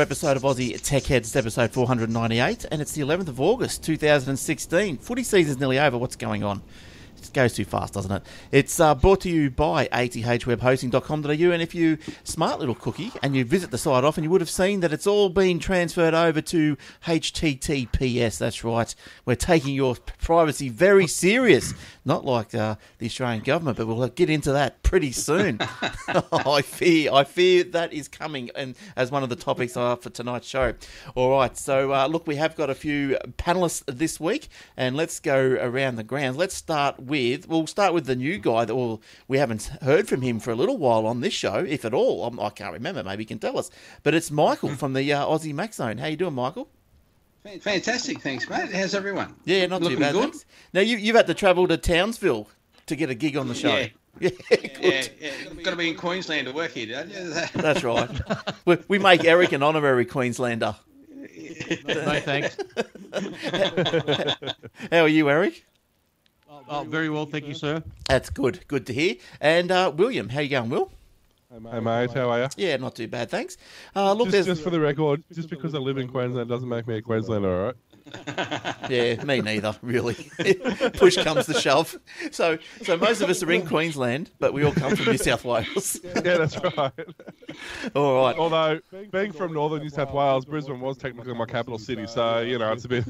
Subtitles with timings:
[0.00, 4.96] another episode of Aussie Tech Heads, episode 498, and it's the 11th of August 2016.
[4.96, 5.98] Footy season's nearly over.
[5.98, 6.62] What's going on?
[7.32, 8.22] Goes too fast, doesn't it?
[8.50, 13.44] It's uh, brought to you by athwebhosting.com.au, and if you smart little cookie and you
[13.44, 16.76] visit the site often, you would have seen that it's all been transferred over to
[17.06, 18.38] HTTPS.
[18.38, 18.92] That's right.
[19.24, 21.72] We're taking your privacy very serious,
[22.04, 25.60] not like uh, the Australian government, but we'll get into that pretty soon.
[26.32, 30.10] I fear, I fear that is coming, and as one of the topics uh, for
[30.10, 30.74] tonight's show.
[31.14, 35.20] All right, so uh, look, we have got a few panelists this week, and let's
[35.20, 36.36] go around the grounds.
[36.36, 40.22] Let's start with we'll start with the new guy that we'll, we haven't heard from
[40.22, 42.24] him for a little while on this show, if at all.
[42.24, 43.02] I'm, I can not remember.
[43.02, 43.70] Maybe he can tell us.
[44.02, 45.98] But it's Michael from the uh, Aussie Mac Zone.
[45.98, 46.68] How you doing, Michael?
[47.60, 48.70] Fantastic, thanks, mate.
[48.72, 49.34] How's everyone?
[49.46, 50.12] Yeah, not Looking too bad.
[50.12, 50.22] good?
[50.32, 50.44] Thanks.
[50.74, 52.48] Now you, you've had to travel to Townsville
[52.86, 53.76] to get a gig on the show.
[53.76, 53.88] Yeah.
[54.20, 54.82] Yeah, good.
[54.82, 55.62] Yeah, yeah.
[55.62, 57.30] Got to be in Queensland to work here, don't you?
[57.54, 58.10] That's right.
[58.66, 60.74] we, we make Eric an honorary Queenslander.
[61.86, 62.56] No thanks.
[64.90, 65.64] How are you, Eric?
[66.72, 67.82] Oh, very well, thank you, sir.
[68.06, 68.60] That's good.
[68.68, 69.16] Good to hear.
[69.40, 70.92] And uh, William, how you going, Will?
[71.52, 72.48] Hey mate, how are you?
[72.56, 73.56] Yeah, not too bad, thanks.
[73.96, 76.68] Uh, look, Just, there's just for the record, just because I live in Queensland doesn't
[76.68, 78.88] make me a Queenslander, all right?
[78.88, 80.14] yeah, me neither, really.
[80.94, 81.98] Push comes to shove.
[82.30, 85.44] So, so most of us are in Queensland, but we all come from New South
[85.44, 85.98] Wales.
[86.04, 86.92] Yeah, that's right.
[87.96, 88.36] all right.
[88.38, 88.80] Although,
[89.10, 92.72] being from northern New South Wales, Brisbane was technically my capital city, so, you know,
[92.72, 93.04] it's a bit...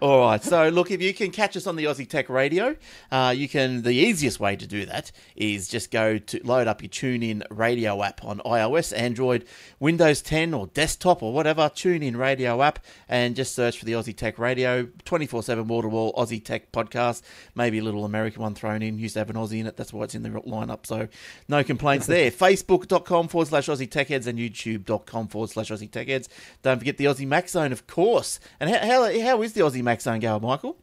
[0.00, 0.42] All right.
[0.42, 2.76] So, look, if you can catch us on the Aussie Tech Radio,
[3.10, 3.82] uh, you can.
[3.82, 8.02] The easiest way to do that is just go to load up your TuneIn Radio
[8.02, 9.44] app on iOS, Android,
[9.78, 11.62] Windows 10, or desktop, or whatever.
[11.62, 15.82] TuneIn Radio app, and just search for the Aussie Tech Radio, twenty four seven wall
[15.82, 17.22] to wall Aussie Tech podcast.
[17.54, 18.98] Maybe a little American one thrown in.
[18.98, 19.76] Used to have an Aussie in it.
[19.76, 20.86] That's why it's in the lineup.
[20.86, 21.08] So,
[21.48, 22.30] no complaints there.
[22.30, 26.28] Facebook.com forward slash Aussie Tech Heads and YouTube.com forward slash Aussie Tech Heads.
[26.62, 28.38] Don't forget the Aussie Mac Zone, of course.
[28.58, 30.76] And how how, how is the Aussie Mac Zone going, Michael?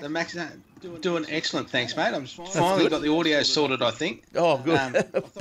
[0.00, 0.36] the Max
[1.00, 2.14] doing excellent, thanks, mate.
[2.14, 2.90] I'm finally good.
[2.92, 4.22] got the audio sorted, I think.
[4.36, 4.78] Oh, good.
[4.78, 4.94] Um,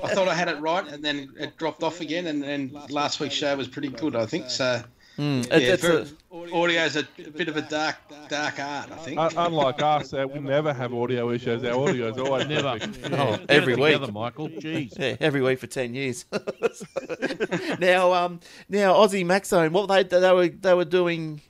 [0.03, 3.19] I thought I had it right, and then it dropped off again, and then last
[3.19, 4.49] week's show was pretty good, I think.
[4.49, 4.83] So,
[5.19, 7.03] Mm, yeah, it- it's a- audio's a
[7.35, 7.97] bit of a dark,
[8.29, 9.19] dark art, I think.
[9.19, 11.63] Un- Unlike us, uh, we never have audio issues.
[11.65, 12.77] Our audio is always Never.
[12.77, 12.87] Yeah.
[13.21, 13.93] Oh, every week.
[13.93, 14.47] together, Michael.
[14.49, 14.93] Jeez.
[14.99, 16.25] Yeah, every week for ten years.
[17.79, 18.39] now, um,
[18.69, 19.73] now Aussie Mac Zone.
[19.73, 21.41] What they they were they were doing?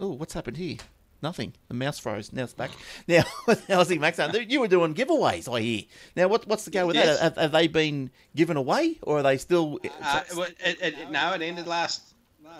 [0.00, 0.76] Oh, what's happened here?
[1.22, 1.54] Nothing.
[1.68, 2.32] The mouse froze.
[2.32, 2.70] Now it's back.
[3.08, 4.32] Now, Aussie Mac Zone.
[4.48, 5.52] You were doing giveaways.
[5.52, 5.82] I hear.
[6.14, 7.18] Now, what what's the go with Yes.
[7.18, 7.22] that?
[7.22, 9.80] Have, have they been given away, or are they still?
[10.02, 12.02] Uh, well, it, it, it- no, it ended last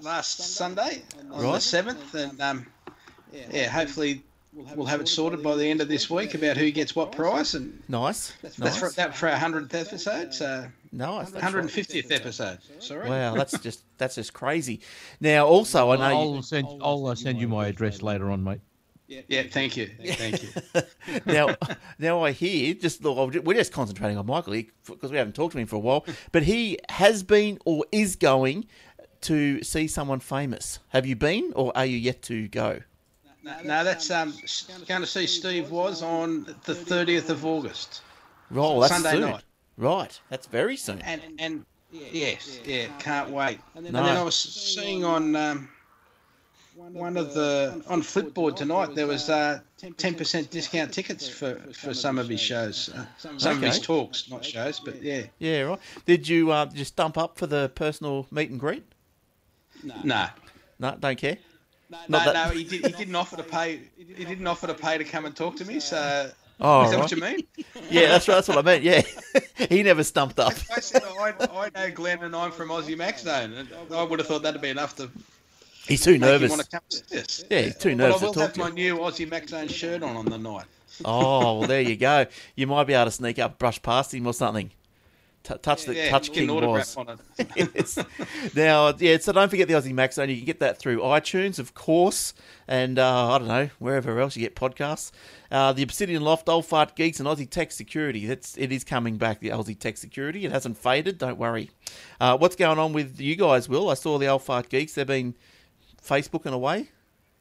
[0.02, 1.62] last Sunday on the Right.
[1.62, 2.66] seventh, and um,
[3.50, 4.22] yeah, hopefully
[4.52, 7.54] we'll have it sorted by the end of this week about who gets what prize,
[7.54, 8.32] and nice.
[8.42, 8.78] that's nice.
[8.78, 11.30] for that for our hundredth episode, so nice.
[11.30, 12.12] That's hundred and right.
[12.12, 12.58] episode.
[12.80, 13.08] Sorry.
[13.08, 14.80] Wow, that's just that's just crazy.
[15.20, 16.04] Now, also, I know.
[16.04, 18.60] I'll send, I'll uh, send you my address later on, mate.
[19.08, 20.48] Yeah, yeah, thank you, thank you.
[21.26, 21.54] now,
[22.00, 24.54] now I hear just look, we're just concentrating on Michael
[24.84, 26.04] because we haven't talked to him for a while.
[26.32, 28.66] But he has been or is going
[29.22, 30.80] to see someone famous.
[30.88, 32.80] Have you been, or are you yet to go?
[33.44, 38.02] No, no, that's um, s- going to see Steve Woz on the thirtieth of August,
[38.52, 39.20] Oh, that's Sunday soon.
[39.20, 39.42] night.
[39.76, 41.00] Right, that's very soon.
[41.02, 43.58] and and yes, yeah, can't wait.
[43.74, 44.02] And then, No.
[44.02, 45.36] I was seeing on.
[45.36, 45.68] Um,
[46.92, 52.18] one of the on Flipboard tonight there was uh, 10% discount tickets for, for some
[52.18, 53.06] of his shows uh,
[53.38, 55.78] some of his talks not shows but yeah Yeah, right.
[56.04, 58.84] Did you uh, did you stump up for the personal meet and greet?
[59.82, 60.28] no
[60.78, 61.38] No, don't care.
[61.88, 64.74] no, Not that- no he, did, he didn't offer to pay he didn't offer to
[64.74, 66.30] pay to come and talk to me so
[66.60, 67.02] Oh, is that right.
[67.02, 67.46] what you mean
[67.90, 68.34] Yeah, that's right.
[68.36, 68.82] that's what I meant.
[68.82, 69.02] Yeah,
[69.68, 70.54] he never stumped up.
[70.74, 71.34] I said oh, I,
[71.66, 74.60] I know Glenn and I'm from Aussie Mac Zone and I would have thought that'd
[74.60, 75.10] be enough to
[75.86, 76.50] He's too nervous.
[76.50, 78.70] want to to this Yeah, he's too but nervous I to will talk have my
[78.70, 80.64] new Aussie Mac Zone shirt on on the night
[81.04, 82.24] Oh, well, there you go.
[82.54, 84.70] You might be able to sneak up, brush past him or something.
[85.46, 86.96] T- touch the yeah, touch get an king autograph was.
[86.96, 87.08] on
[87.38, 87.98] it yes.
[88.56, 89.18] Now, yeah.
[89.18, 90.28] So don't forget the Aussie Mac Zone.
[90.28, 92.34] You can get that through iTunes, of course,
[92.66, 95.12] and uh, I don't know wherever else you get podcasts.
[95.52, 98.26] Uh, the Obsidian Loft, Old Fart Geeks, and Aussie Tech Security.
[98.26, 99.38] That's it is coming back.
[99.38, 100.44] The Aussie Tech Security.
[100.44, 101.18] It hasn't faded.
[101.18, 101.70] Don't worry.
[102.20, 103.68] Uh, what's going on with you guys?
[103.68, 104.94] Will I saw the Old Fart Geeks.
[104.94, 105.36] They've been
[106.02, 106.88] Facebooking away.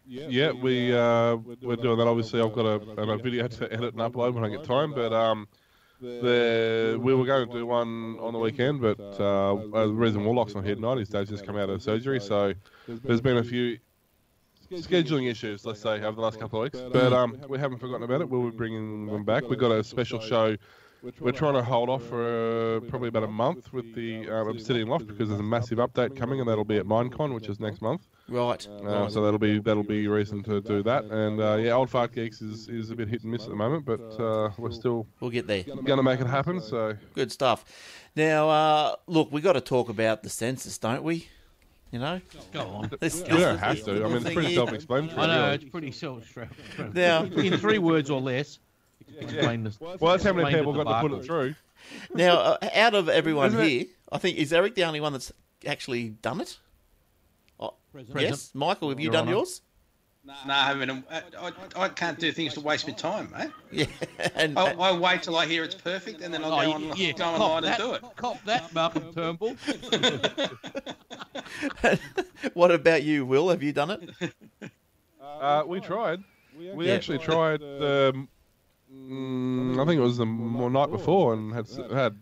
[0.08, 2.08] Yeah, we uh, we're doing that.
[2.08, 4.94] Obviously, I've got a, a video to edit and upload when I get time.
[4.94, 5.48] But um,
[6.06, 10.56] the we were going to do one on the weekend, but uh, the reason Warlock's
[10.56, 12.54] not here tonight is Dave's just come out of surgery, so
[12.88, 13.78] there's been a few
[14.72, 16.80] scheduling issues, let's say, over the last couple of weeks.
[16.92, 18.30] But um, we haven't forgotten about it.
[18.30, 19.48] We'll be bringing them back.
[19.50, 20.58] We've got a special show
[21.20, 24.88] we're trying to hold off for uh, probably about a month with the um, Obsidian
[24.88, 27.82] Loft because there's a massive update coming, and that'll be at Minecon, which is next
[27.82, 28.08] month.
[28.28, 28.68] Right.
[28.68, 31.06] Uh, so that'll be that'll be a reason to do that.
[31.06, 33.56] And uh, yeah, Old Fart Geeks is, is a bit hit and miss at the
[33.56, 35.64] moment, but uh, we're still We'll get there.
[35.64, 36.60] going to make it happen.
[36.62, 37.66] So Good stuff.
[38.16, 41.28] Now, uh, look, we got to talk about the census, don't we?
[41.92, 42.20] You know,
[42.52, 42.92] Go on.
[43.00, 44.04] This- you don't this- have this to.
[44.04, 45.22] I mean, it's pretty self-explanatory.
[45.22, 46.92] I know it's pretty self-explanatory.
[46.94, 48.60] Now, In three words or less,
[49.20, 49.80] explain this.
[49.80, 51.56] Well, that's how many people the got to put it through.
[52.14, 55.14] now, uh, out of everyone Isn't it- here, I think is Eric the only one
[55.14, 55.32] that's
[55.68, 56.58] actually done it?
[57.60, 57.74] Oh,
[58.16, 59.38] yes, Michael, have you Your done Honour.
[59.38, 59.62] yours?
[60.26, 60.90] No, I haven't.
[61.12, 61.52] I, I,
[61.84, 63.52] I can't do things to waste my time, mate.
[63.72, 63.86] Yeah,
[64.36, 66.98] and, I, I wait till I hear it's perfect, and then I'll Oh, go, on,
[66.98, 68.04] yeah, go cop online and that, do it.
[68.16, 69.56] Cop that, Malcolm Turnbull.
[72.54, 73.50] what about you, Will?
[73.50, 74.10] Have you done it?
[75.22, 76.24] Uh, we tried.
[76.58, 76.94] We Yeah.
[76.94, 77.62] actually tried.
[77.62, 78.28] Um,
[78.94, 82.18] mm, I think it was the m- night before, and had had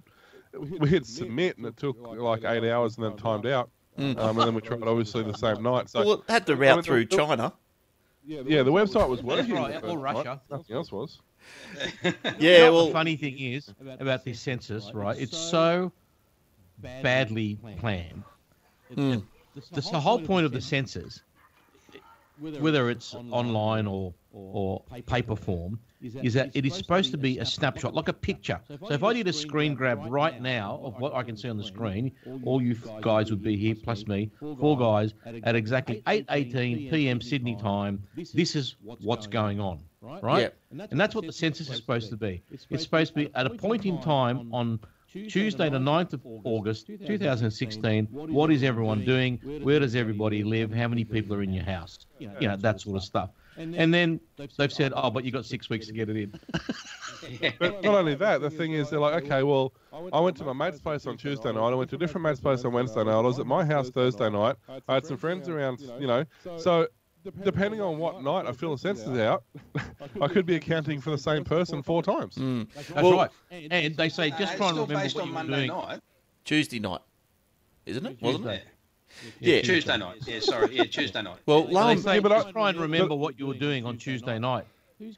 [0.80, 3.70] we hit submit, and it took like eight hours, and then timed out.
[3.98, 5.90] Um, and then we tried obviously the same night.
[5.90, 7.54] So Well, it had to I route mean, through the- China.
[8.26, 9.54] yeah, the website was That's working.
[9.56, 9.98] right, or first night.
[9.98, 10.42] Russia.
[10.50, 11.20] Nothing else was.
[12.04, 15.20] Yeah, You know well, the funny thing is about this census, right?
[15.20, 15.92] It's so
[16.80, 18.24] badly planned.
[18.96, 19.24] Mm.
[19.72, 21.22] That's the whole point of the census,
[22.40, 27.46] whether it's online or or paper form, is that it is supposed to be a
[27.46, 28.60] snapshot, like a picture.
[28.68, 31.58] So if I did a screen grab right now of what I can see on
[31.58, 32.12] the screen,
[32.44, 35.14] all you guys would be here plus me, four guys
[35.44, 37.22] at exactly 8:18 p.m.
[37.22, 38.04] Sydney time.
[38.34, 40.54] This is what's going on, right?
[40.72, 42.42] And that's what the census is supposed to be.
[42.70, 44.80] It's supposed to be at a point in time on
[45.30, 48.08] Tuesday, the 9th of August, 2016.
[48.12, 49.38] What is everyone doing?
[49.62, 50.74] Where does everybody live?
[50.74, 52.00] How many people are in your house?
[52.18, 53.30] You know, that sort of stuff.
[53.58, 54.20] And then
[54.58, 56.40] they've said, oh, but you've got six weeks to get it in.
[57.60, 59.74] But not only that, the thing is, they're like, okay, well,
[60.12, 61.72] I went to my mate's place on Tuesday night.
[61.72, 63.14] I went to a different mate's place on Wednesday night.
[63.14, 64.56] I was at my house Thursday night.
[64.88, 66.26] I had some friends around, you know.
[66.58, 66.88] So,
[67.44, 69.44] depending on what night I feel the census out,
[70.22, 72.36] I could be accounting for the same person four times.
[72.36, 73.30] That's Well- right.
[73.52, 75.68] And they say, Uh, just try and remember what you were doing.
[75.68, 76.02] night.
[76.44, 77.02] Tuesday night,
[77.86, 78.18] isn't it?
[78.22, 78.66] Wasn't it?
[79.22, 79.56] Tuesday.
[79.56, 79.62] Yeah.
[79.62, 80.18] Tuesday night.
[80.28, 80.76] Yeah, sorry.
[80.76, 81.38] Yeah, Tuesday night.
[81.46, 83.86] Well, They lo say, Yeah, but I- just try and remember what you were doing
[83.86, 84.66] on Tuesday night.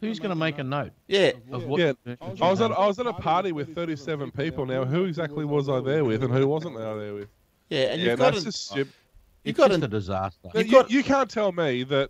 [0.01, 2.49] Who's going to make a note yeah, of what Yeah, you were doing on I
[2.49, 4.65] was at I was at a party with 37 people.
[4.65, 7.29] Now, who exactly was I there with, and who wasn't I there with?
[7.69, 8.95] yeah, and Yeah, you've got that's an, just you've
[9.43, 10.49] It's got just an, a disaster.
[10.55, 12.09] You've You, got- you can't tell me that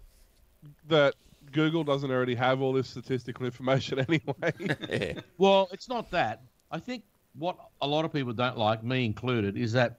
[0.87, 1.15] that
[1.51, 4.53] Google doesn't already have all this statistical information anyway.
[4.89, 6.41] yeah, Well, it's not that.
[6.71, 7.03] I think
[7.37, 9.97] what a lot of people don't like, me included, is that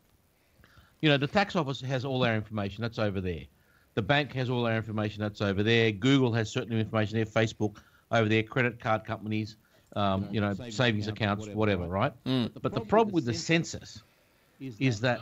[1.01, 2.83] you know the tax office has all our information.
[2.83, 3.43] That's over there.
[3.95, 5.23] The bank has all our information.
[5.23, 5.91] That's over there.
[5.93, 7.25] Google has certain information there.
[7.27, 7.77] Facebook
[8.11, 8.43] over there.
[8.43, 9.57] Credit card companies,
[9.95, 11.87] um, you know, savings accounts, whatever.
[11.87, 12.13] Right.
[12.25, 14.03] But the problem with the census
[14.61, 15.21] is that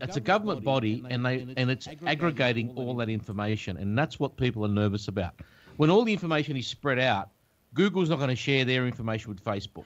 [0.00, 4.36] it's a government body and they and it's aggregating all that information and that's what
[4.36, 5.32] people are nervous about
[5.78, 7.30] when all the information is spread out
[7.72, 9.84] google's not going to share their information with facebook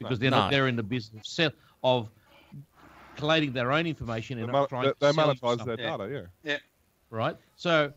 [0.00, 0.38] because they're No.
[0.38, 1.50] not they're in the business of sell-
[1.84, 2.10] of
[3.16, 5.76] collating their own information and mon- not trying they, to they sell monetize something their
[5.76, 6.52] data, yeah.
[6.52, 6.58] Yeah.
[7.10, 7.36] right?
[7.56, 7.92] So,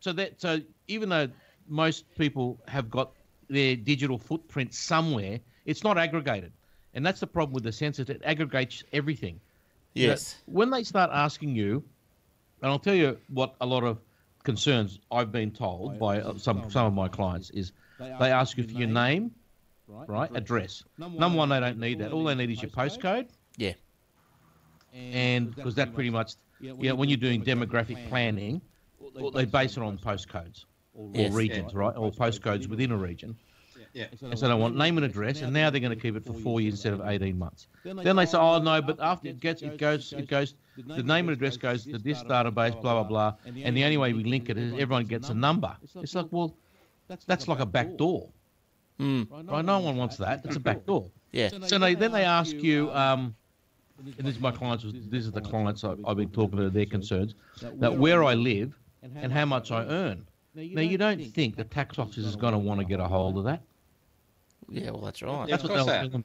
[0.00, 1.28] so that so even though
[1.66, 3.12] most people have got
[3.48, 6.52] their digital footprint somewhere, it's not aggregated,
[6.94, 8.08] and that's the problem with the census.
[8.08, 9.40] It aggregates everything.
[9.94, 11.82] You know, yes, when they start asking you,
[12.62, 13.98] and I'll tell you what a lot of
[14.44, 18.72] concerns I've been told by some some of my clients is they ask you for
[18.72, 19.32] your name,
[19.86, 20.84] right, address.
[20.98, 22.12] Number one, they don't need that.
[22.12, 23.72] All they need is your postcode yeah,
[24.92, 28.60] and because that pretty much, you know, when you're doing demographic planning,
[28.98, 30.64] well, they base it on postcodes
[30.94, 31.32] or Yes.
[31.34, 33.36] regions, right, or postcodes within a region.
[33.94, 34.06] Yeah.
[34.22, 36.32] And so they want name and address, and now they're going to keep it for
[36.34, 37.68] four years instead of eighteen months.
[37.84, 41.28] Then they say, "Oh no, but after it gets, it goes, it goes, the name
[41.28, 44.50] and address goes to this database, blah blah blah, and the only way we link
[44.50, 46.56] it is everyone gets a number." It's like, well,
[47.26, 48.28] that's like a back door.
[48.98, 49.64] mm, Right?
[49.64, 50.44] No one wants that.
[50.44, 51.10] It's a back door.
[51.32, 53.34] yeah, So they, then they ask you, um,
[53.98, 56.86] and this is my clients, this is the clients I- I've been talking to, their
[56.86, 60.26] concerns, that where I live and how much I earn.
[60.54, 63.38] Now, you don't think the tax office is going to want to get a hold
[63.38, 63.62] of that?
[64.70, 64.90] yeah.
[64.90, 65.48] Well, that's right.
[65.48, 66.22] Yeah, That's what they'll they tell them.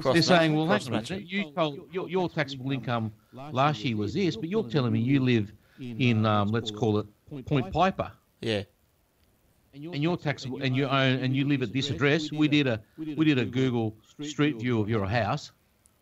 [0.00, 1.28] Cross They're saying, well, cross hang on a match minute, it.
[1.30, 5.20] you told your, your taxable income last year was this, but you're telling me you
[5.20, 7.06] live in, um, let's call it
[7.46, 8.10] Point Piper.
[8.40, 8.62] Yeah,
[9.74, 12.32] and you're taxable and you own and you live at this address.
[12.32, 15.52] We did a we did a Google Street View of your house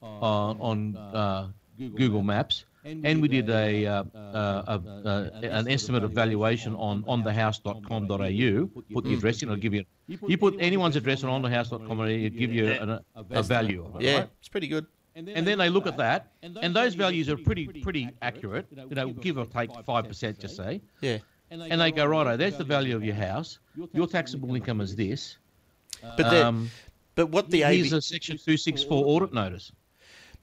[0.04, 6.04] uh, on uh, Google Maps, and we did a, uh, uh, uh, uh, an estimate
[6.04, 8.82] of valuation on onthehouse.com.au.
[8.92, 9.84] Put the address in, it'll give you.
[10.06, 14.02] You put anyone's address on onthehouse.com, it'll give you an, a, a value of it.
[14.02, 14.28] Yeah, right?
[14.38, 14.86] it's pretty good.
[15.16, 18.66] And then they look at that, and those values are pretty pretty accurate.
[18.70, 20.80] You know, give or take five percent, just say.
[21.00, 21.18] Yeah.
[21.50, 23.58] And they go, righto, there's the value of your house.
[23.92, 25.38] Your taxable income is this.
[26.16, 26.70] But Um,
[27.14, 29.72] but what the AB, here's a Section 264 audit notice.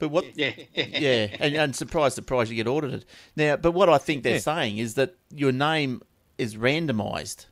[0.02, 0.50] But what Yeah.
[0.74, 3.04] yeah, and, and surprise, surprise, you get audited.
[3.36, 4.40] Now, but what I think they're Yeah.
[4.40, 6.02] saying is that your name
[6.38, 7.46] is randomised,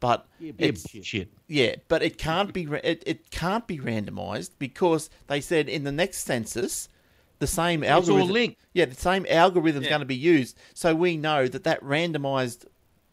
[0.00, 1.28] but Yeah, it's shit.
[1.46, 5.92] yeah, but it can't be it, it can't be randomised because they said in the
[5.92, 6.88] next census
[7.38, 8.30] the same It's all algorithm.
[8.32, 8.60] linked.
[8.72, 9.90] Yeah, the same algorithm's Yeah.
[9.90, 12.64] going to be used, so we know that that randomised,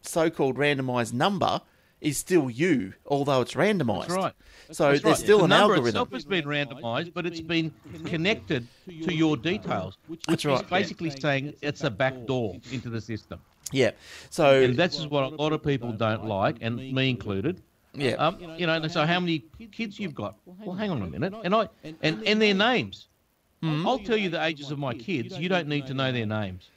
[0.02, 1.60] so-called randomised number
[2.00, 4.08] is still you, although it's randomised.
[4.08, 4.32] That's right.
[4.70, 5.16] So That's there's right.
[5.16, 5.86] still the an number algorithm.
[5.88, 7.72] itself has been randomised, but it's been
[8.04, 10.70] connected to your details, which That's is right.
[10.70, 13.40] basically saying it's a back door into the system.
[13.72, 13.92] Yeah.
[14.30, 17.62] So And that's what a lot of people don't like, and me included.
[17.94, 18.12] yeah.
[18.12, 20.36] Um, you know, so how many kids you've got?
[20.46, 23.08] Well, hang on a minute, and I and and their names.
[23.62, 23.86] Hmm?
[23.86, 25.38] I'll tell you the ages of my kids.
[25.38, 26.68] You don't need to know their names.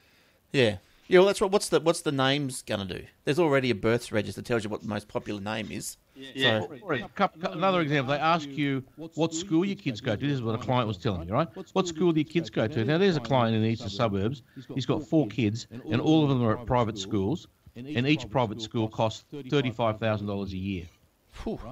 [0.52, 0.76] Yeah.
[1.08, 1.50] Yeah, well, that's what.
[1.52, 3.04] What's the what's the names gonna do?
[3.24, 5.96] There's already a birth register that tells you what the most popular name is.
[6.16, 6.60] Yeah.
[6.60, 10.16] So, For a cou- cou- Another example, they ask you what school your kids go
[10.16, 10.26] to.
[10.26, 11.48] This is what a client was telling me, right?
[11.72, 12.84] What school do your kids go to?
[12.84, 14.42] Now, there's a client in the eastern suburbs.
[14.74, 17.46] He's got four kids, and all of them are at private schools,
[17.94, 20.88] and each private school costs thirty-five thousand dollars a year.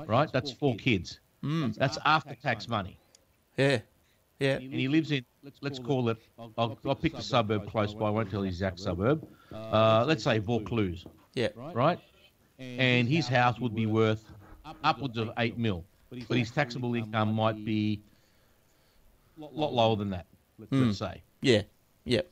[0.06, 0.30] Right?
[0.32, 1.20] That's four kids.
[1.44, 1.76] Mm.
[1.76, 3.00] That's after-tax money.
[3.56, 3.80] yeah,
[4.40, 5.24] yeah, and he lives in
[5.60, 6.18] let's call it
[6.56, 9.26] I'll, I'll pick the suburb close by I won't tell the exact suburb
[9.72, 12.00] uh, let's say Vaucluse yeah, right
[12.78, 14.33] and his house would be worth
[14.82, 15.84] upwards of 8 mil.
[16.10, 18.00] but his taxable income might be
[19.38, 20.26] a lot lower than that
[20.58, 20.84] let's, hmm.
[20.84, 21.22] let's say.
[21.40, 21.62] Yeah,
[22.04, 22.22] yeah,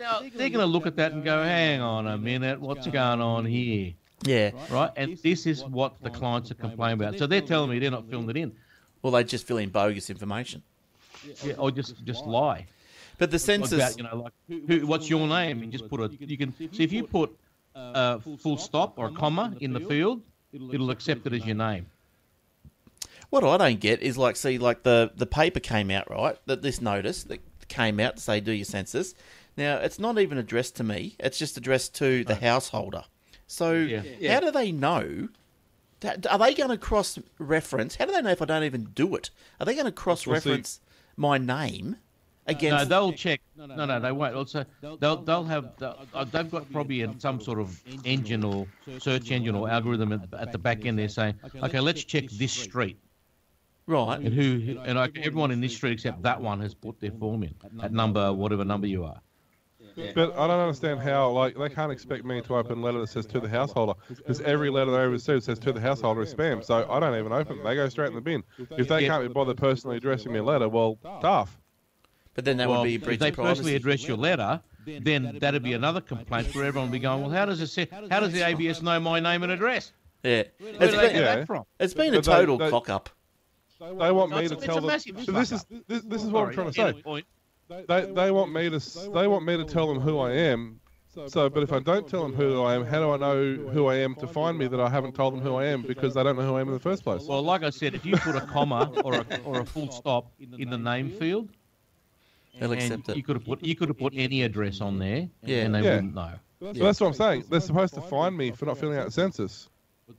[0.00, 3.20] now they're going to look at that and go hang on a minute what's going
[3.20, 3.92] on here.
[4.22, 4.50] yeah.
[4.70, 4.90] right?
[4.96, 7.18] And this is what the clients are complaining about.
[7.18, 8.52] so they're telling me they're not filling it in.
[9.02, 10.62] Well, they just fill in bogus information.
[11.42, 12.66] yeah, or just just lie.
[13.18, 14.32] But the census, about you know like
[14.66, 15.62] who, what's your name?
[15.62, 17.34] And just put a you can see if you put
[17.74, 21.44] a uh, uh, full stop or a comma in the field it'll accept it as
[21.46, 21.86] your name
[23.30, 26.62] what I don't get is like, see, like the the paper came out right that
[26.62, 29.14] this notice that came out to say do your census.
[29.56, 33.04] Now it's not even addressed to me; it's just addressed to the householder.
[33.46, 34.02] So Yeah.
[34.18, 34.34] Yeah.
[34.34, 35.28] how do they know?
[36.00, 37.96] that- Are they going to cross reference?
[37.96, 39.30] How do they know if I don't even do it?
[39.60, 40.80] Are they going to cross reference
[41.16, 41.96] my name
[42.52, 46.70] no they'll check no no they won't also they'll they'll have they'll, uh, they've got
[46.70, 50.84] probably in some sort of engine or search engine or algorithm at, at the back
[50.84, 52.98] end they're saying okay let's check this street
[53.86, 54.20] right.
[54.20, 57.42] and who and like, everyone in this street except that one has put their form
[57.42, 59.20] in at number whatever number you are
[60.14, 63.08] But I don't understand how, like, they can't expect me to open a letter that
[63.08, 66.64] says to the householder, because every letter they receive says to the householder is spam.
[66.64, 67.66] So I don't even open them.
[67.66, 68.42] They go straight in the bin.
[68.58, 69.08] If they Yeah.
[69.08, 71.59] can't be bothered personally addressing me a letter, well, tough.
[72.40, 73.50] But then that well, would be a if breach they of privacy.
[73.50, 77.30] personally address your letter, then that'd be another complaint for everyone to be going, well,
[77.30, 79.92] how does it say, how does the ABS know my name and address?
[80.22, 81.36] yeah, Where it's do they been, get Yeah.
[81.36, 81.64] that from?
[81.78, 83.10] it's been a But they- total they- cock up.
[83.78, 85.00] They want No, me to it's tell a them.
[85.22, 87.24] So this is this, this is what I'm trying to say.
[87.86, 88.78] They they want me to
[89.10, 90.80] they want me to tell them who I am.
[91.26, 93.86] So, but if I don't tell them who I am, how do I know who
[93.88, 96.22] I am to find me that I haven't told them who I am because they
[96.22, 97.24] don't know who I am in the first place?
[97.24, 100.30] Well, like I said, if you put a comma or a, or a full stop
[100.38, 101.48] in the name field,
[102.58, 103.16] They'll and accept it.
[103.16, 105.62] you could have put you could have put any address on there, Yeah.
[105.62, 105.94] and they Yeah.
[105.96, 106.32] wouldn't know.
[106.60, 107.44] So that's what I'm saying.
[107.48, 109.69] They're supposed to find me for not filling out the census.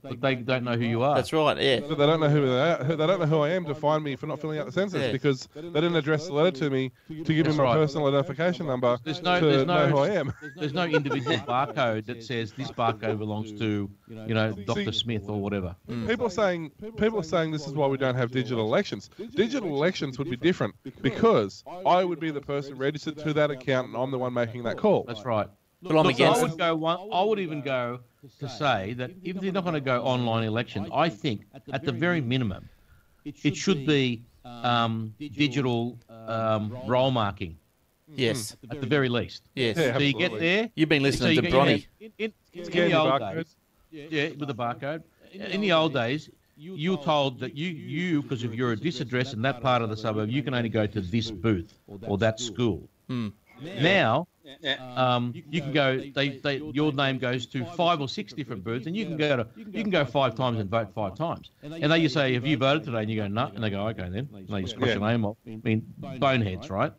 [0.02, 1.14] But they don't know who you are.
[1.14, 1.56] That's right.
[1.60, 1.80] Yeah.
[1.80, 2.84] But they don't know who they are.
[2.84, 5.00] They don't know who I am to find me for not filling out the census
[5.00, 5.12] Yeah.
[5.12, 7.74] because they didn't address the letter to me to give me my right.
[7.74, 10.32] personal identification number There's no, to there's know no, who I am.
[10.56, 14.92] there's no individual barcode that says this barcode belongs to, you know, Dr.
[14.92, 15.74] Smith or whatever.
[15.88, 16.08] Mm.
[16.08, 19.10] People are saying people are saying this is why we don't have digital elections.
[19.34, 23.88] Digital elections would be different because I would be the person registered to that account
[23.88, 25.04] and I'm the one making that call.
[25.06, 25.48] That's right.
[25.82, 27.10] But I'm Look, against I would go one.
[27.12, 28.00] I would even go
[28.38, 31.92] to say that if they're not going to go online elections, I think at the
[31.92, 32.68] very minimum,
[33.24, 37.56] it should be um, digital um, roll marking
[38.14, 38.56] Yes.
[38.70, 39.42] at the very least.
[39.54, 39.76] Yes.
[39.78, 39.94] Yeah.
[39.94, 40.70] So you get there.
[40.74, 41.68] You've been listening you to Bronny.
[41.68, 43.56] hand- In, in, in the the old days,
[43.90, 45.02] yeah, with the barcode.
[45.32, 49.00] In the old days, you were told that you, you, because if you're at this
[49.00, 51.72] address in that part of the suburb, you can only go to this booth
[52.06, 52.88] or that school.
[53.08, 53.28] Hmm.
[53.60, 54.26] Now,
[54.78, 55.98] um, you can go.
[55.98, 59.36] They, they, your name goes to five or six different booths, and you can go
[59.36, 61.50] to you can go five times and vote five times.
[61.62, 63.86] And they you say, "Have you voted today?" And you go, "No," and they go,
[63.88, 64.94] "Okay, then." And they just cross Yeah.
[64.98, 65.36] your name off.
[65.46, 66.92] I mean, boneheads, right?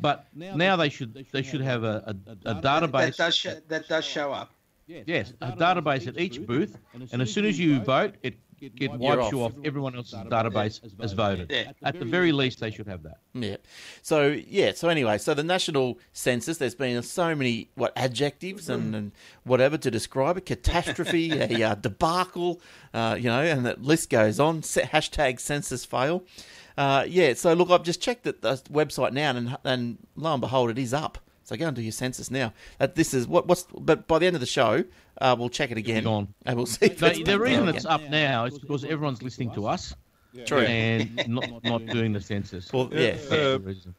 [0.00, 3.16] But now they should they should have a, a, a That database.
[3.16, 4.50] does sh- that does show up.
[4.86, 6.78] Yes, a database at each booth,
[7.12, 8.34] and as soon as you vote, it
[8.76, 11.50] it wipes you off everyone else's database has voted.
[11.50, 11.72] Yeah.
[11.82, 13.18] At the very least, they should have that.
[13.34, 13.56] Yeah.
[14.02, 14.72] So yeah.
[14.74, 16.58] So anyway, so the national census.
[16.58, 19.12] There's been so many what adjectives and, and
[19.44, 20.46] whatever to describe it.
[20.46, 22.60] Catastrophe, a uh, debacle,
[22.92, 24.62] uh, you know, and the list goes on.
[24.62, 26.24] Hashtag census fail.
[26.76, 27.34] Uh, yeah.
[27.34, 30.78] So look, I've just checked the, the website now, and and lo and behold, it
[30.78, 31.18] is up.
[31.44, 32.52] So go and do your census now.
[32.80, 33.66] Uh, this is what what's.
[33.78, 34.82] But by the end of the show,
[35.20, 36.34] uh, we'll check it again, gone.
[36.46, 36.86] and we'll see.
[36.86, 37.92] If The, the reason it's again.
[38.04, 39.94] up now is because everyone's listening to us
[40.46, 40.60] True.
[40.62, 42.72] and not not doing the census.
[42.72, 43.12] Well, Yeah, yeah.
[43.18, 43.54] That's the
[43.88, 43.92] uh.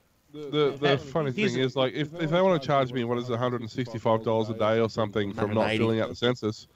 [0.51, 3.17] The the funny Here's- thing is, like, if, if they want to charge me what
[3.19, 6.67] is it, 165 dollars a day or something from not filling out the census,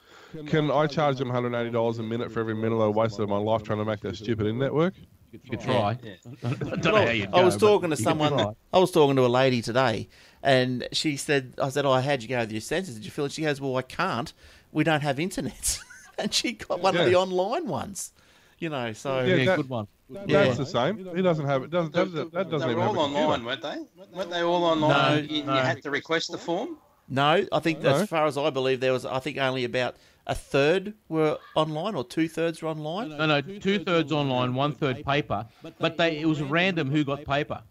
[0.48, 3.38] can I charge them 180 dollars a minute for every minute I wasted of my
[3.38, 4.94] life trying to make that stupid internet work?
[5.34, 5.98] You could try.
[6.02, 6.14] Yeah.
[6.50, 8.32] I don't know how you I was talking to someone.
[8.32, 8.52] try.
[8.72, 10.08] I was talking to a lady today,
[10.44, 12.96] and she said, "I said, oh, how'd you go with your census?
[12.96, 14.32] Did you feel it?" She goes, "Well, I can't.
[14.72, 15.80] We don't have internet."
[16.18, 18.14] and she got one of the online ones.
[18.60, 19.88] You know, so Yeah, Yeah, that- good one.
[20.26, 20.46] Yeah.
[20.46, 20.98] That's the same.
[21.16, 21.70] He doesn't have it.
[21.70, 23.78] Doesn't, that, that they doesn't were even have all online, weren't they?
[24.12, 24.90] Weren't they all online?
[25.18, 26.78] No, you, you had to request the form.
[27.08, 27.92] no, I think No.
[27.94, 31.94] as far as I believe, there was I think only about a third were online
[31.94, 33.10] or two thirds were online.
[33.10, 35.46] No, no, two thirds online, one third paper.
[35.80, 37.62] But they it was random who got paper.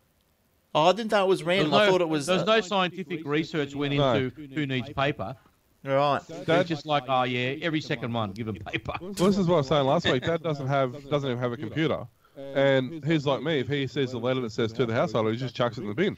[0.78, 1.73] Oh, I didn't know it was random.
[1.73, 4.14] was I thought it was There's uh, no scientific research went No.
[4.14, 5.35] into who needs paper.
[5.85, 6.20] right.
[6.47, 8.92] They're just like, oh yeah, every second one, give them paper.
[9.00, 10.22] Well, this is what I was saying last week.
[10.24, 12.07] Dad doesn't have doesn't even have a computer,
[12.55, 13.59] and he's like me.
[13.61, 15.88] If he sees a letter that says to the household, he just chucks it in
[15.88, 16.16] the bin.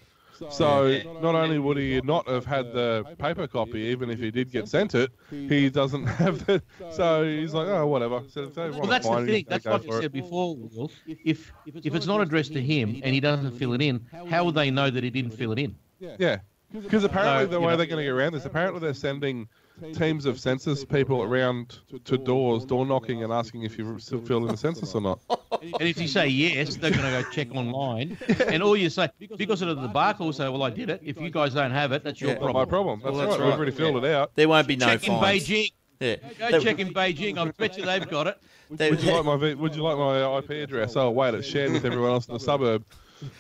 [0.49, 4.51] So not only would he not have had the paper copy, even if he did
[4.51, 6.63] get sent it, he doesn't have the.
[6.91, 8.23] So he's like, oh, whatever.
[8.29, 9.35] So Well, that's the thing.
[9.35, 10.91] him, That's what you said before, Will.
[11.07, 14.53] If if it's not addressed to him and he doesn't fill it in, how will
[14.53, 15.77] they know that he didn't fill it in?
[15.99, 16.39] Yeah,
[16.73, 19.49] because apparently So, the way know- they're going to get around this, apparently they're sending
[19.95, 24.39] teams of census people around to doors, door knocking, and asking if you still fill
[24.39, 25.21] in the census or not.
[25.63, 28.17] And if you say yes, they're going to go check online.
[28.47, 31.01] And all you say, because of the debacle, you say, well, I did it.
[31.05, 32.37] If you guys don't have it, that's your Yeah.
[32.37, 32.57] Problem.
[32.57, 33.01] my problem.
[33.03, 33.41] That's, Well, that's right.
[33.41, 33.47] right.
[33.47, 34.33] We've already filled it out.
[34.37, 35.15] There won't be no check in.
[35.15, 35.73] Beijing.
[36.01, 36.17] Yeah.
[36.39, 37.37] Go They- check in Beijing.
[37.39, 38.39] I bet you they've got it.
[38.71, 40.97] they- Would you like my Would you like my IP address?
[40.97, 42.85] Oh wait, it's shared with everyone else in the suburb.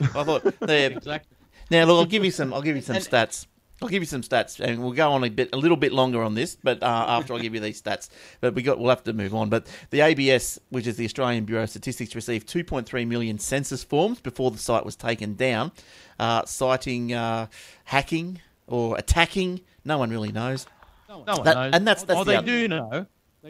[0.03, 1.37] I thought they Exactly.
[1.71, 2.53] Now, look, I'll give you some.
[2.53, 3.47] I'll give you some And- stats.
[3.83, 6.23] I'll give you some stats, and we'll go on a bit, a little bit longer
[6.23, 9.05] on this, but uh, after I give you these stats, but we got, we'll have
[9.05, 9.49] to move on.
[9.49, 14.21] But the ABS, which is the Australian Bureau of Statistics, received 2.3 million census forms
[14.21, 15.73] before the site was taken down,
[16.19, 17.47] uh, citing uh,
[17.85, 19.61] hacking or attacking.
[19.85, 20.67] No one really knows.
[21.09, 21.75] No one That- knows.
[21.75, 23.07] and that's- that's oh, the they other- do know.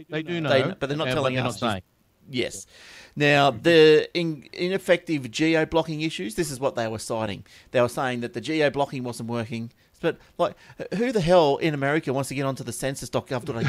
[0.08, 0.48] They do know.
[0.48, 1.60] They- but they're not telling they're us.
[1.60, 1.82] Not.
[2.30, 2.66] Yes.
[3.16, 7.44] Now, the in, ineffective geo blocking issues, this is what they were citing.
[7.72, 9.72] They were saying that the geo blocking wasn't working.
[10.00, 10.56] But, like,
[10.94, 13.60] who the hell in America wants to get onto the census.gov.au?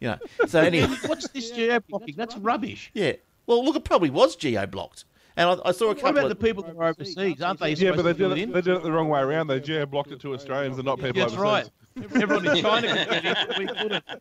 [0.00, 0.18] you know.
[0.46, 2.14] So, anyway, What's this geo blocking?
[2.16, 2.90] That's rubbish.
[2.94, 3.12] yeah.
[3.46, 5.04] Well, look, it probably was geo blocked.
[5.36, 7.40] And I, I saw a What couple about the people that are overseas?
[7.40, 8.42] Aren't they Yeah, but they did it it.
[8.42, 8.52] in?
[8.52, 9.46] They did it the wrong way around.
[9.46, 11.70] They geo blocked it to Australians and not people That's right.
[11.96, 14.04] Everyone in China could get in, but we couldn't.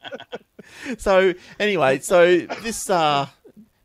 [0.97, 3.27] So, anyway, so this uh,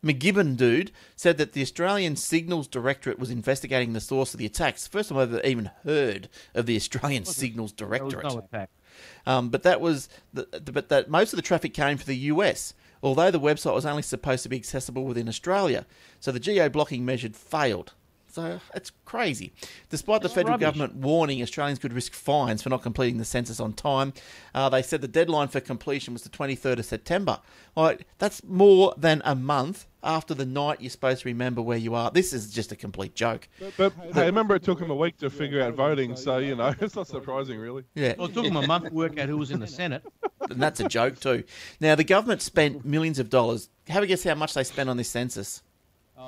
[0.05, 4.87] McGibbon dude said that the Australian Signals Directorate was investigating the source of the attacks.
[4.87, 8.25] First time I've ever even heard of the Australian Signals Directorate.
[8.25, 8.71] no attack.
[9.27, 12.75] Um, but that was, the, but that most of the traffic came from the US.
[13.03, 15.87] Although the website was only supposed to be accessible within Australia,
[16.21, 17.95] so the geo blocking measure failed.
[18.33, 19.53] So it's crazy.
[19.91, 20.65] Despite the That's federal rubbish.
[20.65, 24.15] government warning Australians could risk fines for not completing the census on time,
[24.55, 27.41] uh, they said the deadline for completion was the 23rd of September.
[27.77, 31.77] All right, that's more than a month after the night you're supposed to remember where
[31.77, 32.11] you are.
[32.11, 33.49] This is just a complete joke.
[33.77, 36.75] But hey, remember it took them a week to figure out voting, so you know
[36.81, 37.85] it's not surprising, really.
[37.95, 38.15] Yeah.
[38.17, 40.03] Well, it took them a month to work out who was in the Senate.
[40.41, 41.45] and that's a joke too.
[41.81, 43.69] Now the government spent millions of dollars.
[43.89, 45.63] Have a guess how much they spent on this census.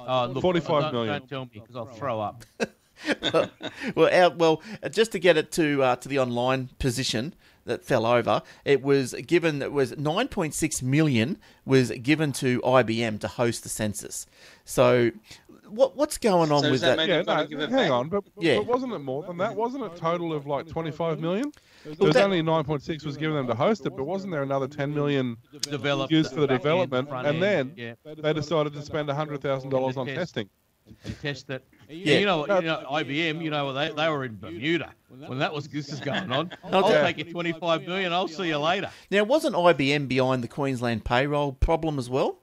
[0.06, 1.12] Oh, look, 45 don't, million.
[1.20, 2.44] Don't tell me because I'll throw up.
[3.94, 7.84] well, our, well, uh, just to get it to uh, to the online position that
[7.84, 13.62] fell over, it was given it was 9.6 million was given to IBM to host
[13.62, 14.26] the census.
[14.64, 15.12] So,
[15.74, 17.08] what what's going on So with that that?
[17.08, 18.56] Yeah, no, to give it hang on, but, Yeah.
[18.58, 19.54] but wasn't it more than that?
[19.54, 21.52] Wasn't it a total of like 25 million?
[21.84, 24.66] There was that- only 9.6 was given them to host it, but wasn't there another
[24.68, 27.08] 10 million Develop used for the back end, development?
[27.26, 30.18] And then yeah, they decided to spend $100,000 on Test.
[30.18, 30.48] testing.
[31.06, 31.64] and test it.
[31.88, 32.18] Yeah.
[32.18, 33.42] You know, you know, IBM.
[33.42, 36.50] You know, they they were in Bermuda when that was this is going on.
[36.64, 37.00] I'll Okay.
[37.00, 38.12] take your twenty five million.
[38.12, 38.90] I'll see you later.
[39.10, 42.38] Now, wasn't IBM behind the Queensland payroll problem as well?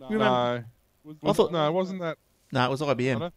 [0.00, 0.06] No.
[0.10, 0.24] remember?
[0.24, 0.64] No.
[1.08, 2.18] Was- I thought- no, it wasn't that?
[2.52, 3.18] No, it was I IBM.
[3.20, 3.34] don't-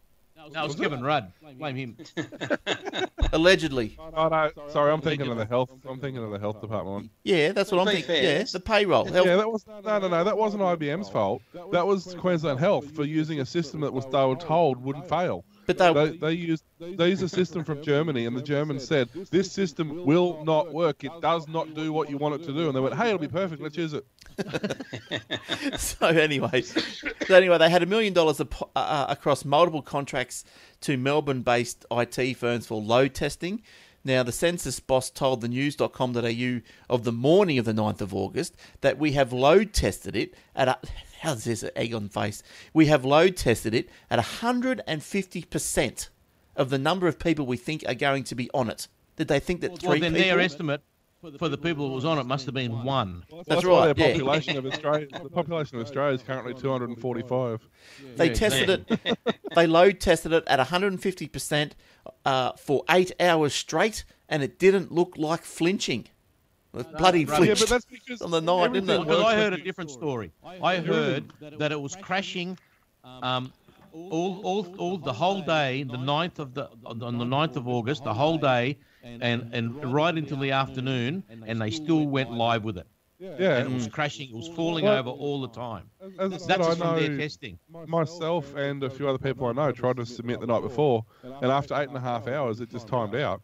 [0.54, 1.32] No, it was Kevin Rudd.
[1.58, 1.98] Blame him.
[3.34, 3.98] Allegedly.
[4.00, 5.72] Oh, no, sorry, I'm thinking of the health.
[5.88, 7.12] I'm thinking of the health department.
[7.24, 8.06] Yeah, that's what I'm thinking.
[8.06, 8.24] fair.
[8.40, 9.06] Yeah, the payroll.
[9.06, 10.24] Health- Yeah, that was no, no, no.
[10.24, 11.42] That wasn't IBM's fault.
[11.72, 15.46] That was Queensland Health for using a system that was they were told wouldn't fail.
[15.68, 19.10] But they, They, they used they used a system from Germany, and the Germans said
[19.30, 21.04] this system will not work.
[21.04, 22.68] It does not do what you want it to do.
[22.68, 23.62] And they went, "Hey, it'll be perfect.
[23.62, 24.06] Let's use it."
[25.80, 30.44] so anyway, so anyway, they had a million dollars ap- uh, uh, across multiple contracts
[30.82, 33.62] to Melbourne-based IT firms for load testing.
[34.04, 38.56] Now, the census boss told the news.com.au of the morning of the 9th of August
[38.82, 40.78] that we have load tested it at a.
[41.22, 42.42] How's this egg on face?
[42.74, 46.10] We have load tested it at 150%
[46.56, 48.88] of the number of people we think are going to be on it.
[49.18, 50.28] Did they think that three Well, then people?
[50.28, 50.82] their estimate
[51.38, 53.24] for the people that was on it must have been one.
[53.48, 54.12] That's why right, The yeah.
[54.12, 57.68] population of Australia, the population of Australia is currently 245.
[58.18, 59.18] They Yeah, tested it.
[59.56, 61.76] they load tested it at 150 percent
[62.26, 66.08] uh, for eight hours straight, and it didn't look like flinching.
[66.74, 67.32] It bloody right.
[67.32, 69.00] Yeah, flinched but that's because on the night, didn't it?
[69.00, 70.32] Because I heard a different story.
[70.44, 72.58] I heard that it was crashing
[73.04, 73.52] um,
[73.94, 78.04] all, all, all the whole day, the 9th of the on the 9th of August,
[78.04, 82.78] the whole day, and and right until the afternoon, and they still went live with
[82.78, 82.88] it.
[83.20, 84.30] Yeah, And it was crashing.
[84.32, 84.56] It was mm.
[84.56, 85.84] falling Well- over all the time.
[86.18, 87.60] as I said, That's I just from their know testing.
[87.86, 91.52] myself and a few other people I know tried to submit the night before, and
[91.52, 93.44] after eight and a half hours, it just timed out.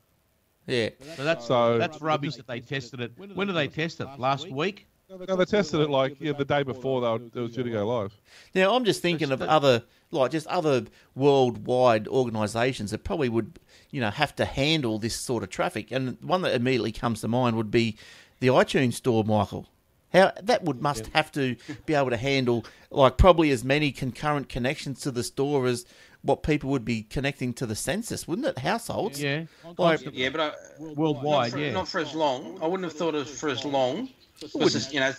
[0.65, 3.12] Yeah, So that's So- that's rubbish that they tested it.
[3.36, 4.08] When did they test it?
[4.17, 4.88] Last week?
[5.10, 7.70] No, they tested it like yeah the day before they were, it was due to
[7.70, 8.20] go live.
[8.56, 13.60] Now I'm just thinking of other, like just other worldwide organisations that probably would,
[13.91, 15.91] you know, have to handle this sort of traffic.
[15.91, 17.98] And one that immediately comes to mind would be
[18.39, 19.67] the iTunes store, Michael.
[20.13, 24.48] How that would must have to be able to handle like probably as many concurrent
[24.48, 25.86] connections to the store as
[26.22, 28.58] what people would be connecting to the census, wouldn't it?
[28.60, 29.22] Households.
[29.22, 29.43] Yeah.
[29.78, 31.72] Like, Yeah, but I, Worldwide, not for, yeah.
[31.72, 32.58] not for as long.
[32.62, 34.10] I wouldn't have thought of for as long
[34.41, 35.12] because you know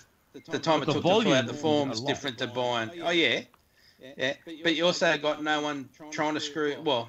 [0.46, 2.90] the time it The took to fill out the forms different to buying.
[3.02, 3.42] Oh yeah,
[4.16, 4.34] yeah.
[4.44, 6.76] But you also got no one trying to screw.
[6.82, 7.08] Well,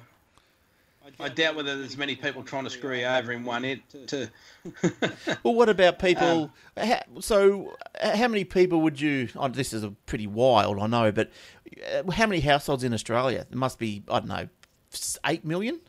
[1.18, 3.80] I doubt whether there's many people trying to screw you over in one hit.
[4.08, 4.30] To
[5.42, 6.50] Well, what about people?
[6.76, 9.28] how, so, uh, how many people would you?
[9.34, 11.30] Oh, this is a pretty wild, I know, but
[11.92, 13.46] uh, how many households in Australia?
[13.48, 14.48] There must be, I don't know,
[15.26, 15.80] eight million.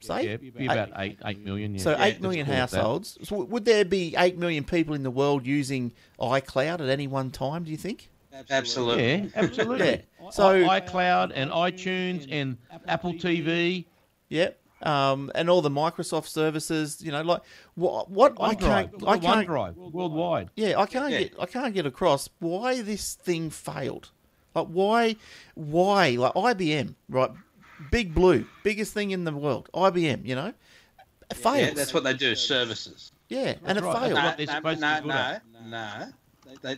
[0.00, 1.74] Say, Yeah, be about eight eight million.
[1.74, 1.80] Yeah.
[1.80, 2.60] so Yeah, eight let's million call it that.
[2.60, 3.18] households.
[3.22, 7.30] So, would there be eight million people in the world using iCloud at any one
[7.30, 7.64] time?
[7.64, 8.10] Do you think?
[8.50, 9.04] Absolutely.
[9.14, 9.86] Yeah, absolutely.
[10.22, 10.30] Yeah.
[10.30, 13.86] So- iCloud and iTunes and Apple TV,
[14.28, 14.60] Yep.
[14.82, 17.00] Um, and all the Microsoft services.
[17.02, 17.40] You know, like
[17.74, 18.10] what?
[18.10, 18.92] What I can't.
[19.00, 19.48] Look I can't.
[19.48, 20.50] OneDrive worldwide.
[20.56, 21.20] Yeah, I can't Yeah.
[21.20, 24.10] get I can't get across why this thing failed.
[24.54, 25.16] Like why
[25.54, 27.30] why like IBM, right?
[27.90, 29.68] Big Blue, biggest thing in the world.
[29.74, 30.52] IBM, you know?
[31.30, 31.58] It fails.
[31.58, 32.34] Yeah, that's what they do.
[32.34, 33.10] Services.
[33.28, 33.98] Yeah, and it right.
[34.00, 34.16] failed.
[34.16, 35.42] That's No, what they're no, supposed to no, no, at.
[35.64, 36.12] no.
[36.62, 36.76] They,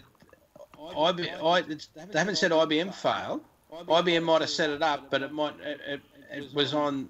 [0.97, 3.43] IB, I, it's, they haven't said IBM failed.
[3.73, 6.01] IBM might have set it up, but it might it, it,
[6.33, 7.09] it was on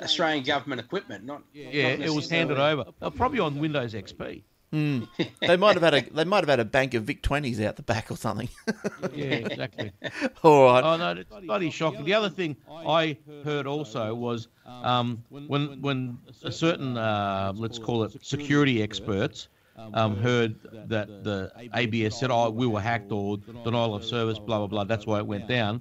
[0.00, 2.84] Australian government equipment, not Yeah, it was handed over.
[3.00, 4.42] Uh, probably on Windows XP.
[4.72, 7.74] They might have had a they might have had a bank of Vic twenties out
[7.74, 8.48] the back or something.
[9.12, 9.90] Yeah, exactly.
[10.44, 10.84] All right.
[10.84, 12.04] Oh no, it's bloody shocking.
[12.04, 18.04] The other thing I heard also was um, when when a certain uh, let's call
[18.04, 19.48] it security experts
[19.94, 20.56] um, heard
[20.88, 24.84] that the ABS said, "Oh, we were hacked or denial of service, blah blah blah."
[24.84, 25.80] That's why it went down.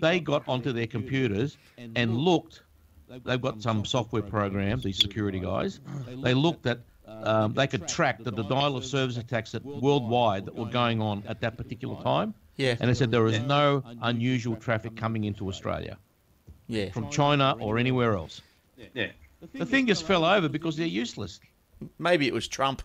[0.00, 2.62] They got onto their computers and looked.
[3.24, 4.82] They've got some software programs.
[4.84, 5.80] These security guys.
[6.22, 6.80] They looked at.
[7.08, 11.22] Um, they could track the denial of service attacks that worldwide that were going on
[11.28, 12.34] at that particular time.
[12.56, 12.74] Yeah.
[12.80, 15.98] And they said there is no unusual traffic coming into Australia
[16.66, 16.90] Yeah.
[16.90, 18.42] from China or anywhere else.
[18.92, 19.12] yeah.
[19.52, 21.38] The thing just fell over because they're useless.
[21.98, 22.82] Maybe it was Trump.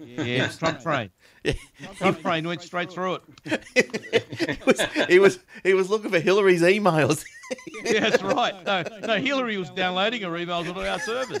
[0.00, 1.10] Yeah, it's Trump train.
[1.96, 3.64] Trump train went straight through it.
[3.74, 7.24] he, was, he was he was looking for Hillary's emails.
[7.84, 8.54] Yeah, that's right.
[8.64, 11.40] No, no, Hillary was downloading her emails onto our servers.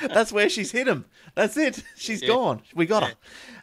[0.12, 1.06] That's where she's hit him.
[1.34, 1.82] That's it.
[1.96, 2.60] She's gone.
[2.74, 3.14] We got her.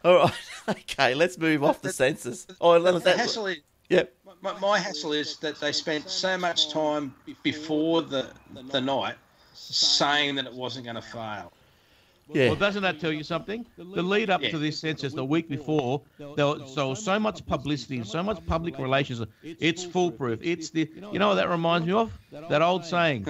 [0.03, 0.33] All right.
[0.65, 2.47] Okay, let's move off the census.
[2.61, 3.57] Oh, The that, hassle is,
[3.89, 4.15] yep.
[4.41, 8.31] my, my hassle is that they spent so much time before the
[8.71, 9.15] the night
[9.53, 11.51] saying that it wasn't going to fail.
[12.31, 12.47] Yeah.
[12.47, 13.65] Well, doesn't that tell you something?
[13.77, 17.97] The lead up to this census, the week before, there was so so much publicity
[17.97, 19.21] and so much public relations.
[19.43, 20.39] It's foolproof.
[20.41, 22.11] It's the you know what that reminds me of?
[22.31, 23.27] That old saying.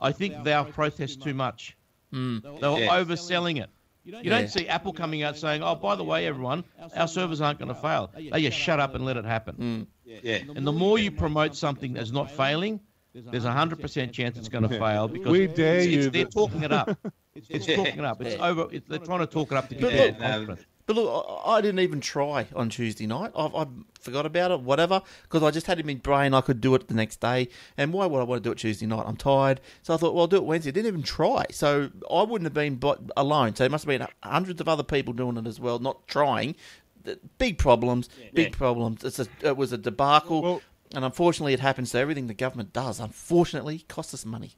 [0.00, 1.76] I think thou protest too much.
[2.12, 2.38] Hmm.
[2.42, 2.96] They were Yeah.
[3.02, 3.70] overselling it.
[4.04, 6.64] You don't see Apple coming out saying, "Oh, by the way, everyone,
[6.96, 9.54] our servers aren't going to fail." They just shut up and let it happen.
[9.54, 9.82] Hmm.
[10.22, 10.38] Yeah.
[10.56, 12.80] And the more you promote something that's not failing,
[13.14, 16.10] there's a hundred percent chance it's going to fail because We dare it's, you it's,
[16.12, 16.96] they're talking it up.
[17.48, 18.20] It's talking it up.
[18.20, 18.66] It's over.
[18.72, 20.66] It's, they're trying to talk it up to But get look- confidence.
[20.86, 23.30] But look, I I didn't even try on Tuesday night.
[23.36, 23.66] I, I
[24.00, 26.74] forgot about it, whatever, because I just had it in my brain I could do
[26.74, 27.48] it the next day.
[27.76, 29.04] And why would I want to do it Tuesday night?
[29.06, 29.60] I'm tired.
[29.82, 30.70] So I thought, well, I'll do it Wednesday.
[30.70, 31.44] I didn't even try.
[31.52, 33.54] So I wouldn't have been but alone.
[33.54, 36.56] So there must have been hundreds of other people doing it as well, not trying.
[37.04, 38.56] The- Big problems, big Yeah.
[38.58, 39.04] problems.
[39.04, 40.42] It's a, it was a debacle.
[40.42, 40.62] Well-
[40.94, 43.00] and unfortunately, it happens to everything the government does.
[43.00, 44.52] Unfortunately, costs us money.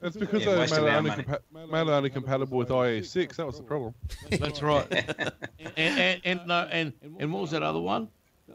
[0.00, 3.36] It's because Yeah, they made it, only compa- made it only compatible with IE6.
[3.36, 3.94] That was the problem.
[4.30, 4.86] That's right.
[5.76, 8.08] and and and, no, and and what was that other one?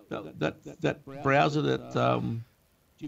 [0.10, 2.46] That that, that browser that um,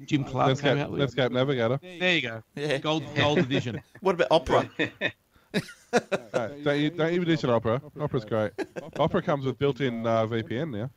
[0.06, 1.16] Jim Clark came out Netscape, with.
[1.16, 1.80] Netscape Navigator.
[1.82, 2.44] There you go.
[2.56, 2.78] Yeah.
[2.80, 3.82] Gold gold edition.
[4.02, 4.70] What about Opera?
[5.92, 7.82] Hey, don't, you, don't even mention Opera.
[8.00, 8.52] Opera's great.
[9.00, 10.92] Opera comes with built-in uh, VPN now.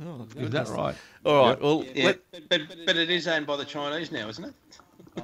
[0.00, 0.94] Oh, Is that right?
[1.24, 1.60] All right.
[1.60, 4.54] Well, Yeah, let, but, but it is owned by the Chinese now, isn't it?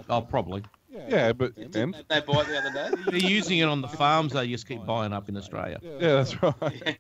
[0.09, 0.65] Oh, probably.
[1.09, 3.03] Yeah, but and They buy it the other day.
[3.19, 5.81] They're using it on the farms they just keep buying up in Australia.
[5.83, 6.99] yeah, that's right.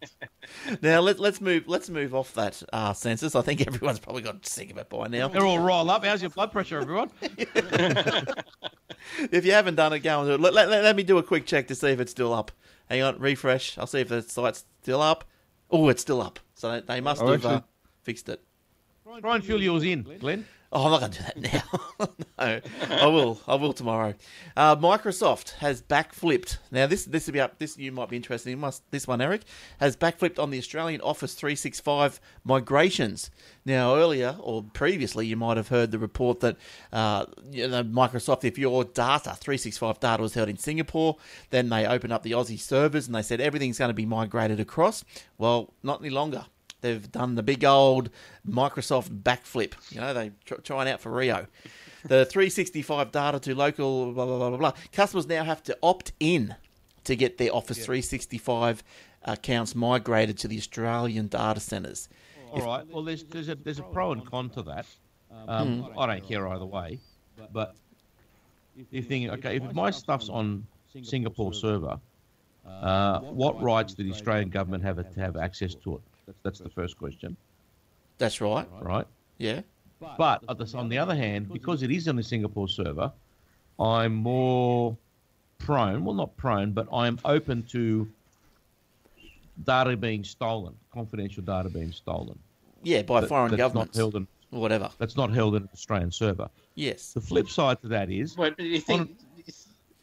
[0.82, 1.64] Now let, let's move.
[1.68, 3.36] Let's move off that uh, census.
[3.36, 5.28] I think everyone's probably got sick of it by now.
[5.28, 6.04] They're all rolled up.
[6.04, 7.10] How's your blood pressure, everyone?
[9.30, 10.40] If you haven't done it, go and do it.
[10.40, 12.50] Let, let, let me do a quick check to see if it's still up.
[12.88, 13.76] Hang on, refresh.
[13.78, 15.24] I'll see if the site's still up.
[15.70, 16.40] Oh, it's still up.
[16.64, 17.60] So they, they must Oh, have uh,
[18.04, 18.42] fixed it.
[19.20, 20.46] Try and fill yours in, Glenn.
[20.72, 21.52] Oh, I'm not going to do that
[21.98, 22.08] now.
[22.38, 23.38] no, I will.
[23.46, 24.14] I will tomorrow.
[24.56, 26.56] Uh, Microsoft has backflipped.
[26.72, 27.58] Now, this this will be up.
[27.58, 28.60] This you might be interested in.
[28.60, 29.42] Must this one, Eric,
[29.78, 33.30] has backflipped on the Australian Office 365 migrations.
[33.66, 36.56] Now, earlier or previously, you might have heard the report that
[36.94, 41.18] uh, you know, Microsoft, if your data 365 data was held in Singapore,
[41.50, 44.58] then they opened up the Aussie servers and they said everything's going to be migrated
[44.58, 45.04] across.
[45.36, 46.46] Well, not any longer.
[46.84, 48.10] They've done the big old
[48.46, 49.72] Microsoft backflip.
[49.90, 51.46] You know, they tr- trying out for Rio.
[52.04, 54.72] The 365 data to local blah blah blah blah blah.
[54.92, 56.54] Customers now have to opt in
[57.04, 58.84] to get their Office 365
[59.22, 62.10] accounts migrated to the Australian data centres.
[62.52, 62.86] All right.
[62.92, 64.84] Well, there's there's a there's a pro and con to that.
[65.48, 67.00] Um, I don't care either way,
[67.50, 67.74] but
[68.90, 70.66] you're thinking, okay, if my stuff's on
[71.02, 71.98] Singapore server,
[72.66, 76.02] uh, what rights do the Australian government have to have access to it?
[76.26, 77.36] That's, that's the first question,
[78.18, 78.66] That's right.
[78.80, 79.06] right?
[79.38, 79.60] Yeah.
[80.18, 83.10] But at the, on the other hand, because it is on the Singapore server,
[83.80, 84.96] I'm more
[85.58, 88.08] prone, well, not prone, but I'm open to
[89.64, 92.38] data being stolen, confidential data being stolen.
[92.82, 94.90] Yeah, by that- foreign that's governments Not held in, or whatever.
[94.98, 96.48] that's not held in an Australian server.
[96.74, 97.12] Yes.
[97.12, 99.16] The flip side to that is, Wait, but you think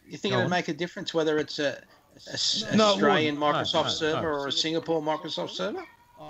[0.07, 0.49] you think it would on.
[0.49, 1.73] make a difference whether it's a,
[2.27, 3.55] a s- No, Australian wouldn't.
[3.55, 4.39] No, Microsoft no, server no.
[4.39, 5.83] or a Singapore Microsoft server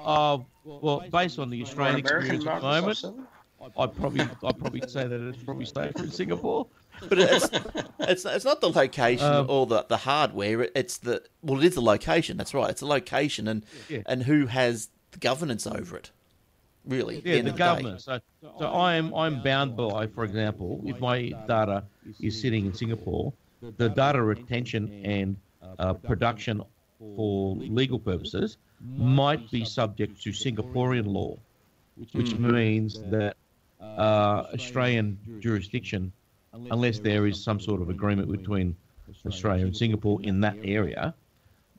[0.06, 3.28] uh, well, based on the Australian experience at the moment.
[3.78, 6.68] I'd probably I'd probably say that it's probably safer in Singapore.
[7.10, 7.50] But it's
[8.00, 10.70] it's it's not the location Um, or the, the hardware.
[10.76, 12.38] It's the well, it is the location.
[12.38, 12.70] That's right.
[12.70, 14.02] It's the location and Yeah.
[14.06, 16.12] and who has the governance over it.
[16.86, 18.02] Really, Yeah, end the government.
[18.02, 21.86] So, so I'm I'm bound by, for example, if my data
[22.20, 23.34] is sitting in Singapore,
[23.78, 25.38] the data retention and
[25.80, 26.62] uh, production
[27.00, 28.58] for legal purposes
[28.98, 31.38] might be subject to Singaporean law,
[32.14, 33.36] which means that
[33.80, 36.12] uh, Australian jurisdiction,
[36.54, 38.76] unless there is some sort of agreement between
[39.26, 41.14] Australia and Singapore in that area,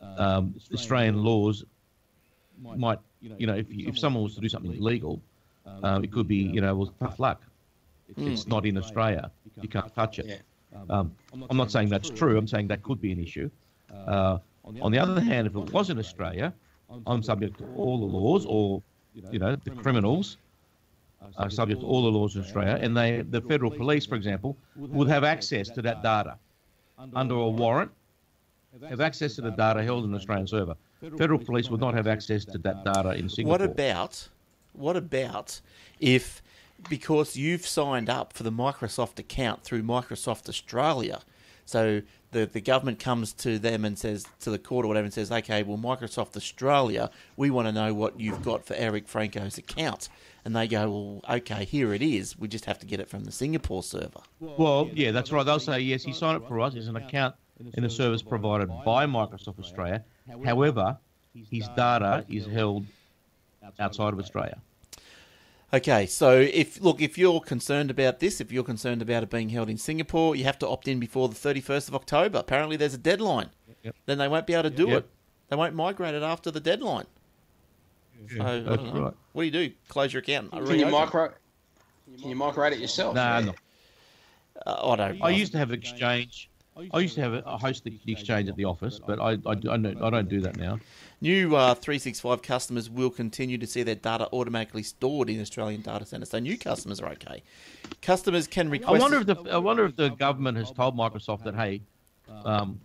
[0.01, 1.65] um, Australian laws
[2.61, 5.21] might, you know, if, if someone was to do something illegal,
[5.83, 7.43] um, it could be, you know, well, tough luck.
[8.17, 9.31] It's not in Australia.
[9.61, 10.43] You can't touch it.
[10.91, 11.15] Um,
[11.51, 12.37] I'm not saying that's true.
[12.37, 13.51] I'm saying that could be an issue.
[13.91, 16.53] Uh, on the other hand, if it was in Australia,
[17.07, 18.83] I'm subject to all the laws, or
[19.31, 20.37] you know, the criminals
[21.37, 24.57] are subject to all the laws in Australia, and they, the federal police, for example,
[24.77, 26.37] would have access to that data
[27.15, 27.91] under a warrant.
[28.89, 30.75] Have access to the data held in an Australian server.
[31.19, 33.59] Federal police would not have access to that data in Singapore.
[33.59, 34.29] What about
[34.73, 35.61] what about
[36.01, 36.43] if
[36.89, 41.21] because you've signed up for the Microsoft account through Microsoft Australia,
[41.65, 42.03] so
[42.33, 45.31] the the government comes to them and says to the court or whatever and says,
[45.31, 50.09] okay, well Microsoft Australia, we want to know what you've got for Eric Franco's account,
[50.45, 52.39] and they go, well, okay, here it is.
[52.39, 54.21] We just have to get it from the Singapore server.
[54.41, 55.45] Well, yeah, that's right.
[55.45, 56.75] They'll say, yes, he signed up for us.
[56.75, 57.37] It's an account
[57.75, 60.05] in a service provided by Microsoft Australia.
[60.45, 60.99] However,
[61.51, 62.87] his data is held
[63.79, 64.61] outside of Australia.
[65.75, 69.49] Okay, so if look, if you're concerned about this, if you're concerned about it being
[69.49, 72.39] held in Singapore, you have to opt in before the 31st of October.
[72.39, 73.49] Apparently, there's a deadline.
[73.83, 73.97] Yep.
[74.05, 74.99] Then they won't be able to do Yep.
[74.99, 75.11] it.
[75.49, 77.07] They won't migrate it after the deadline.
[78.37, 79.03] So, I that's don't know.
[79.05, 79.15] right.
[79.33, 79.75] What do you do?
[79.89, 80.53] Close your account?
[80.53, 81.33] Can you micro?
[82.21, 83.15] Can you migrate it yourself?
[83.15, 83.55] Nah, no.
[84.67, 85.23] Uh, I don't.
[85.23, 86.51] I used to have exchange.
[86.93, 89.33] I used to have a, a host the the exchange at the office, but I
[89.33, 90.79] I, I, don't, I don't do that now.
[91.23, 96.05] New uh, 365 customers will continue to see their data automatically stored in Australian data
[96.05, 96.31] centres.
[96.31, 97.45] So new customers are okay.
[98.03, 98.97] Customers can request.
[98.97, 101.81] I wonder if the I wonder if the government has told Microsoft that hey,
[102.45, 102.81] um,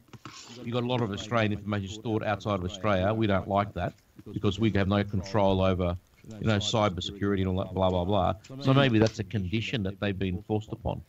[0.63, 3.11] you got a lot of Australian information stored outside of Australia.
[3.11, 3.93] We don't like that
[4.31, 5.97] because we have no control over
[6.39, 8.33] you know cyber security and all that blah blah blah.
[8.61, 11.01] So maybe that's a condition that they've been forced upon.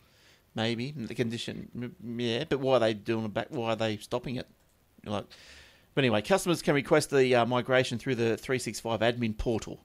[0.55, 1.93] maybe the condition.
[2.03, 3.47] Yeah, but why are they doing it back?
[3.49, 4.47] Why are they stopping it?
[5.05, 5.25] Like,
[5.99, 9.81] but anyway, customers can request the uh, migration through the 365 admin portal.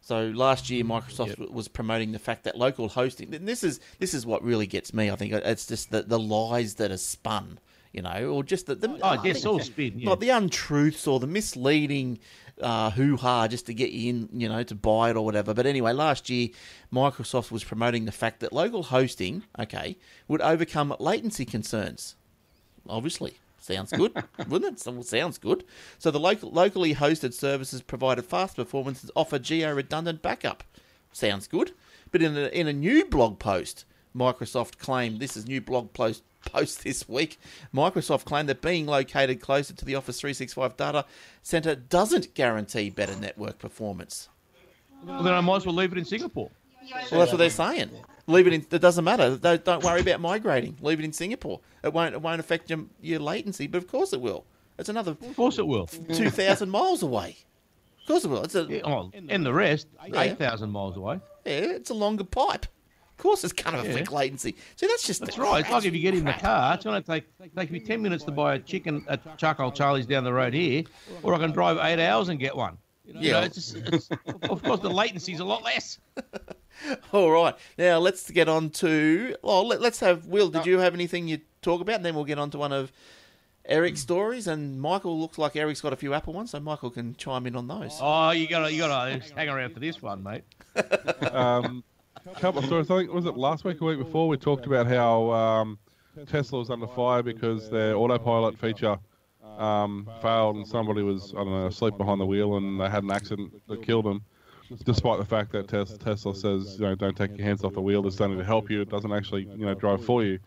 [0.00, 1.50] So last year, Microsoft Yep.
[1.50, 3.34] was promoting the fact that local hosting.
[3.34, 5.10] and This is this is what really gets me.
[5.10, 7.58] I think it's just the the lies that are spun,
[7.92, 8.76] you know, or just the.
[8.76, 9.98] the Oh, I guess all spin.
[9.98, 10.08] Yeah.
[10.08, 12.18] not the untruths or the misleading
[12.62, 15.52] uh, hoo ha just to get you in, you know, to buy it or whatever.
[15.52, 16.48] But anyway, last year,
[16.90, 22.16] Microsoft was promoting the fact that local hosting, okay, would overcome latency concerns.
[22.88, 23.34] Obviously.
[23.62, 24.12] Sounds good,
[24.48, 24.80] wouldn't it?
[24.80, 25.64] So- Sounds good.
[25.98, 30.64] So the local, locally hosted services provided fast performance and offer geo-redundant backup.
[31.12, 31.72] Sounds good.
[32.10, 33.84] But in a, in a new blog post,
[34.16, 37.38] Microsoft claimed this is new blog post post this week.
[37.72, 41.04] Microsoft claimed that being located closer to the Office 365 data
[41.42, 44.28] center doesn't guarantee better network performance.
[45.04, 46.50] Well, then I might as well leave it in Singapore.
[47.10, 47.90] Well, that's what they're saying.
[48.26, 48.66] Leave it in.
[48.70, 49.36] It doesn't matter.
[49.36, 50.76] Don't, don't worry about migrating.
[50.80, 51.60] Leave it in Singapore.
[51.82, 52.14] It won't.
[52.14, 54.44] It won't affect your, your latency, but of course it will.
[54.78, 55.86] It's another Of course it will.
[55.86, 57.36] two thousand miles away.
[58.02, 58.42] Of course it will.
[58.44, 60.20] It's a Yeah, oh, and the rest, Yeah.
[60.22, 61.20] eight thousand miles away.
[61.44, 61.52] yeah.
[61.52, 62.66] It's a longer pipe.
[63.10, 63.94] Of course, it's going to Yeah.
[63.94, 64.56] affect latency.
[64.76, 65.60] So that's just That's right.
[65.60, 67.24] It's like if you get in the car, it's going to take
[67.56, 70.84] take me ten minutes to buy a chicken at Charcoal Charlie's down the road here,
[71.22, 72.78] or I can drive eight hours and get one.
[73.04, 73.40] You know, Yeah.
[73.44, 74.08] it's just, it's,
[74.48, 75.98] of course the latency's a lot less.
[77.12, 77.54] All right.
[77.78, 79.36] Now let's get on to.
[79.42, 80.26] Well, let, let's have.
[80.26, 81.96] Will, did you have anything you talk about?
[81.96, 82.92] And then we'll get on to one of
[83.64, 84.46] Eric's stories.
[84.46, 87.56] And Michael looks like Eric's got a few Apple ones, so Michael can chime in
[87.56, 87.98] on those.
[88.00, 90.44] Oh, you got to you got to hang around for this one, mate.
[91.32, 91.82] Um,
[92.38, 92.90] couple of stories.
[92.90, 95.78] I think was it last week or week before we talked about how um,
[96.26, 98.98] Tesla was under fire because their autopilot feature
[99.58, 103.02] um, failed and somebody was I don't know asleep behind the wheel and they had
[103.02, 104.22] an accident that killed them.
[104.84, 107.80] Despite the fact that Tes- Tesla says you know don't take your hands off the
[107.80, 108.80] wheel, it's only to help you.
[108.80, 110.38] It doesn't actually you know drive for you.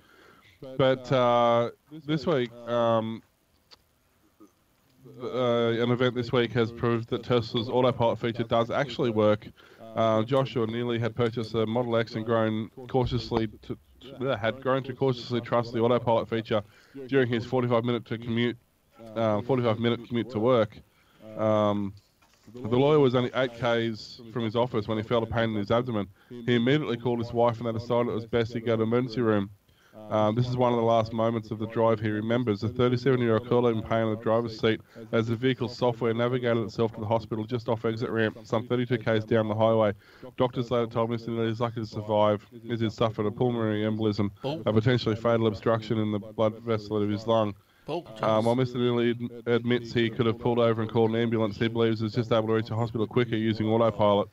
[0.77, 1.71] But uh,
[2.05, 3.21] this week, um,
[5.21, 9.47] uh, an event this week has proved that Tesla's autopilot feature does actually work.
[9.95, 13.77] Uh, Joshua Neally had purchased a Model X and grown cautiously to
[14.39, 16.61] had grown to cautiously trust the autopilot feature
[17.07, 18.57] during his 45 minute to commute,
[19.15, 20.77] uh, 45 minute commute to work.
[21.37, 21.93] Um,
[22.53, 25.55] the lawyer was only eight k's from his office when he felt a pain in
[25.55, 26.07] his abdomen.
[26.29, 28.83] He immediately called his wife and they decided it was best he go to the
[28.83, 29.49] emergency room.
[30.09, 32.61] Um, this is one of the last moments of the drive he remembers.
[32.61, 34.81] The 37 year old curled in pain on the driver's seat
[35.11, 38.97] as the vehicle's software navigated itself to the hospital just off exit ramp, some 32
[38.99, 39.93] k's down the highway.
[40.37, 41.29] Doctors later told Mr.
[41.29, 45.97] Neally he's lucky to survive as he suffered a pulmonary embolism, a potentially fatal obstruction
[45.97, 47.55] in the blood vessel of his lung.
[47.85, 48.75] Paul, Um, while Mr.
[48.75, 52.13] Neally admits he could have pulled over and called an ambulance, he believes he was
[52.13, 54.27] just able to reach a hospital quicker using autopilot.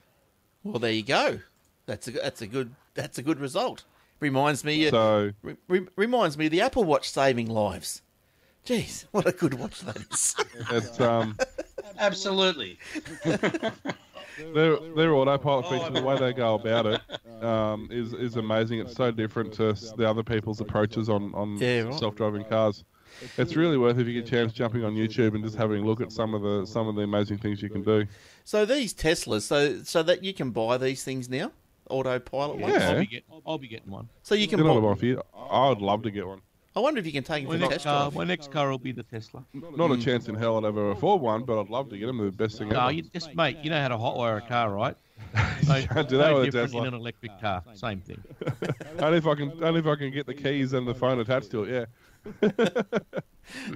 [0.64, 1.38] well, there you go.
[1.86, 3.84] That's a that's a good that's a good result.
[4.20, 4.86] Reminds me.
[4.86, 8.02] Uh, So, re- re- reminds me of the Apple Watch saving lives.
[8.64, 10.36] Jeez, what a good watch that is.
[10.70, 11.36] it's um,
[11.98, 12.78] Absolutely.
[14.54, 17.00] their their autopilot feature, the way they go about it,
[17.44, 18.78] um, is is amazing.
[18.80, 21.94] It's so different to the other people's approaches on on Yeah, right.
[21.98, 22.84] self-driving cars.
[23.36, 25.86] It's really worth if you get a chance jumping on YouTube and just having a
[25.86, 28.06] look at some of the some of the amazing things you can do.
[28.44, 31.52] so these Teslas, so so that you can buy these things now,
[31.90, 32.74] autopilot ones.
[32.74, 32.90] Yeah.
[32.90, 34.08] I'll be, get, I'll be getting one.
[34.22, 34.58] So you can.
[34.58, 35.22] Get Buy, one for you.
[35.50, 36.40] I would love to get one.
[36.74, 38.14] I wonder if you can take them My for the next test car, drive.
[38.14, 39.44] my next car will be the Tesla.
[39.52, 42.16] Not a chance in hell I'd ever afford one, but I'd love to get them.
[42.16, 42.92] They're the best thing No, ever.
[42.92, 44.96] you just mate, you know how to hotwire a car, right?
[45.68, 46.80] No, can't do that no with a Tesla.
[46.82, 47.62] in an electric car.
[47.74, 48.20] Same thing.
[48.98, 51.50] only if I can, only if I can get the keys and the phone attached
[51.52, 51.70] to it.
[51.72, 51.84] Yeah.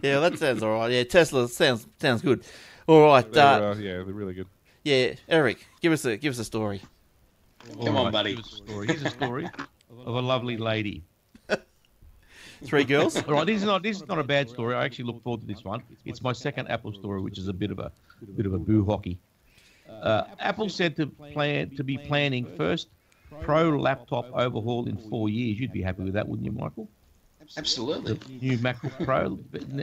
[0.02, 0.90] Yeah, that sounds all right.
[0.90, 2.44] Yeah, Tesla sounds sounds good.
[2.86, 4.46] All right, They're, uh, uh, yeah, they're really good.
[4.84, 6.80] yeah, Eric, give us a give us a story.
[7.82, 8.34] Come All on, buddy.
[8.34, 8.86] Here's a story.
[8.86, 9.48] Here's a story
[10.04, 11.02] of a lovely lady.
[12.64, 13.20] Three girls.
[13.24, 14.74] All right, this is not this is not a bad story.
[14.74, 15.82] I actually look forward to this one.
[16.04, 17.90] It's my second Apple story, which is a bit of a
[18.36, 19.18] bit of a boo hockey.
[19.88, 22.88] Uh, Apple said to plan to be planning first
[23.40, 25.58] pro laptop overhaul in four years.
[25.58, 26.88] You'd be happy with that, wouldn't you, Michael?
[27.56, 28.18] Absolutely.
[28.40, 29.38] New MacBook Pro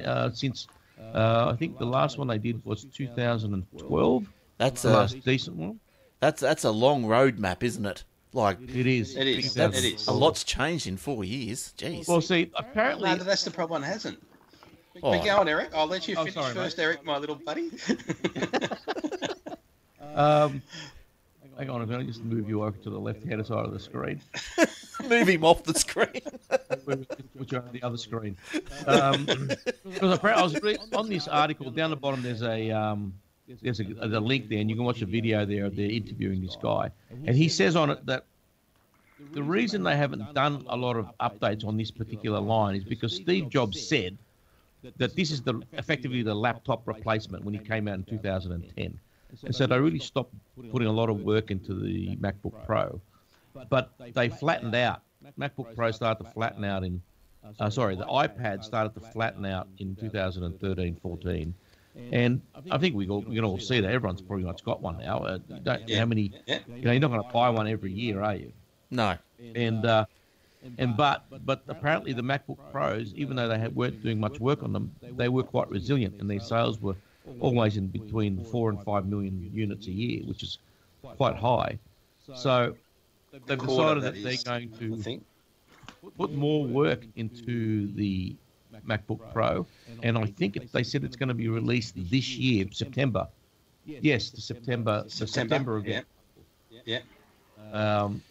[0.05, 0.67] uh, since
[1.13, 4.25] Uh, I think the last one they did was 2012.
[4.57, 5.79] That's The a last decent one.
[6.19, 8.03] that's that's a long roadmap, isn't it?
[8.33, 9.15] Like It is.
[9.15, 9.53] It is.
[9.53, 10.07] that's It is.
[10.07, 11.73] a lot's changed in four years.
[11.77, 12.07] Jeez.
[12.07, 13.81] Well, see, apparently, No, that's the problem.
[13.81, 14.19] One hasn't.
[15.01, 15.11] Oh.
[15.11, 15.71] But go on, Eric.
[15.75, 16.61] I'll let you Oh, finish sorry, mate.
[16.61, 17.71] first, Eric, my little buddy.
[20.15, 20.61] um,
[21.57, 23.79] hang on, I'm going to just move you over to the left-hand side of the
[23.79, 24.21] screen,
[25.09, 26.21] Move him off the screen.
[27.33, 28.37] which are on the other screen.
[28.87, 29.25] Um,
[29.83, 30.55] because I was
[30.93, 32.21] on this article down the bottom.
[32.21, 33.13] There's a um,
[33.61, 36.41] there's a, a link there, and you can watch a video there of they're interviewing
[36.41, 36.89] this guy,
[37.25, 38.25] and he says on it that
[39.33, 43.15] the reason they haven't done a lot of updates on this particular line is because
[43.15, 44.17] Steve Jobs said
[44.97, 48.99] that this is the effectively the laptop replacement when he came out in 2010,
[49.43, 50.33] and so they really stopped
[50.71, 52.99] putting a lot of work into the MacBook Pro,
[53.69, 55.01] but they flattened out.
[55.39, 57.01] MacBook Pro started to flatten out in,
[57.59, 61.53] uh, sorry, the iPad started to flatten out in 2013, 14.
[62.11, 64.97] And I think we, all, we can all see that everyone's pretty much got one
[64.97, 65.19] now.
[65.19, 65.99] Uh, you don't, Yeah.
[65.99, 66.31] How many?
[66.47, 66.59] Yeah.
[66.67, 68.51] You know, you're not going to buy one every year, are you?
[68.89, 69.15] No.
[69.55, 70.05] and uh,
[70.77, 74.63] and but but apparently the MacBook Pros, even though they had, weren't doing much work
[74.63, 76.95] on them, they were quite resilient, and their sales were
[77.39, 80.59] always in between four and five million units a year, which is
[81.17, 81.77] quite high.
[82.35, 82.75] So
[83.45, 85.21] they've decided that, they're going to
[86.17, 88.35] put more work into the
[88.87, 89.65] MacBook Pro,
[90.01, 93.27] and I think it, they said it's going to be released this year, September.
[93.85, 96.05] Yes, the September, the September again.
[96.85, 96.99] Yeah.
[97.71, 98.21] Um,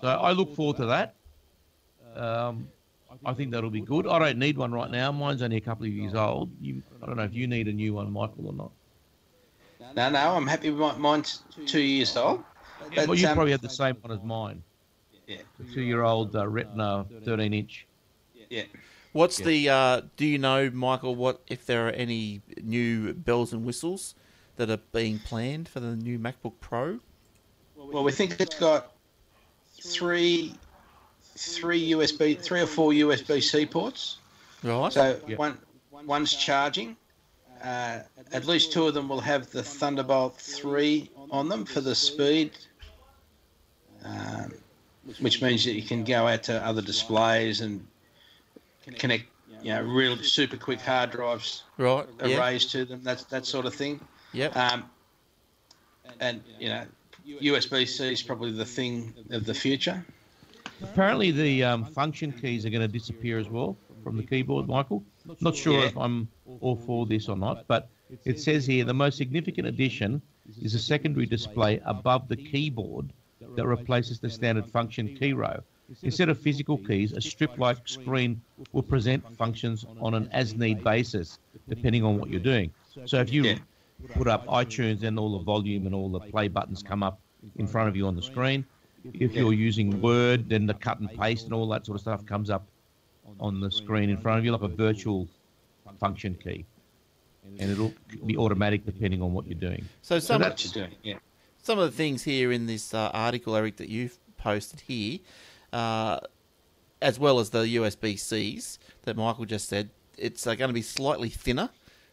[0.00, 1.14] so I look forward to that.
[2.14, 2.68] Um,
[3.24, 4.06] I think that'll be good.
[4.06, 5.12] I don't need one right now.
[5.12, 6.50] Mine's only a couple of years old.
[6.60, 8.70] You, I don't know if you need a new one, Michael, or not.
[9.94, 12.44] No, no, I'm happy with my, mine's two years old.
[12.94, 14.62] But, well, you um, probably had the same one as mine.
[15.26, 15.38] Yeah.
[15.58, 17.86] The two-year-old uh, Retina 13-inch.
[18.48, 18.64] Yeah.
[19.12, 19.46] What's Yeah.
[19.46, 19.68] the?
[19.68, 21.14] Uh, do you know, Michael?
[21.14, 24.14] What if there are any new bells and whistles
[24.56, 27.00] that are being planned for the new MacBook Pro?
[27.76, 28.92] Well, we think it's got
[29.80, 30.54] three,
[31.40, 34.18] three USB, three or four USB C ports.
[34.62, 34.92] Right.
[34.92, 35.36] So Yeah.
[35.36, 35.58] one,
[36.04, 36.96] one's charging.
[37.62, 38.00] Uh,
[38.32, 42.52] at least two of them will have the Thunderbolt 3 on them for the speed,
[44.02, 44.52] um,
[45.20, 47.86] which means that you can go out to other displays and
[48.98, 49.24] connect,
[49.62, 52.06] you know, real super quick hard drives right.
[52.20, 53.00] Arrays to them.
[53.02, 54.00] That's that sort of thing.
[54.32, 54.56] Yep.
[54.56, 54.84] Um,
[56.18, 56.84] and you know,
[57.26, 60.02] USB C is probably the thing of the future.
[60.82, 65.04] Apparently, the um, function keys are going to disappear as well from the keyboard, Michael.
[65.40, 65.88] Not sure Yeah.
[65.88, 66.28] if I'm
[66.60, 67.88] all for this or not, but
[68.24, 70.20] it says here the most significant addition
[70.62, 73.12] is a secondary display above the keyboard
[73.56, 75.60] that replaces the standard function key row.
[76.02, 78.40] Instead of physical keys, a strip-like screen
[78.72, 82.70] will present functions on an as-need basis, depending on what you're doing.
[83.06, 83.58] So if you Yeah.
[84.14, 87.20] put up iTunes and all the volume and all the play buttons come up
[87.56, 88.64] in front of you on the screen.
[89.04, 92.26] If you're using Word, then the cut and paste and all that sort of stuff
[92.26, 92.66] comes up
[93.38, 95.26] on the screen in front of you like a virtual
[95.98, 96.64] function key.
[97.58, 97.92] And it'll
[98.26, 99.84] be automatic depending on what you're doing.
[100.02, 101.16] So some What you're doing, yeah.
[101.62, 105.18] some of the things here in this uh, article, Eric, that you've posted here,
[105.72, 106.20] uh,
[107.02, 110.82] as well as the USB Cs that Michael just said, it's uh, going to be
[110.82, 111.70] slightly thinner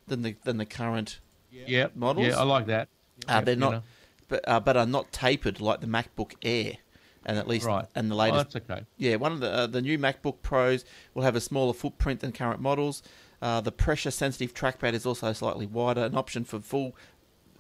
[0.07, 1.19] than the than the current,
[1.51, 2.27] Yeah, Models?
[2.27, 2.88] Yeah, I like that.
[3.27, 3.83] uh, Yep, they're you not, know.
[4.28, 6.78] But uh, but are not tapered like the MacBook Air,
[7.25, 7.86] and at least Right.
[7.95, 8.86] and the Oh, latest that's okay.
[8.97, 12.32] Yeah, one of the uh, the new MacBook Pros will have a smaller footprint than
[12.32, 13.03] current models.
[13.41, 16.01] Uh, the pressure-sensitive trackpad is also slightly wider.
[16.05, 16.95] An option for full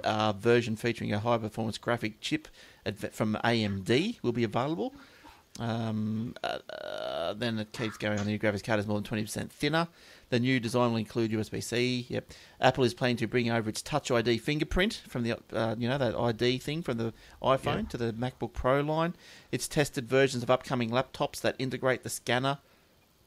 [0.03, 2.47] uh, version featuring a high-performance graphic chip
[3.11, 4.95] from AMD will be available.
[5.59, 8.25] Um, uh, uh, then it keeps going on.
[8.25, 9.87] The new graphics card is more than 20% thinner.
[10.29, 12.07] The new design will include USB-C.
[12.09, 12.31] Yep.
[12.59, 15.97] Apple is planning to bring over its Touch ID fingerprint from the uh, you know
[15.97, 19.15] that ID thing from the iPhone to the MacBook Pro line.
[19.51, 22.59] It's tested versions of upcoming laptops that integrate the scanner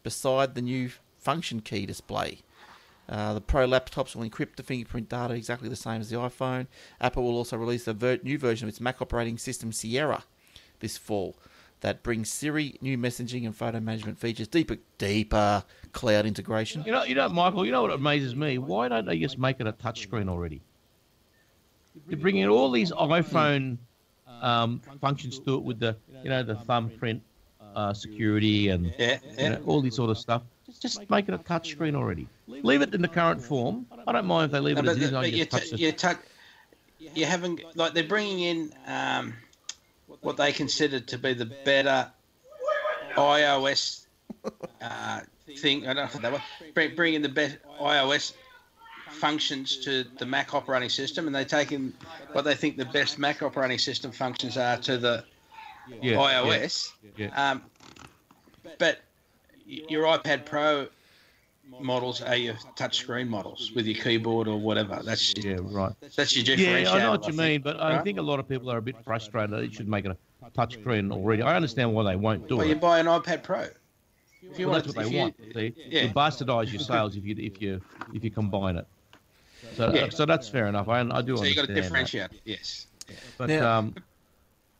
[0.02, 2.40] beside the new function key display.
[3.08, 6.66] Uh, the Pro laptops will encrypt the fingerprint data exactly the same as the iPhone.
[7.00, 10.24] Apple will also release a ver- new version of its Mac operating system Sierra
[10.80, 11.36] this fall
[11.80, 16.82] that brings Siri, new messaging and photo management features, deeper, deeper cloud integration.
[16.84, 17.64] You know, you know, Michael.
[17.64, 18.58] You know what amazes me?
[18.58, 20.60] Why don't they just make it a touchscreen already?
[22.06, 23.78] They're bringing all these iPhone
[24.40, 27.22] um, functions to it with the, you know, the thumbprint
[27.74, 30.42] uh, security and Yeah, you know, all these sort of stuff.
[30.80, 32.28] Just make it a touchscreen already.
[32.46, 33.86] Leave it in the current form.
[34.06, 35.12] I don't mind if they leave No, it but, as it is.
[35.12, 38.40] I but can you, just touch t- the- you, tu- you haven't like they're bringing
[38.40, 39.34] in um,
[40.20, 42.10] what they considered to be the better
[43.16, 44.06] iOS
[44.82, 45.20] uh,
[45.58, 45.84] thing.
[45.84, 46.42] I don't know if that one.
[46.74, 48.32] Bring, bring the best iOS
[49.08, 51.92] functions to the Mac operating system, and they take in
[52.32, 55.24] what they think the best Mac operating system functions are to the
[56.02, 56.92] Yeah, iOS.
[57.16, 57.50] Yeah.
[57.50, 57.62] Um,
[58.78, 59.00] but
[59.66, 60.88] your iPad Pro
[61.78, 65.00] models are your touchscreen models with your keyboard or whatever.
[65.04, 65.92] That's Yeah, right.
[66.16, 66.82] that's your differentiator.
[66.84, 68.78] Yeah, I know what you think, mean, but I think a lot of people are
[68.78, 69.50] a bit frustrated.
[69.58, 71.42] They should make it a touchscreen already.
[71.42, 72.58] I understand why they won't do it.
[72.58, 73.66] Well, you buy an iPad Pro.
[74.42, 75.36] If you Well, want, that's what they you- want.
[75.54, 76.02] See, yeah.
[76.04, 77.80] you bastardise your sales if you if you
[78.14, 78.86] if you combine it.
[79.76, 80.08] So Yeah.
[80.08, 80.88] so that's fair enough.
[80.88, 82.32] I, I do So you got to differentiate.
[82.32, 82.86] it, Yes.
[83.36, 83.94] But Now- um,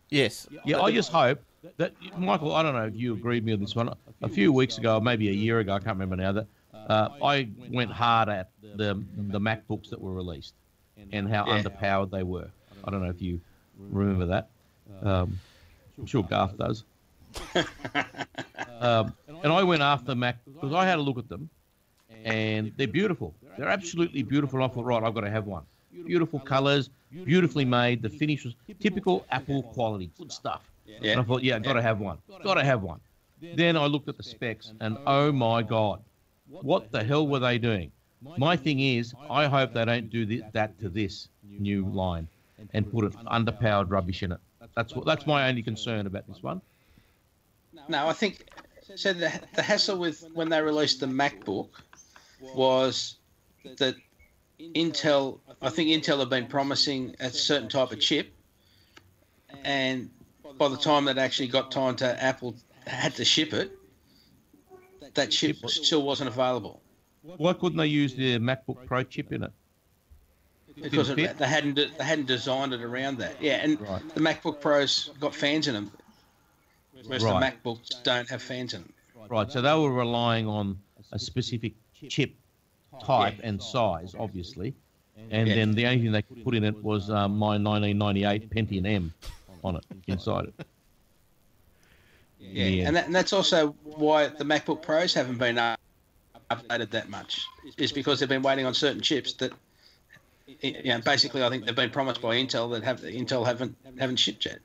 [0.08, 0.48] Yes.
[0.64, 1.40] yeah, I just hope
[1.76, 2.54] that Michael.
[2.54, 3.94] I don't know if you agreed with me on this one.
[4.22, 6.32] A few weeks ago, maybe a year ago, I can't remember now.
[6.32, 6.46] That
[6.88, 10.54] uh, I went hard at the the MacBooks that were released
[11.12, 11.62] and how Yeah.
[11.62, 12.50] underpowered they were.
[12.84, 13.40] I don't know if you
[13.78, 14.50] remember that.
[15.02, 15.38] Um,
[15.98, 16.84] I'm sure Garth does.
[18.80, 21.48] um, and I went after Mac because I had a look at them,
[22.24, 23.34] and they're beautiful.
[23.56, 24.62] They're absolutely beautiful.
[24.62, 25.64] I thought, right, I've got to have one.
[26.06, 28.02] Beautiful colours, beautifully made.
[28.02, 30.70] The finish was typical Apple quality, good stuff.
[30.86, 31.12] Yeah.
[31.12, 32.18] And I thought, yeah, I've got to have one.
[32.42, 33.00] Got to have one.
[33.40, 36.02] Then I looked at the specs, and oh my god,
[36.50, 37.92] what the hell were they doing?
[38.36, 42.28] My thing is, I hope they don't do that to this new line
[42.74, 44.40] and put it underpowered rubbish in it.
[44.74, 45.06] That's what.
[45.06, 46.60] That's my only concern about this one.
[47.88, 48.44] No, I think
[48.94, 49.12] so.
[49.12, 51.68] The, the hassle with when they released the MacBook
[52.54, 53.16] was
[53.78, 53.94] that
[54.60, 55.38] Intel.
[55.62, 58.32] I think Intel had been promising a certain type of chip,
[59.64, 60.10] and
[60.58, 62.54] by the time that actually got time to Apple
[62.86, 63.72] had to ship it,
[65.14, 66.80] that chip still wasn't available
[67.22, 69.52] Why couldn't they use the MacBook Pro chip in it?
[70.80, 73.34] because it, they hadn't they hadn't designed it around that.
[73.42, 74.14] Yeah, and Right.
[74.14, 75.90] the MacBook Pros got fans in them,
[77.04, 77.54] whereas Right.
[77.62, 78.92] the MacBooks don't have fans in them.
[79.28, 79.50] Right.
[79.52, 80.78] So they were relying on
[81.12, 81.74] a specific
[82.08, 82.34] chip
[83.02, 84.74] type and size, obviously,
[85.30, 85.54] and Yeah.
[85.56, 89.12] then the only thing they could put in it was um, my 1998 Pentium M
[89.62, 90.66] on it inside it.
[92.40, 92.86] Yeah, Yeah.
[92.86, 95.56] and, that, and that's also why the MacBook Pros haven't been
[96.50, 97.44] updated that much,
[97.76, 99.52] is because they've been waiting on certain chips that,
[100.62, 104.16] you know, basically I think they've been promised by Intel that have Intel haven't haven't
[104.16, 104.58] shipped yet.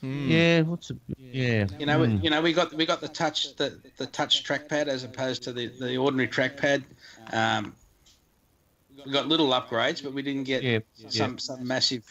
[0.00, 0.62] Yeah.
[0.62, 1.66] What's a yeah?
[1.78, 2.18] You know, hmm.
[2.22, 5.52] you know, we got we got the touch the, the touch trackpad as opposed to
[5.52, 6.82] the, the ordinary trackpad.
[7.32, 7.74] Um,
[9.04, 10.78] we got little upgrades, but we didn't get Yeah,
[11.08, 11.38] some yeah.
[11.38, 12.04] some massive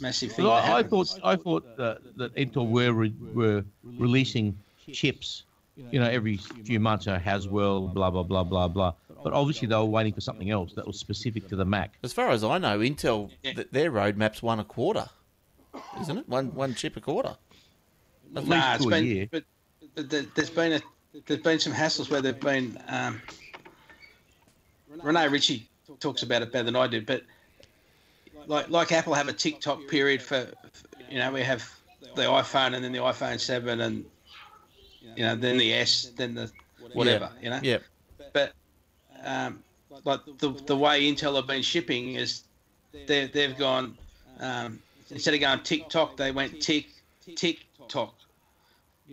[0.00, 0.44] massive thing.
[0.44, 4.58] Well, that I, I thought I thought that, that Intel were re, were releasing
[4.90, 5.44] chips,
[5.76, 7.06] you know, every few months.
[7.06, 8.94] Uh, Haswell, blah blah blah blah blah.
[9.24, 11.94] But obviously they were waiting for something else that was specific to the Mac.
[12.02, 13.52] As far as I know, Intel Yeah.
[13.52, 15.06] th- their roadmap's one a quarter,
[16.00, 16.28] isn't it?
[16.28, 17.36] One one chip a quarter.
[18.34, 19.28] At Nah, least it's to a been, year.
[19.30, 19.44] but,
[19.94, 20.80] but there- there's been a
[21.26, 22.78] there's been some hassles where there've been.
[22.88, 23.20] Um,
[25.02, 25.68] Rene Ritchie
[26.00, 27.22] talks about it better than I do, but
[28.46, 30.46] like like Apple have a tick-tock period for,
[31.10, 31.68] you know, we have
[32.14, 34.04] the iPhone and then the iPhone seven and
[35.16, 36.50] you know then the S then the
[36.92, 37.60] whatever you know.
[37.62, 37.78] Yeah.
[38.32, 38.52] But
[39.24, 39.62] um,
[40.04, 42.42] like the the way Intel have been shipping is
[43.06, 43.96] they they've gone
[44.40, 44.78] um,
[45.10, 46.88] instead of going tick-tock they went tick
[47.36, 48.14] tick tock.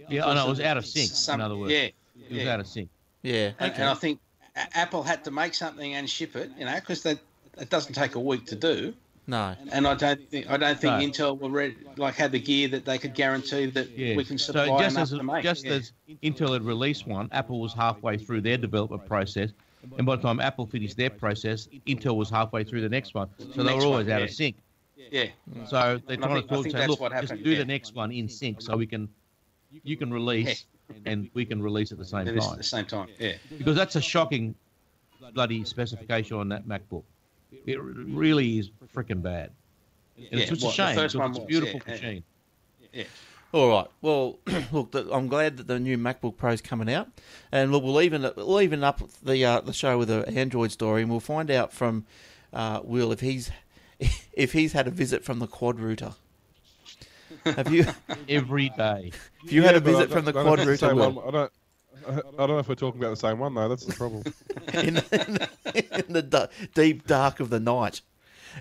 [0.07, 1.09] Yeah, I know it was out of sync.
[1.09, 1.93] Some- in other words, yeah, it
[2.29, 2.53] was yeah.
[2.53, 2.89] out of sync.
[3.21, 3.51] Yeah.
[3.59, 3.81] And, Okay.
[3.81, 4.19] and I think
[4.55, 7.19] Apple had to make something and ship it, you know, because that
[7.57, 8.93] it doesn't take a week to do.
[9.29, 9.55] No.
[9.71, 11.05] And I don't think I don't think No.
[11.07, 14.15] Intel were ready, like had the gear that they could guarantee that Yeah.
[14.15, 15.43] we can supply so just enough as to make.
[15.43, 15.73] just yeah.
[15.73, 15.91] as
[16.23, 19.51] Intel had released one, Apple was halfway through their development process,
[19.97, 23.29] and by the time Apple finished their process, Intel was halfway through the next one.
[23.55, 24.25] So they were always one, out yeah.
[24.25, 24.55] of sync.
[25.11, 25.25] yeah,
[25.67, 27.57] So they're And trying think- to talk think say, look, what just do yeah.
[27.59, 29.07] the next one in sync, so we can
[29.83, 30.65] you can release
[31.05, 32.57] and we can release at the same it is at time.
[32.57, 33.07] the same time.
[33.19, 34.55] Yeah, Because that's a shocking
[35.35, 37.03] bloody specification on that MacBook.
[37.65, 39.51] It really is freaking bad.
[40.17, 42.01] And Yeah, it's just what, a shame first because one it's a beautiful yeah, yeah.
[42.01, 42.23] machine.
[42.93, 43.03] yeah.
[43.51, 43.87] All right.
[44.01, 44.39] Well,
[44.71, 47.07] look, the, I'm glad that the new MacBook Pro is coming out,
[47.51, 51.01] and look, we'll even we'll even up the uh, the show with an Android story,
[51.01, 52.05] and we'll find out from
[52.53, 53.49] uh, Will if he's
[54.33, 56.13] if he's had a visit from the QuadRooter.
[57.45, 57.85] Have you?
[58.29, 59.11] Every day.
[59.43, 60.81] If you had a Yeah, but I visit from the I quad know if it's
[60.81, 61.23] the router, Will.
[61.27, 61.51] I don't.
[62.07, 63.69] I don't know if we're talking about the same one though.
[63.69, 64.23] That's the problem.
[64.73, 68.01] in, the, in the da- deep dark of the night.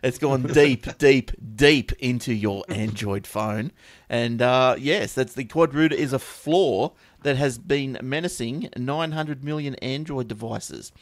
[0.03, 3.72] It's gone deep, deep, deep into your Android phone.
[4.09, 9.74] And uh, yes, that's the QuadRooter is a flaw that has been menacing 900 million
[9.76, 10.93] Android devices.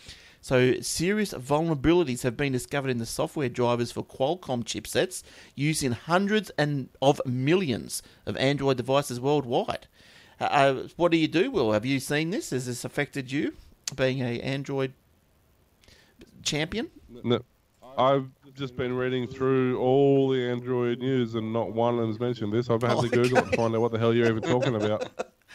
[0.41, 5.25] So serious vulnerabilities have been discovered in the software drivers for Qualcomm chipsets
[5.57, 9.89] used in hundreds and of millions of Android devices worldwide.
[10.41, 11.73] Uh, what do you do, Will?
[11.73, 12.51] Have you seen this?
[12.51, 13.55] Has this affected you,
[13.95, 14.93] being a Android
[16.43, 16.91] champion?
[17.25, 17.41] No,
[17.97, 22.69] I've just been reading through all the Android news and not one has mentioned this.
[22.71, 24.75] I've had Oh, to Google it to find out what the hell you're even talking
[24.75, 25.09] about.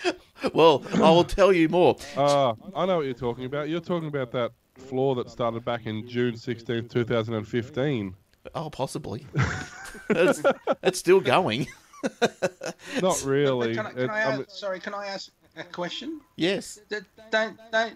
[0.55, 1.95] Well, I will tell you more.
[2.17, 3.69] Ah, I know what you're talking about.
[3.69, 8.15] You're talking about that flaw that started back in June 16th, 2015.
[8.55, 9.27] Oh, possibly.
[10.09, 10.41] it's,
[10.81, 11.67] it's still going.
[13.01, 13.75] Not really.
[13.75, 16.21] Can I, can It- I I ask, sorry, can I ask a question?
[16.35, 16.79] Yes.
[17.31, 17.93] Don't don't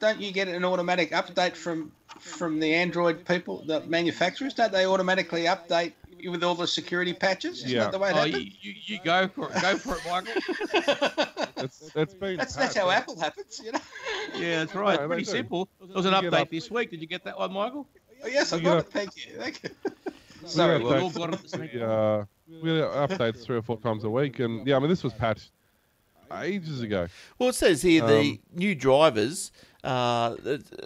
[0.00, 4.54] don't you get an automatic update from from the Android people, the manufacturers?
[4.54, 7.58] Don't they automatically update you with all the security patches?
[7.58, 7.84] Isn't Yeah.
[7.84, 8.56] that the way it Oh, you, happens?
[8.62, 9.60] you, you go for it.
[9.62, 11.36] Go for it, Michael.
[11.64, 12.90] it's, it's been That's that's how.
[12.90, 13.80] Apple happens, you know.
[14.36, 15.00] Yeah, that's right.
[15.00, 15.30] No, Pretty do.
[15.30, 15.68] simple.
[15.80, 16.90] There was an update up- this week.
[16.90, 17.86] Did you get that one, Michael?
[18.24, 18.86] Oh, yes, I got it.
[18.92, 19.32] Thank you.
[19.36, 19.70] Thank you.
[20.44, 20.78] Sorry.
[20.78, 22.24] get we all got it at the same uh,
[22.60, 25.12] we get updates three or four times a week, and yeah, I mean this was
[25.12, 25.50] patched
[26.40, 27.08] ages ago.
[27.38, 29.52] Well, it says here the Um, new drivers
[29.84, 30.36] uh,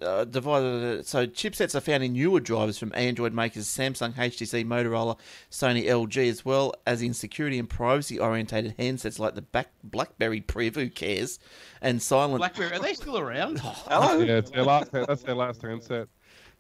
[0.03, 1.07] uh, divided.
[1.07, 5.19] So chipsets are found in newer drivers from Android makers Samsung, HTC, Motorola,
[5.51, 10.41] Sony, LG, as well as in security and privacy orientated handsets like the Back BlackBerry
[10.41, 11.39] Priv, who cares,
[11.83, 12.39] and Silent.
[12.39, 13.61] BlackBerry, are they still around?
[13.61, 14.19] Hello.
[14.27, 14.91] Yeah, it's their last.
[14.93, 16.09] That's their last handset.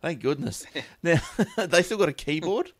[0.02, 0.66] Thank goodness.
[1.02, 1.20] Now
[1.56, 2.72] they still got a keyboard.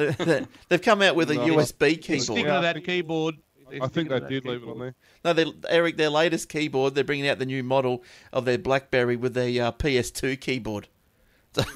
[0.00, 1.46] They, they, they've come out with a No.
[1.46, 2.42] USB Sticking keyboard.
[2.44, 3.34] to that keyboard.
[3.80, 4.94] I think they to that did leave it on there.
[5.24, 6.94] No, they, Eric, their latest keyboard.
[6.94, 10.88] They're bringing out the new model of their BlackBerry with the uh, PS2 keyboard.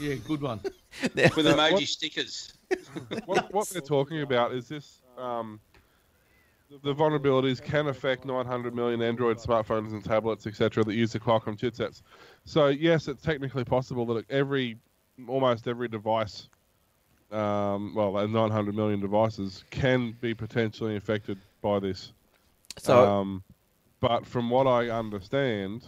[0.00, 0.60] Yeah, good one.
[1.16, 2.52] Now, With emoji what- stickers.
[3.26, 5.02] What, what they're talking about is this.
[5.18, 5.58] Um,
[6.82, 11.58] the vulnerabilities can affect 900 million Android smartphones and tablets, etc., that use the Qualcomm
[11.58, 12.02] chipsets.
[12.44, 14.76] So yes, it's technically possible that every,
[15.28, 16.48] almost every device,
[17.30, 22.12] um, well, uh, 900 million devices can be potentially infected by this.
[22.78, 23.42] so um,
[24.00, 25.84] but from what I understand,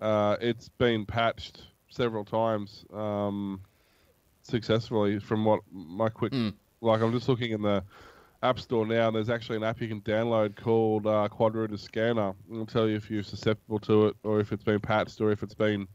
[0.00, 3.60] uh, it's been patched several times um,
[4.42, 5.18] successfully.
[5.18, 6.54] From what my quick, Mm.
[6.80, 7.82] like I'm just looking in the
[8.42, 12.34] App Store now, and there's actually an app you can download called uh, Quadrooter Scanner.
[12.50, 15.42] It'll tell you if you're susceptible to it, or if it's been patched, or if
[15.42, 15.86] it's been,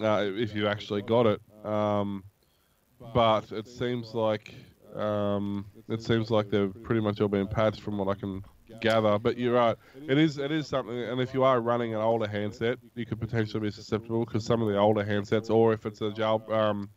[0.00, 1.40] uh, if you actually got it.
[1.64, 2.22] Um,
[3.14, 4.54] but it seems like
[4.94, 8.42] um, it seems like they've pretty much all been patched from what I can
[8.80, 9.18] gather.
[9.18, 9.76] But you're right,
[10.08, 10.98] it is it is something.
[10.98, 14.62] And if you are running an older handset, you could potentially be susceptible because some
[14.62, 16.88] of the older handsets, or if it's a jail, um,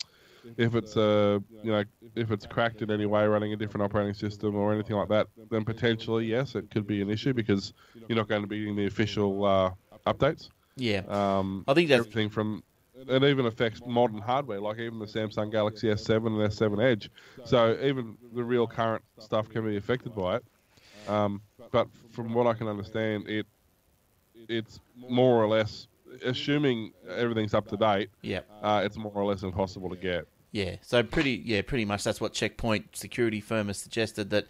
[0.58, 1.84] if it's a you know
[2.16, 5.28] if it's cracked in any way, running a different operating system or anything like that,
[5.50, 7.74] then potentially yes, it could be an issue because
[8.08, 9.72] you're not going to be getting the official uh,
[10.08, 10.50] updates.
[10.78, 12.64] yeah, Um, I think that's everything from
[13.08, 17.10] it even affects modern hardware, like even the Samsung Galaxy S7 and S7 Edge.
[17.46, 20.46] So even the real current stuff can be affected by it.
[21.08, 21.42] Um,
[21.72, 23.46] but from what I can understand, it
[24.48, 25.88] it's more or less,
[26.24, 28.42] assuming everything's up to date, yeah.
[28.62, 30.28] uh, it's more or less impossible to get.
[30.52, 34.48] Yeah, so pretty, yeah, pretty much that's what Check Point security firm has suggested that,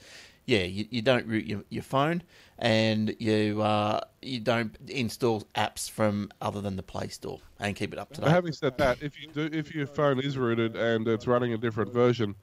[0.50, 2.24] yeah, you, you don't root your, your phone
[2.58, 7.93] and you uh, you don't install apps from other than the Play Store and keep
[7.93, 8.30] it up to date.
[8.30, 11.58] having said that, if you do, if your phone is rooted and it's running a
[11.58, 12.34] different version,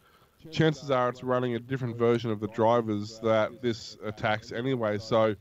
[0.52, 4.98] chances are it's running a different version of the drivers that this attacks anyway.
[4.98, 5.34] So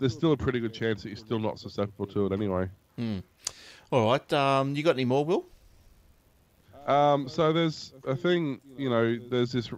[0.00, 2.68] there's still a pretty good chance that you're still not susceptible to it anyway.
[3.92, 5.46] All right, um, you got any more, Will?
[6.88, 9.70] Um, so there's a thing, you know, there's this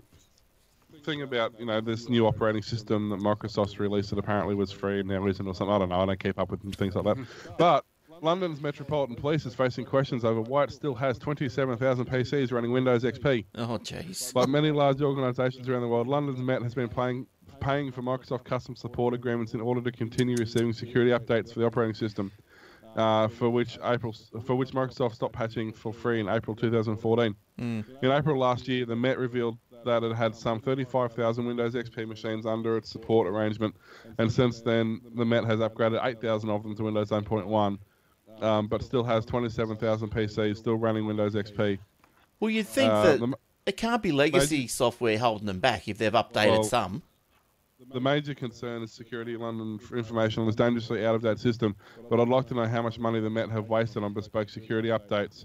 [1.01, 5.01] thing about, you know, this new operating system that Microsoft's released that apparently was free
[5.01, 5.75] and now isn't or something.
[5.75, 6.01] I don't know.
[6.01, 7.17] I don't keep up with things like that.
[7.59, 7.85] But
[8.23, 13.03] London's Metropolitan Police is facing questions over why it still has 27,000 PCs running Windows
[13.03, 13.47] XP.
[13.55, 14.35] Oh, jeez.
[14.35, 17.27] Like many large organisations around the world, London's Met has been playing,
[17.61, 21.67] paying for Microsoft custom support agreements in order to continue receiving security updates for the
[21.67, 22.31] operating system,
[22.95, 27.35] uh, for which April, for which Microsoft stopped patching for free in April 2014.
[27.59, 32.47] In April last year, the Met revealed that it had some 35,000 Windows XP machines
[32.47, 33.75] under its support arrangement,
[34.19, 37.79] and since then, the Met has upgraded 8,000 of them to Windows 9.1.
[38.41, 41.79] Um, but still has 27,000 PCs still running Windows XP.
[42.39, 43.35] Well, you'd think Uh, that the-
[43.67, 47.03] it can't be legacy software holding them back if they've updated Well, some.
[47.93, 51.75] The major concern is security London for information on this dangerously out of date system,
[52.09, 54.89] but I'd like to know how much money the Met have wasted on bespoke security
[54.89, 55.45] updates.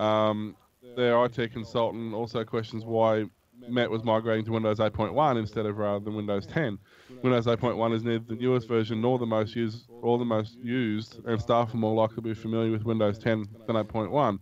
[0.00, 0.56] Um,
[0.96, 3.26] their IT consultant also questions why
[3.68, 6.78] Met was migrating to Windows 8.1 instead of rather than Windows 10.
[7.22, 11.20] Windows 8.1 is neither the newest version nor the most used, or the most used,
[11.24, 14.38] and staff are more likely to be familiar with Windows 10 than 8.1.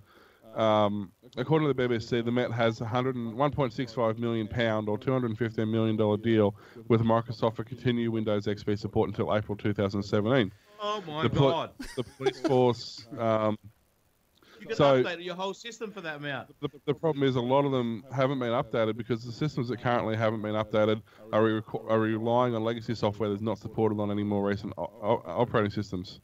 [0.59, 5.71] Um, according to the BBC, the Met has 100 and- 1.65 million pound or 215
[5.71, 6.57] million dollar deal
[6.89, 10.51] with Microsoft for continued Windows XP support until April 2017.
[10.83, 11.71] Oh my The god!
[11.95, 13.57] The police force, um,
[14.71, 16.49] could So- update your whole system for that amount.
[16.61, 19.81] The, the problem is a lot of them haven't been updated because the systems that
[19.81, 21.03] currently haven't been updated
[21.33, 25.23] are, re- are relying on legacy software that's not supported on any more recent o-
[25.27, 26.21] operating systems.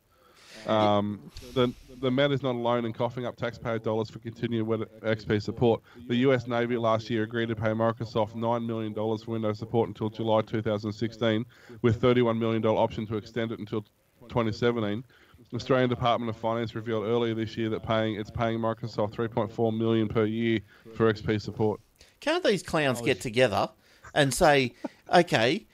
[0.67, 5.41] Um, the the Met is not alone in coughing up taxpayer dollars for continued XP
[5.41, 5.81] support.
[6.09, 6.47] The U.S.
[6.47, 10.43] Navy last year agreed to pay Microsoft nine million dollars for Windows support until July
[10.43, 11.47] 2016,
[11.83, 13.83] with 31 million dollar option to extend it until
[14.29, 15.05] 2017.
[15.51, 19.77] The Australian Department of Finance revealed earlier this year that paying it's paying Microsoft 3.4
[19.77, 20.61] million per year
[20.95, 21.81] for XP support.
[22.21, 23.71] Can't these clowns get together
[24.15, 24.75] and say,
[25.13, 25.67] okay,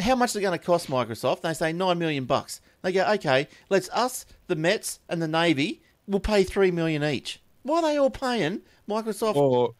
[0.00, 1.42] how much is it going to cost Microsoft?
[1.42, 2.60] They say nine million bucks.
[2.82, 7.40] They go, okay, let's us, the Mets, and the Navy will pay three million each.
[7.64, 9.36] Why are they all paying Microsoft?
[9.36, 9.74] Or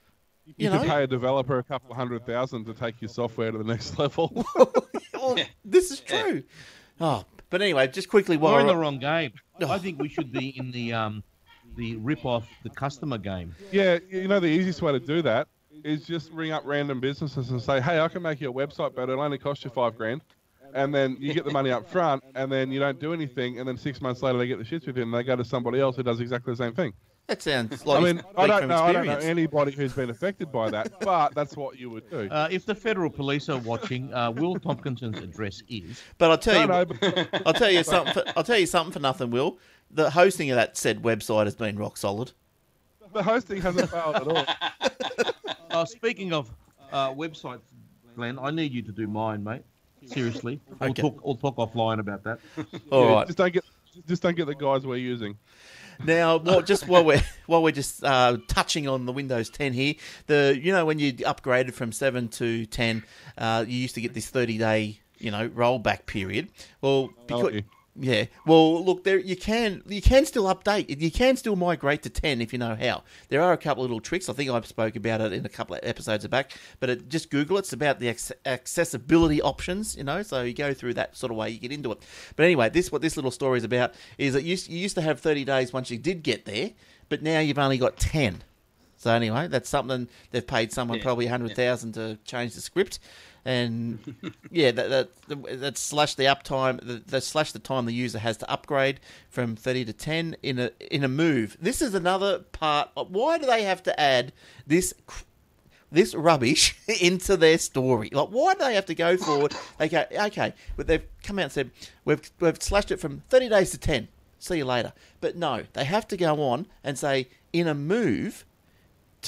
[0.45, 0.89] you, You could know?
[0.89, 3.99] pay a developer a couple of hundred thousand to take your software to the next
[3.99, 4.45] level.
[5.15, 6.45] Well, this is true.
[7.01, 9.33] Oh, but anyway, just quickly while We're in the wrong game.
[9.67, 11.23] I think we should be in the um,
[11.77, 13.55] the rip off the customer game.
[13.73, 15.49] Yeah, you know the easiest way to do that
[15.85, 18.95] is just ring up random businesses and say, "Hey, I can make you a website,
[18.95, 20.23] but it'll only cost you five grand."
[20.75, 23.67] And then you get the money up front, and then you don't do anything, and
[23.67, 25.81] then six months later they get the shits with you, and they go to somebody
[25.81, 26.93] else who does exactly the same thing.
[27.29, 30.11] That sounds like I mean, I speak don't know, I don't know anybody who's been
[30.11, 32.29] affected by that, but that's what you would do.
[32.31, 36.55] Uh, if the federal police are watching, uh, Will Tompkinson's address is But I'll tell
[36.67, 38.15] No, you, no, but- I'll tell you something.
[38.15, 39.31] For, I'll tell you something for nothing.
[39.31, 39.59] Will
[39.91, 42.33] the hosting of that said website has been rock solid.
[43.13, 44.45] the hosting hasn't failed at all.
[45.71, 46.51] Uh, speaking of
[46.93, 47.61] uh, websites,
[48.17, 49.61] Glenn, I need you to do mine, mate.
[50.07, 51.23] Seriously, we'll talk.
[51.25, 52.39] We'll talk offline about that.
[52.91, 53.27] All Yeah, right.
[53.27, 53.65] Just don't get,
[54.09, 55.37] just don't get the guys we're using.
[56.05, 59.95] Now, what, just while we're while we're just uh, touching on the Windows 10 here,
[60.27, 63.03] the you know when you upgraded from seven to 10,
[63.37, 66.49] uh, you used to get this 30 day you know rollback period.
[66.81, 67.63] Well, because.
[68.01, 72.11] Yeah, well, look, there you can you can still update, you can still migrate to
[72.11, 73.03] 10 if you know how.
[73.29, 74.29] There are a couple of little tricks.
[74.29, 77.31] I think I spoke about it in a couple of episodes back, but it, just
[77.31, 77.61] Google it.
[77.61, 80.23] It's about the ac- accessibility options, you know.
[80.23, 81.99] So you go through that sort of way, you get into it.
[82.37, 84.95] But anyway, this what this little story is about is that you, used- you used
[84.95, 86.71] to have 30 days once you did get there,
[87.09, 88.43] but now you've only got 10.
[89.01, 92.61] So anyway, that's something they've paid someone Yeah, probably a hundred thousand to change the
[92.61, 92.99] script,
[93.49, 94.15] and
[94.51, 98.51] yeah, that that that slashed the uptime, that, slashed the time the user has to
[98.51, 101.57] upgrade from thirty to ten in a in a move.
[101.59, 102.91] This is another part.
[102.95, 104.35] Of, why do they have to add
[104.67, 104.93] this?
[105.91, 108.11] This rubbish into their story.
[108.13, 109.55] Like, why do they have to go forward?
[109.79, 111.71] They go, okay, but they've come out and said
[112.05, 114.09] we've we've slashed it from thirty days to ten.
[114.39, 114.93] See you later.
[115.23, 118.45] But no, they have to go on and say in a move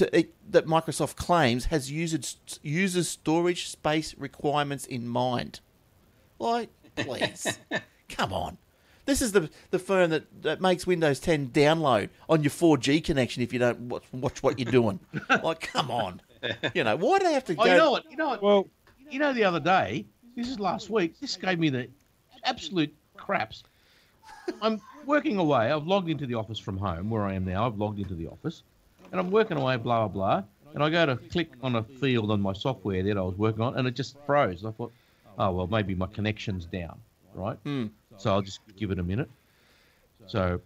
[0.01, 5.61] to, it, that Microsoft claims has users users storage space requirements in mind.
[6.39, 7.59] Like, please,
[8.09, 8.57] come on.
[9.05, 13.43] This is the the firm that, that makes Windows 10 download on your 4G connection
[13.43, 15.01] if you don't watch, watch what you're doing.
[15.45, 16.23] like, come on.
[16.75, 17.63] You know, why do they have to go?
[17.63, 18.11] Oh, you know what?
[18.11, 18.43] You know what?
[18.43, 18.69] Well,
[19.11, 21.89] You know, the other day, this is last week, this gave me the
[22.45, 23.65] absolute craps.
[24.63, 25.71] I'm working away.
[25.71, 27.67] I've logged into the office from home, where I am now.
[27.67, 28.63] I've logged into the office,
[29.11, 30.43] and I'm working away, blah, blah, blah.
[30.75, 33.63] And I go to click on a field on my software that I was working
[33.63, 34.65] on, and it just froze.
[34.65, 34.93] I thought,
[35.39, 37.01] oh, well, maybe my connection's down,
[37.35, 37.57] right?
[37.65, 37.87] Hmm.
[38.19, 39.29] So I'll just give it a minute.
[40.27, 40.61] So,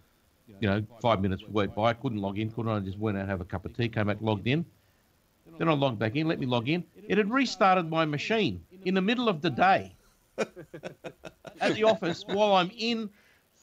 [0.59, 1.89] you know, five minutes went by.
[1.89, 2.77] I couldn't log in, couldn't I?
[2.77, 4.65] I just went out, have a cup of tea, came back, logged in.
[5.57, 6.83] Then I logged back in, let me log in.
[7.07, 9.95] It had restarted my machine in the middle of the day
[10.37, 13.09] at the office while I'm in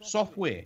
[0.02, 0.64] software.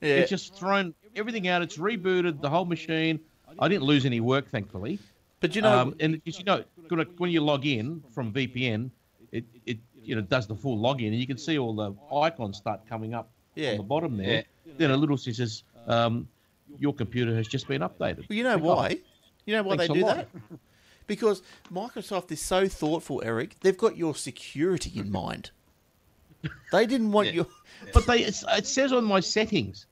[0.00, 0.14] Yeah.
[0.14, 1.62] It's just thrown everything out.
[1.62, 3.20] It's rebooted the whole machine.
[3.58, 4.98] I didn't lose any work, thankfully.
[5.40, 6.64] But you know, um, and you know,
[7.18, 8.90] when you log in from VPN,
[9.32, 12.56] it, it you know does the full login, and you can see all the icons
[12.56, 13.72] start coming up Yeah.
[13.72, 14.44] on the bottom there.
[14.78, 16.28] Then a little says, um,
[16.78, 18.98] "Your computer has just been updated." Well, you know why?
[19.46, 20.28] You know why Thanks they do that?
[21.06, 21.40] Because
[21.72, 23.56] Microsoft is so thoughtful, Eric.
[23.60, 25.52] They've got your security in mind.
[26.70, 27.32] They didn't want Yeah.
[27.34, 27.46] your.
[27.94, 29.86] But they it says on my settings,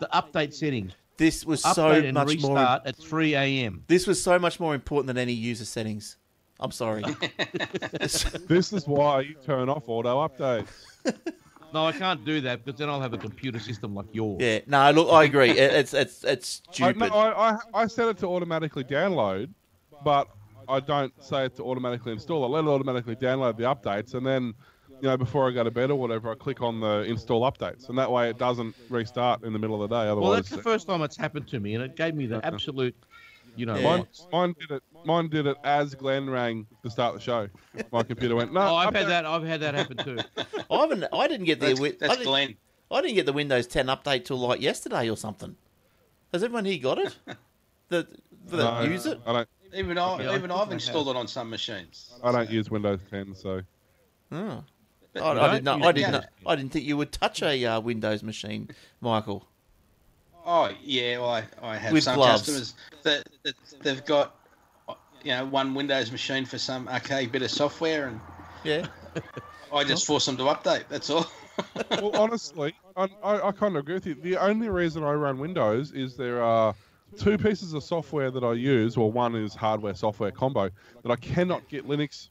[0.00, 2.56] the update settings, This was update so and much more.
[2.56, 3.84] restart at 3 a.m.
[3.86, 6.16] This was so much more important than any user settings.
[6.60, 7.02] I'm sorry.
[7.92, 10.68] this is why you turn off auto updates.
[11.74, 14.38] No, I can't do that because then I'll have a computer system like yours.
[14.40, 15.50] yeah, no, look, I agree.
[15.50, 16.98] It- It's it's it's I, stupid.
[17.10, 19.50] no, I, I, I set it to automatically download,
[20.04, 20.28] but
[20.68, 22.44] I don't say it to automatically install.
[22.44, 24.54] I let it automatically download the updates, and then,
[25.00, 27.88] you know, before I go to bed or whatever, I click on the install updates,
[27.88, 30.02] and that way it doesn't restart in the middle of the day.
[30.08, 32.26] Otherwise, Well, Otherwise, that's the first time it's happened to me, and it gave me
[32.26, 32.96] the absolute,
[33.56, 33.76] you know.
[33.76, 33.82] Yeah.
[33.82, 34.32] mine, what?
[34.32, 34.82] mine did it.
[35.04, 37.48] Mine did it as Glenn rang to start the show.
[37.92, 38.60] My computer went no.
[38.62, 39.26] Oh, I've update." had that.
[39.26, 40.18] I've had that happen too.
[40.70, 41.04] I haven't.
[41.12, 41.66] I didn't get the.
[41.66, 42.56] That's, wi- I, that's didn't, Glenn.
[42.90, 45.56] I didn't get the Windows 10 update till like yesterday or something.
[46.32, 47.16] Has everyone here got it?
[47.88, 48.08] That
[48.48, 49.20] that No, use it?
[49.26, 49.48] I don't.
[49.74, 52.18] Even I, even I've installed it on some machines.
[52.22, 53.60] I don't use Windows 10, so
[54.32, 54.64] Oh.
[55.20, 55.86] But- I, I didn't know.
[55.86, 56.12] I didn't.
[56.14, 56.18] yeah.
[56.20, 58.68] Know, I didn't think you would touch a uh, Windows machine,
[59.00, 59.46] Michael.
[60.44, 62.42] Oh yeah, well, I, I have With some gloves.
[62.42, 64.36] customers that, that they've got,
[65.24, 68.20] you know, one Windows machine for some archaic bit of software, and
[68.62, 68.86] Yeah.
[69.72, 70.84] I just force them to update.
[70.88, 71.26] That's all.
[71.90, 74.14] well, honestly, I, I, I kind of agree with you.
[74.14, 76.74] The only reason I run Windows is there are
[77.18, 80.70] two pieces of software that I use, or one is hardware software combo
[81.02, 82.28] that I cannot get Linux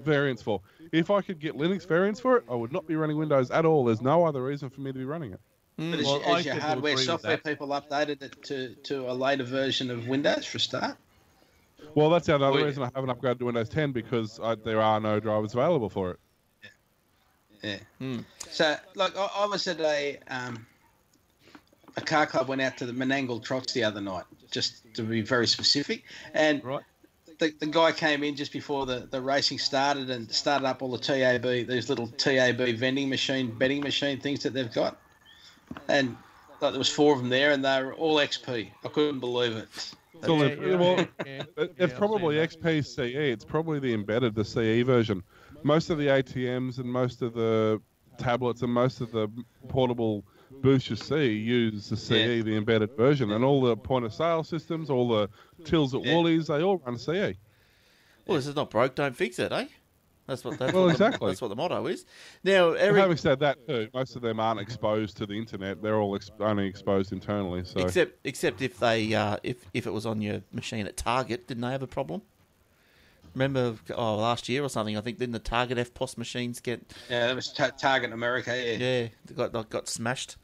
[0.00, 0.60] variants for.
[0.92, 3.64] If I could get Linux variants for it, I would not be running Windows at
[3.64, 3.84] all.
[3.84, 5.40] There's no other reason for me to be running it.
[5.76, 9.44] But is, Well, I is your hardware software people updated it to, to a later
[9.44, 10.96] version of Windows for a start?
[11.94, 14.80] Well, that's the other Well, reason I haven't upgraded to Windows 10 because I, there
[14.80, 16.18] are no drivers available for it.
[17.62, 17.78] Yeah.
[17.98, 18.18] Hmm.
[18.50, 20.66] So, like, I, I was at a um,
[21.96, 22.48] a car club.
[22.48, 26.04] Went out to the Menangle Trots the other night, just to be very specific.
[26.34, 26.84] And Right.
[27.38, 30.90] The, the guy came in just before the, the racing started and started up all
[30.90, 35.00] the TAB, these little TAB vending machine, betting machine things that they've got.
[35.88, 36.16] And
[36.60, 38.70] like, there was four of them there, and they were all XP.
[38.84, 39.68] I couldn't believe it.
[40.14, 41.42] It's all Yeah, in- yeah, well, yeah,
[41.78, 42.68] It's probably seen that.
[42.74, 43.14] XP CE.
[43.14, 45.22] It's probably the embedded, the CE version.
[45.62, 47.80] Most of the ATMs and most of the
[48.18, 49.28] tablets and most of the
[49.68, 50.24] portable
[50.64, 52.42] you see use the CE, Yeah.
[52.42, 55.28] the embedded version, and all the point of sale systems, all the
[55.64, 56.14] tills at Yeah.
[56.14, 57.34] Woolies, they all run CE.
[58.26, 58.94] Well, this is not broke.
[58.94, 59.66] Don't fix it, eh?
[60.26, 60.58] That's what.
[60.58, 61.26] That's Well, what exactly.
[61.26, 62.04] The, that's what the motto is.
[62.44, 65.80] Now, Eric, having said that, too, most of them aren't exposed to the internet.
[65.80, 67.64] They're all ex- only exposed internally.
[67.64, 71.48] So except except if they uh, if if it was on your machine at Target,
[71.48, 72.20] didn't they have a problem?
[73.34, 77.26] Remember, oh, last year or something, I think didn't the Target FPOS machines get Yeah,
[77.28, 78.50] that was ta- Target America.
[78.56, 78.72] Yeah.
[78.76, 80.36] yeah they got got, got smashed.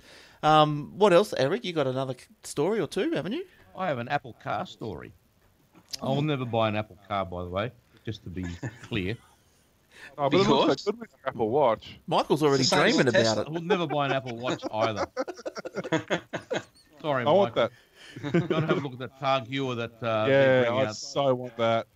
[0.42, 1.64] Um, what else, Eric?
[1.64, 3.44] You got another story or two, haven't you?
[3.76, 5.12] I have an Apple car story.
[6.02, 7.72] I will never buy an Apple car, by the way,
[8.04, 8.44] just to be
[8.82, 9.16] clear.
[10.18, 11.98] oh, but it looks Because- so good with your Apple Watch.
[12.06, 13.42] Michael's already It's the same dreaming about Tesla.
[13.42, 13.48] it.
[13.48, 15.06] I will never buy an Apple Watch either.
[17.00, 17.70] Sorry, I want Michael.
[17.70, 18.48] that.
[18.48, 19.92] Go and have a look at that Targue or that.
[20.02, 20.96] Uh, they're yeah, I out.
[20.96, 21.86] so want that.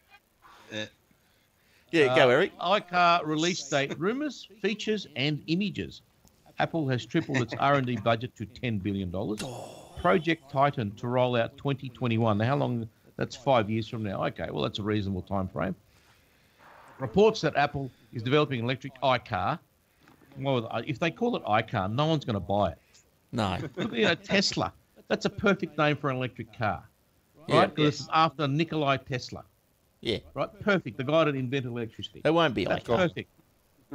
[1.91, 2.59] Yeah, go, Uh, Eric.
[2.59, 6.03] iCar release date, rumors, features, and images.
[6.59, 9.11] Apple has tripled its R&D budget to $10 billion.
[10.01, 12.39] Project Titan to roll out 2021.
[12.39, 12.89] Now, how long?
[13.17, 14.25] That's five years from now.
[14.27, 15.75] Okay, well, that's a reasonable time frame.
[16.99, 19.59] Reports that Apple is developing an electric iCar.
[20.39, 22.79] Well, if they call it iCar, no one's going to buy it.
[23.33, 23.59] No.
[23.93, 24.73] You know, Tesla.
[25.09, 26.85] That's a perfect name for an electric car,
[27.49, 27.61] Yeah.
[27.61, 27.75] right?
[27.75, 29.45] Because it's after Nikolai Tesla,
[30.01, 30.49] Yeah, right?
[30.61, 30.97] Perfect.
[30.97, 32.23] The guy that invented electricity.
[32.25, 33.31] it won't be That's like perfect.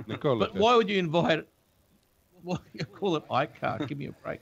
[0.07, 1.47] Nicole, But why would you invite it?
[2.43, 3.87] Why you call it iCar?
[3.87, 4.41] Give me a break.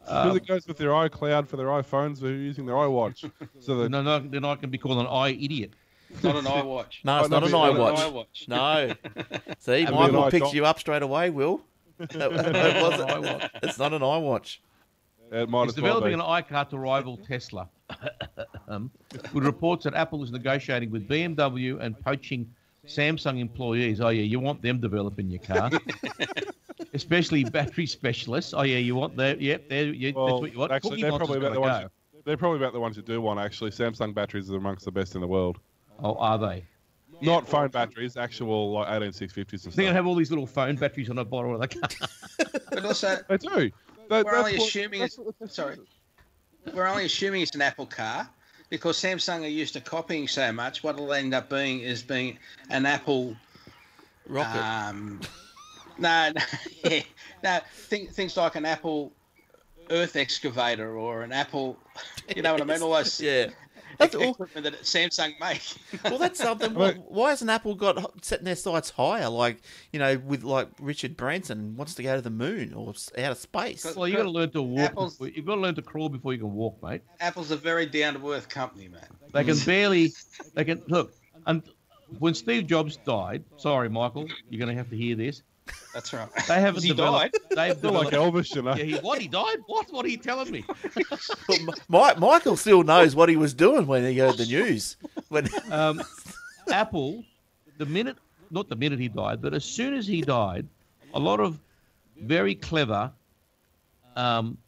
[0.00, 3.30] Because Um, it goes with their iCloud for their iPhones who are using their iWatch.
[3.60, 5.72] So that no, no, then I can be called an i idiot.
[6.10, 7.04] It's not an iWatch.
[7.04, 8.26] No, it's Oh, not an no, Not iWatch.
[8.48, 8.48] iWatch.
[8.48, 9.52] No.
[9.60, 11.60] See, Have Michael picks you up straight away, Will.
[12.00, 14.58] It- it it's not an iWatch.
[15.32, 16.14] It might It's developing be.
[16.14, 17.68] an iCar to rival Tesla.
[18.68, 18.90] um,
[19.32, 22.52] with reports that Apple is negotiating with BMW and poaching
[22.86, 24.00] Samsung employees.
[24.00, 25.70] Oh yeah, you want them developing your car,
[26.94, 28.54] especially battery specialists.
[28.56, 29.40] Oh yeah, you want that?
[29.40, 30.72] Yep, they're, you, Well, that's what you want.
[30.72, 31.90] actually, Cookie they're Monster's probably about the gotta ones.
[32.24, 33.38] They're probably about the ones you do want.
[33.40, 35.58] Actually, Samsung batteries are amongst the best in the world.
[36.02, 36.64] Oh, are they?
[37.22, 39.74] Not phone batteries, actual like 18650s and They're stuff.
[39.76, 41.88] gonna have all these little phone batteries on the bottom of the car.
[42.70, 43.70] But also, They do.
[44.08, 45.76] That, we're only what- assuming it's sorry.
[46.74, 48.28] We're only assuming it's an Apple car
[48.70, 50.82] because Samsung are used to copying so much.
[50.82, 52.38] What it'll end up being is being
[52.70, 53.36] an Apple.
[54.28, 54.58] Rocket.
[54.60, 55.20] Um,
[55.98, 56.42] no, no,
[56.90, 57.02] yeah,
[57.44, 57.60] no.
[57.72, 59.12] Think, things like an Apple
[59.90, 61.76] Earth excavator or an Apple.
[62.34, 62.82] You know what I mean?
[62.82, 63.50] All those yeah.
[63.98, 64.30] That's all.
[64.32, 65.62] equipment that Samsung make.
[66.04, 66.74] Well, that's something.
[66.74, 69.28] Why, why hasn't Apple got setting their sights higher?
[69.28, 69.58] Like
[69.92, 73.38] you know, with like Richard Branson wants to go to the moon or out of
[73.38, 73.84] space.
[73.96, 74.90] well, you got to learn to walk.
[74.90, 77.02] Apple's- Before, you've got to learn to crawl before you can walk, mate.
[77.20, 79.06] Apple's a very down to earth company, man.
[79.32, 80.12] They can barely.
[80.54, 81.12] They can look.
[81.46, 81.62] And
[82.18, 85.42] when Steve Jobs died, sorry, Michael, you're going to have to hear this.
[85.92, 86.28] That's right.
[86.46, 87.38] They haven't he developed.
[87.50, 88.08] They've They're like.
[88.08, 88.74] Elvis, you know.
[88.74, 89.58] Yeah, he, what he died?
[89.66, 89.90] What?
[89.92, 90.64] What are you telling me?
[91.88, 94.96] But Michael still knows what he was doing when he heard the news.
[95.28, 96.02] When Um,
[96.70, 97.24] Apple,
[97.78, 98.16] the minute,
[98.50, 100.66] not the minute he died, but as soon as he died,
[101.14, 101.58] a lot of
[102.20, 103.10] very clever
[104.16, 104.58] um,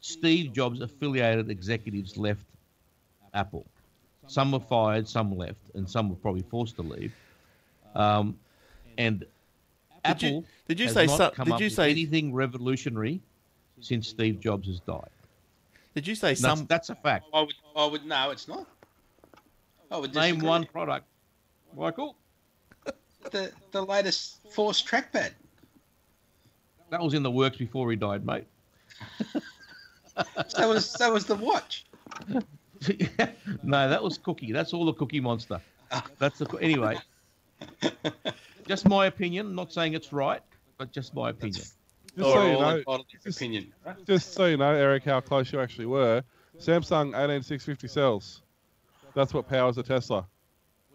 [0.00, 2.44] Steve Jobs affiliated executives left
[3.32, 3.66] Apple.
[4.26, 7.12] Some were fired, some left, and some were probably forced to leave.
[7.94, 8.38] Um,
[8.96, 9.24] and
[10.06, 13.20] Did you- did you has say not did you say- anything revolutionary
[13.80, 15.08] since Steve Jobs has died.
[15.94, 16.66] Did you say That's, some?
[16.66, 17.26] that's a fact.
[17.32, 18.66] I would, I would, no, it's not.
[19.90, 21.06] I would Name one product,
[21.76, 22.16] Michael.
[23.30, 25.30] The, the latest Force trackpad.
[26.90, 28.44] That was in the works before he died, mate.
[30.16, 31.86] That was, that was the watch.
[33.62, 34.52] no, that was Cookie.
[34.52, 35.60] That's all the Cookie Monster.
[35.90, 36.04] Ah.
[36.18, 36.98] That's the anyway.
[38.66, 39.46] Just my opinion.
[39.48, 40.42] I'm not saying it's right,
[40.78, 41.62] but just my opinion.
[42.16, 42.82] Just so you know,
[43.24, 43.72] just- opinion.
[44.06, 46.22] just so you know, Eric, how close you actually were.
[46.58, 48.42] Samsung 18650 cells.
[49.14, 50.26] That's what powers a Tesla.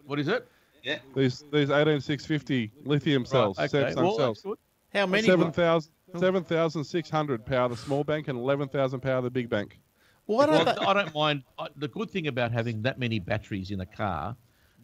[0.06, 0.48] What is it?
[0.82, 0.98] Yeah.
[1.14, 3.92] These these 18650 lithium cells, Right, okay.
[3.92, 4.46] Samsung Well, cells.
[4.94, 5.26] How many?
[5.26, 9.78] 7,000 7,600 power the small bank and 11,000 power the big bank.
[10.26, 11.44] Why don't I don't mind.
[11.58, 14.36] I- The good thing about having that many batteries in a car,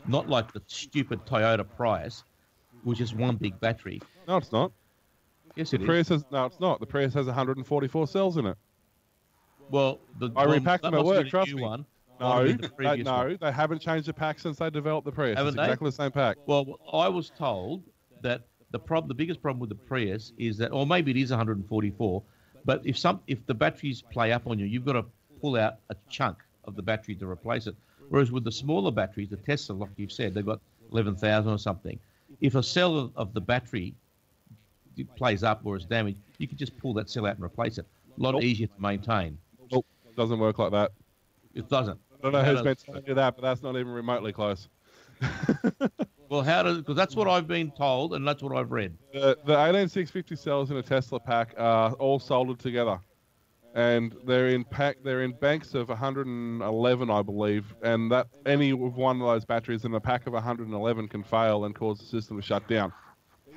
[0.07, 2.25] not like the stupid Toyota Prius,
[2.87, 4.01] which is one big battery.
[4.29, 4.71] No, it's not.
[5.57, 5.87] Yes, The it is.
[5.87, 6.79] Prius has no, it's not.
[6.79, 8.57] The Prius has 144 cells in it.
[9.71, 11.63] Well, the, I repacked them at work, trust me.
[11.63, 11.85] One.
[12.21, 13.39] No, Might have been the they, no, one.
[13.41, 15.37] they haven't changed the pack since they developed the Prius.
[15.37, 15.65] Haven't it's they?
[15.65, 16.37] exactly the same pack.
[16.47, 17.83] Well, I was told
[18.23, 21.31] that the prob- the biggest problem with the Prius is that, or maybe it is
[21.31, 22.23] 144,
[22.65, 25.05] but if some if the batteries play up on you, you've got to
[25.41, 27.75] pull out a chunk of the battery to replace it.
[28.11, 30.61] Whereas with the smaller batteries, the Tesla, like you've said, they've got
[30.93, 31.99] 11,000 or something.
[32.41, 33.95] If a cell of, the battery
[35.17, 37.87] plays up or is damaged, you can just pull that cell out and replace it.
[38.19, 39.39] A lot easier to maintain.
[39.73, 39.85] Oh,
[40.17, 40.93] doesn't work like that.
[41.55, 41.99] It doesn't.
[42.13, 44.69] I don't know How who's meant to do that, but that's not even remotely close.
[46.29, 46.79] Well, how does?
[46.79, 48.97] Because that's what I've been told, and that's what I've read.
[49.13, 52.99] The, the 18650 cells in a Tesla pack are all soldered together,
[53.77, 54.97] and they're in pack.
[55.05, 59.95] They're in banks of 111, I believe, and that any one of those batteries in
[59.95, 62.91] a pack of 111 can fail and cause the system to shut down.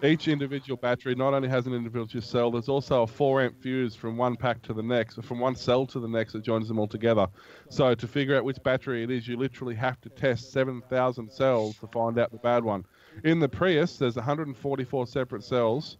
[0.03, 3.95] Each individual battery not only has an individual cell, there's also a 4 amp fuse
[3.95, 6.79] from one pack to the next, from one cell to the next that joins them
[6.79, 7.27] all together.
[7.69, 11.77] So to figure out which battery it is, you literally have to test 7,000 cells
[11.77, 12.85] to find out the bad one.
[13.23, 15.97] In the Prius, there's 144 separate cells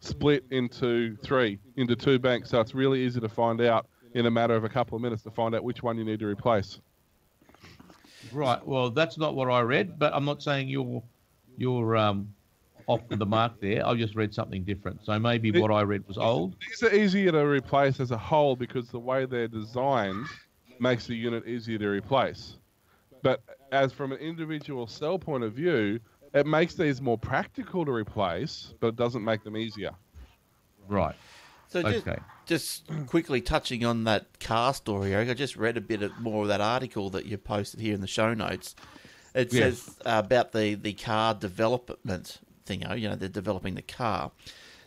[0.00, 2.50] split into three, into two banks.
[2.50, 5.22] So it's really easy to find out in a matter of a couple of minutes
[5.22, 6.80] to find out which one you need to replace.
[8.32, 8.64] Right.
[8.66, 11.02] Well, that's not what I read, but I'm not saying you're
[11.56, 12.32] you're um,
[12.86, 13.86] off the mark there.
[13.86, 15.04] I just read something different.
[15.04, 16.56] So maybe what I read was old.
[16.68, 20.26] These are easier to replace as a whole because the way they're designed
[20.80, 22.56] makes the unit easier to replace.
[23.22, 23.42] But
[23.72, 26.00] as from an individual cell point of view,
[26.34, 29.90] it makes these more practical to replace, but it doesn't make them easier.
[30.88, 31.16] Right.
[31.68, 32.20] So just, Okay.
[32.46, 36.42] just quickly touching on that car story, Eric, I just read a bit of more
[36.42, 38.74] of that article that you posted here in the show notes.
[39.34, 39.60] It Yeah.
[39.60, 42.82] says uh, about the, the car development thing.
[42.96, 44.32] You know, they're developing the car.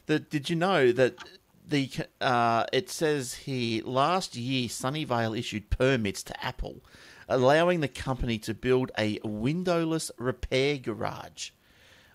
[0.08, 1.24] That did you know that
[1.66, 1.90] the
[2.20, 6.84] uh, it says here last year Sunnyvale issued permits to Apple,
[7.30, 11.52] allowing the company to build a windowless repair garage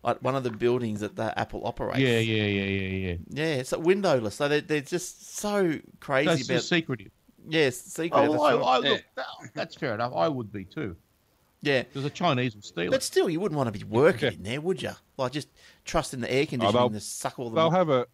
[0.05, 1.99] at one of the buildings that the Apple operates.
[1.99, 3.17] Yeah, yeah, yeah, yeah, yeah.
[3.31, 4.37] Yeah, it's windowless.
[4.37, 6.55] So they're, they're just so crazy That's about.
[6.55, 7.11] just secretive.
[7.49, 8.19] yes, secret.
[8.19, 8.51] Oh, that's I.
[8.57, 10.13] I, look, that- that's fair enough.
[10.15, 10.97] I would be too.
[11.63, 13.03] yeah, Because the Chinese will steal but it.
[13.03, 14.93] still, you wouldn't want to be working in there, would you?
[15.17, 15.49] Like just
[15.85, 17.57] trust in the air oh, conditioning they'll- to suck all the.
[17.57, 18.07] They'll have a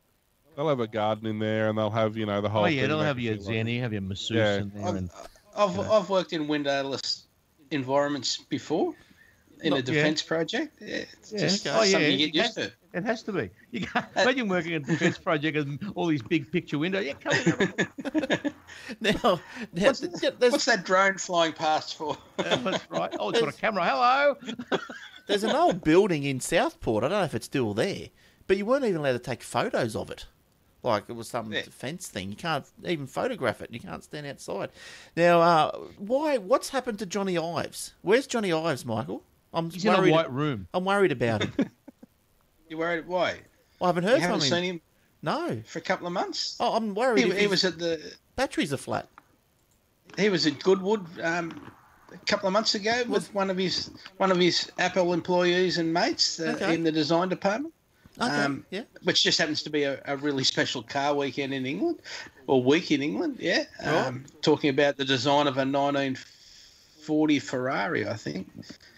[0.57, 2.63] they'll have a garden in there, and they'll have you know the whole.
[2.63, 4.57] Oh yeah, thing they'll have your feel like- you have your masseuse Yeah.
[4.57, 5.27] in there, I've, and oh,
[5.57, 7.25] I've, I've worked in windowless
[7.71, 8.95] environments before
[9.63, 9.95] in a Look, yeah.
[9.95, 10.77] defence project.
[10.81, 11.67] Yeah, it's Yeah, just.
[11.67, 12.73] Oh, something yeah, you get it used has- to.
[12.93, 13.51] it has to be.
[13.71, 17.07] You can't uh, imagine working in a defence project and all these big picture windows.
[17.07, 18.53] Yeah, come in.
[19.01, 19.41] now, now
[19.87, 22.17] What's, there's, what's that drone flying past for?
[22.39, 23.15] Uh, that's right.
[23.19, 23.85] Oh, it's got a camera.
[23.85, 24.37] Hello.
[25.27, 27.05] there's an old building in Southport.
[27.05, 28.09] I don't know if it's still there,
[28.47, 30.27] but you weren't even allowed to take photos of it.
[30.85, 31.63] Like it was some Yeah.
[31.63, 32.31] defence thing.
[32.31, 33.71] You can't even photograph it.
[33.73, 34.69] You can't stand outside.
[35.17, 36.37] Now, uh, why?
[36.37, 37.95] What's happened to Jony Ives?
[38.03, 39.23] Where's Jony Ives, Michael?
[39.53, 40.13] I'm He's in a worried.
[40.13, 40.69] white room.
[40.75, 41.53] I'm worried about him.
[42.69, 43.07] You're worried?
[43.09, 43.39] Why?
[43.81, 44.53] I haven't heard You haven't from him.
[44.53, 44.81] seen him
[45.23, 45.63] No.
[45.67, 46.57] for a couple of months.
[46.61, 47.25] Oh, I'm worried.
[47.33, 48.01] he, he was at the.
[48.37, 49.09] batteries are flat.
[50.19, 51.73] He was at Goodwood um,
[52.13, 55.93] a couple of months ago with one of his one of his Apple employees and
[55.93, 56.75] mates uh, Okay.
[56.75, 57.73] in the design department.
[58.21, 58.31] Okay.
[58.31, 58.83] Um, yeah.
[59.03, 62.01] which just happens to be a, a really special car weekend in England,
[62.47, 63.65] or week in England, yeah.
[63.85, 64.07] Right.
[64.07, 68.49] Um, talking about the design of a 1940 Ferrari, I think.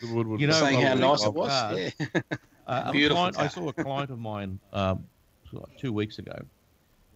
[0.02, 1.48] The Woodward You know, saying how nice it was.
[1.48, 1.92] cars.
[1.98, 2.20] Yeah.
[2.66, 5.06] Uh, Beautiful client, I saw a client of mine um,
[5.78, 6.36] two weeks ago,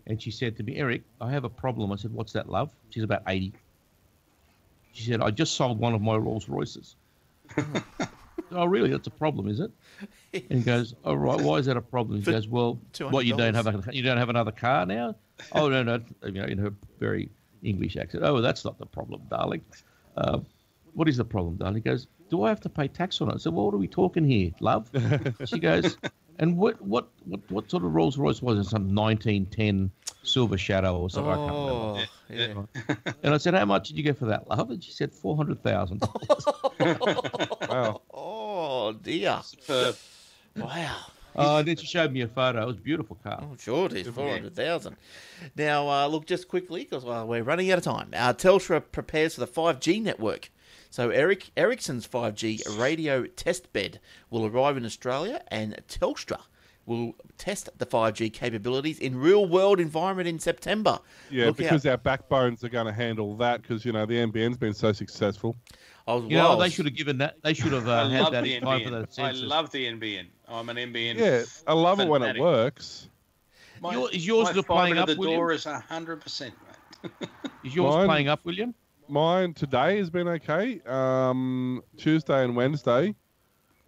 [0.07, 2.71] and she said to me, "Eric, I have a problem." I said, "What's that, love?"
[2.91, 3.53] She's about eighty.
[4.93, 6.95] She said, "I just sold one of my Rolls Royces."
[8.53, 8.91] oh, really?
[8.91, 9.71] That's a problem, is it?
[10.33, 11.41] And he goes, "Oh, right.
[11.41, 12.81] Why is that a problem?" He goes, "Well,
[13.11, 15.17] what you don't have a, you don't have another car now?"
[15.53, 16.01] oh no, no.
[16.25, 17.31] You know, in her very
[17.63, 18.25] English accent.
[18.25, 19.63] Oh, that's not the problem, darling.
[20.17, 20.41] Uh,
[20.95, 21.77] what is the problem, darling?
[21.77, 23.41] He goes, do I have to pay tax on it?
[23.41, 24.89] So well, what are we talking here, love?
[25.47, 25.99] she goes,
[26.39, 28.71] and what what what, what sort of Rolls Royce was it?
[28.71, 29.91] Some 1910
[30.23, 31.33] Silver Shadow or something.
[31.33, 31.73] I can't remember.
[31.73, 33.15] Oh, yeah.
[33.23, 34.71] And I said, how much did you get for that, love?
[34.71, 36.03] And she said, 400000
[37.69, 38.03] Wow.
[38.91, 39.41] Oh, dear.
[39.45, 39.97] Superb.
[40.57, 40.97] Wow.
[41.37, 42.63] Oh, and then she showed me a photo.
[42.63, 43.41] It was a beautiful car.
[43.43, 44.09] Oh, sure it is.
[44.09, 44.97] 400,000.
[45.57, 48.11] Now, uh, look, just quickly, because well, we're running out of time.
[48.13, 50.51] Uh, Telstra prepares for the 5G network.
[50.91, 56.41] So, Eric Ericsson's 5G radio test bed will arrive in Australia, and Telstra
[56.85, 60.99] will test the 5G capabilities in real world environment in September.
[61.31, 61.91] Yeah, Look because out.
[61.91, 65.55] our backbones are going to handle that because, you know, the NBN's been so successful.
[66.07, 67.37] I was, You know, they should have given that.
[67.43, 69.19] They should have uh, had love that the in time for the NBN.
[69.21, 70.27] I love the NBN.
[70.49, 71.17] I'm an NBN.
[71.17, 73.09] Yeah, I love it when it works.
[73.81, 75.39] My, Your- is yours my playing up, to the William?
[75.39, 76.55] door is hundred percent.
[77.65, 78.75] Is yours Mine- playing up, William?
[79.09, 80.81] Mine today has been okay.
[80.87, 83.15] Um, Tuesday and Wednesday,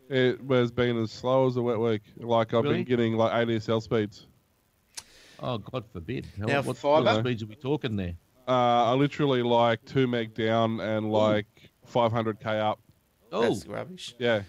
[0.09, 2.03] it has been as slow as a wet week.
[2.17, 2.77] Like I've Really?
[2.77, 4.27] been getting like ADSL speeds.
[5.41, 6.27] Oh, God forbid.
[6.39, 7.21] Hell, Now, what, what fibre?
[7.21, 8.15] speeds are we talking there?
[8.49, 12.80] Uh, I literally like two meg down and like 500k up.
[13.30, 14.14] Oh, that's rubbish.
[14.18, 14.43] Yeah,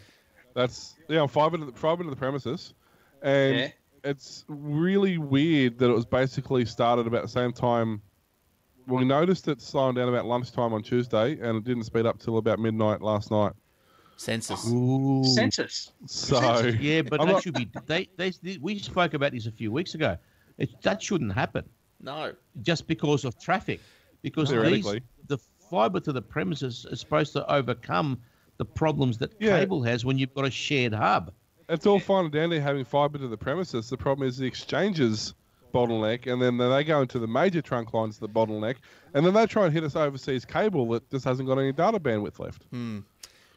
[0.53, 1.21] that's yeah.
[1.21, 2.73] I'm fiber to the, fiber to the premises,
[3.21, 3.67] and Yeah.
[4.03, 8.01] it's really weird that it was basically started about the same time.
[8.85, 12.37] We noticed it slowing down about lunchtime on Tuesday, and it didn't speed up till
[12.37, 13.53] about midnight last night.
[14.17, 14.67] Census.
[14.69, 15.23] Ooh.
[15.25, 15.93] Census.
[16.05, 17.69] So Yeah, but I'm that not- should be.
[17.87, 20.17] They, they, we spoke about this a few weeks ago.
[20.57, 21.67] It, that shouldn't happen
[22.01, 22.33] No.
[22.61, 23.79] just because of traffic.
[24.21, 25.01] Because these, Theoretically.
[25.27, 25.37] the
[25.73, 28.19] fibre to the premises is supposed to overcome
[28.57, 29.57] the problems that Yeah.
[29.57, 31.31] cable has when you've got a shared hub.
[31.67, 33.89] It's all fine and dandy having fibre to the premises.
[33.89, 35.33] The problem is the exchanges
[35.73, 38.75] bottleneck, and then they go into the major trunk lines the bottleneck,
[39.15, 41.99] and then they try and hit us overseas cable that just hasn't got any data
[41.99, 42.65] bandwidth left.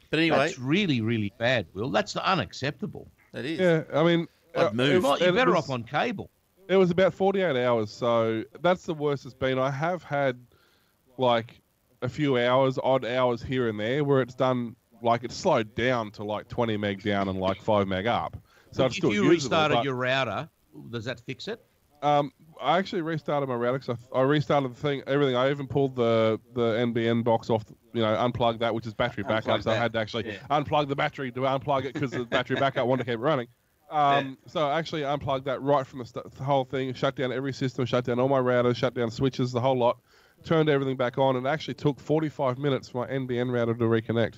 [0.09, 1.91] But anyway, That's really, really bad, Will.
[1.91, 3.09] That's unacceptable.
[3.35, 3.61] it is.
[3.61, 4.91] Yeah, I mean, I'd uh, move.
[4.95, 6.31] it- Well, you're better was- off on cable.
[6.69, 9.59] It was about 48 hours, so that's the worst it's been.
[9.59, 10.39] I have had
[11.19, 11.61] like
[12.07, 16.11] a few hours, odd hours here and there, where it's done like it's slowed down
[16.13, 18.37] to like 20 meg down and like 5 meg up.
[18.71, 20.49] So it's if still you usable, restarted but- your router,
[20.91, 21.63] does that fix it?
[22.03, 22.31] Um,
[22.61, 25.35] I actually restarted my router 'cause I, I restarted the thing, everything.
[25.35, 29.25] I even pulled the the NBN box off, you know, unplugged that, which is battery
[29.25, 29.37] backup.
[29.55, 30.39] Unplugged So I had to actually yeah.
[30.51, 33.49] unplug the battery to unplug it because the battery backup wanted to keep it running.
[33.91, 37.33] Um, So I actually unplugged that right from the, st- the whole thing, shut down
[37.33, 39.97] every system, shut down all my routers, shut down switches, the whole lot,
[40.45, 41.37] turned everything back on.
[41.37, 44.37] It actually took 45 minutes for my NBN router to reconnect.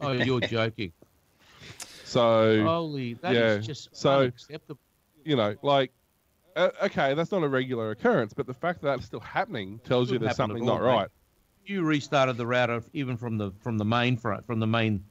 [0.00, 0.92] Oh, you're joking.
[2.04, 4.80] So Holy, that is yeah, just so- unacceptable.
[5.24, 5.92] you know, like,
[6.56, 10.10] uh, okay, that's not a regular occurrence, but the fact that that's still happening tells
[10.10, 10.94] you there's happen at something not all, mate.
[10.94, 11.08] right.
[11.66, 15.04] You restarted the router even from the from the main front from the main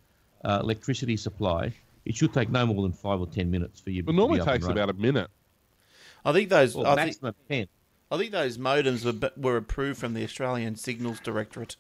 [0.44, 1.72] uh, electricity supply.
[2.06, 4.02] It should take no more than five or ten minutes for you.
[4.02, 5.30] But to normally be up and takes about a minute.
[6.26, 6.74] I think those.
[6.74, 7.68] well, I think, maximum ten.
[8.10, 11.76] I think those modems were, were approved from the Australian Signals Directorate.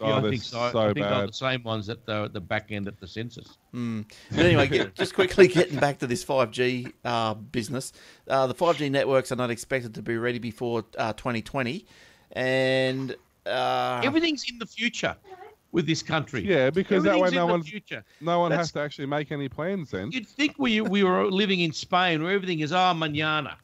[0.00, 0.60] Oh, Yeah, I they're think so.
[0.60, 1.28] I think they're bad.
[1.28, 3.58] the same ones at the, the back end at the census.
[3.72, 4.06] But
[4.38, 7.92] anyway, get, just quickly getting back to this 5G uh, business.
[8.28, 11.84] Uh, the 5G networks are not expected to be ready before uh, 2020.
[12.32, 15.16] And uh, Everything's in the future
[15.72, 16.42] with this country.
[16.46, 18.04] Yeah, because that way no one, future.
[18.20, 20.10] no one That's- has to actually make any plans then.
[20.12, 23.56] You'd think we we were living in Spain where everything is oh manana.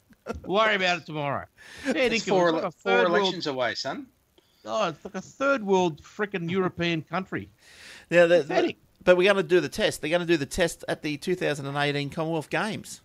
[0.45, 1.45] Worry about it tomorrow.
[1.85, 4.07] Yeah, It's four, like a four third world, elections away, son.
[4.65, 7.49] oh, it's like a third world freaking European country.
[8.09, 8.77] now the, Pathetic.
[9.03, 10.01] but we're going to do the test.
[10.01, 13.01] They're going to do the test at the 2018 Commonwealth Games.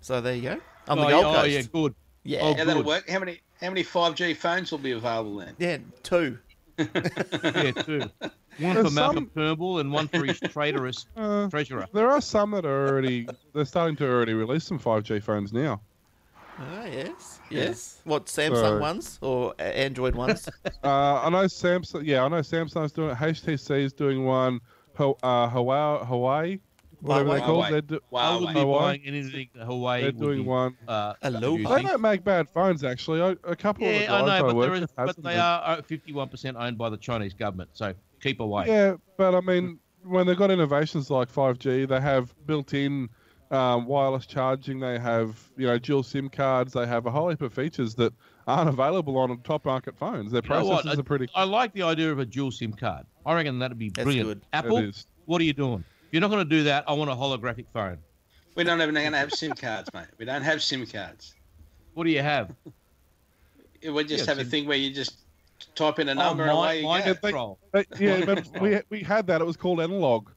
[0.00, 0.60] So there you go.
[0.88, 1.44] On the oh, Gold yeah, Coast.
[1.44, 1.94] oh yeah, good.
[2.24, 2.38] Yeah.
[2.42, 2.86] Oh, Yeah, that'll good.
[2.86, 3.08] work.
[3.08, 5.54] How many how many 5G phones will be available then?
[5.58, 6.38] Yeah, two.
[6.78, 8.00] Yeah, two.
[8.60, 11.86] One There's for Malcolm some- Turnbull and one for his traitorous Uh, treasurer.
[11.92, 15.80] there are some that are already they're starting to already release some 5G phones now.
[16.60, 17.40] Oh, yes.
[17.50, 18.00] Yes.
[18.04, 20.48] What, Samsung So- ones or Android ones?
[20.84, 22.02] Uh, I know Samsung.
[22.04, 23.16] Yeah, I know Samsung's doing it.
[23.18, 24.60] HTC is doing one.
[24.96, 26.58] Ho, uh, Hawaii, Hawaii,
[27.00, 27.62] whatever they call Huawei.
[27.62, 27.64] called.
[27.64, 27.70] Huawei.
[27.70, 28.80] They're, do, I wouldn't be Hawaii.
[28.80, 30.00] buying anything Hawaii.
[30.02, 30.76] they're would doing be, one.
[30.88, 31.56] Uh, Aloha.
[31.56, 31.74] using.
[31.76, 33.22] They don't make bad phones actually.
[33.22, 35.36] I, a couple of the Yeah, guys I know, but, work there is, but they
[35.36, 37.70] are fifty-one percent owned by the Chinese government.
[37.74, 38.64] So keep away.
[38.66, 43.08] Yeah, but I mean, when they've got innovations like 5G, they have built-in
[43.50, 44.80] um, wireless charging.
[44.80, 46.72] They have you know dual SIM cards.
[46.72, 48.12] They have a whole heap of features that
[48.46, 50.32] aren't available on top market phones.
[50.32, 50.84] Their You know what?
[50.84, 51.28] processors are pretty.
[51.34, 53.06] I like the idea of a dual SIM card.
[53.26, 54.28] I reckon that'd be That's brilliant.
[54.28, 54.42] good.
[54.52, 54.90] Apple,
[55.26, 55.84] what are you doing?
[56.06, 57.98] If you're not going to do that, I want a holographic phone.
[58.54, 60.06] We're not even going to have SIM cards, mate.
[60.18, 61.34] We don't have SIM cards.
[61.94, 62.54] What do you have?
[63.88, 64.50] We just Yeah, have a SIM.
[64.50, 65.18] thing where you just
[65.76, 67.14] type in a Oh, number and my, away you my go.
[67.14, 67.58] control.
[67.72, 69.40] But, yeah, but we we had that.
[69.40, 70.30] It was called analog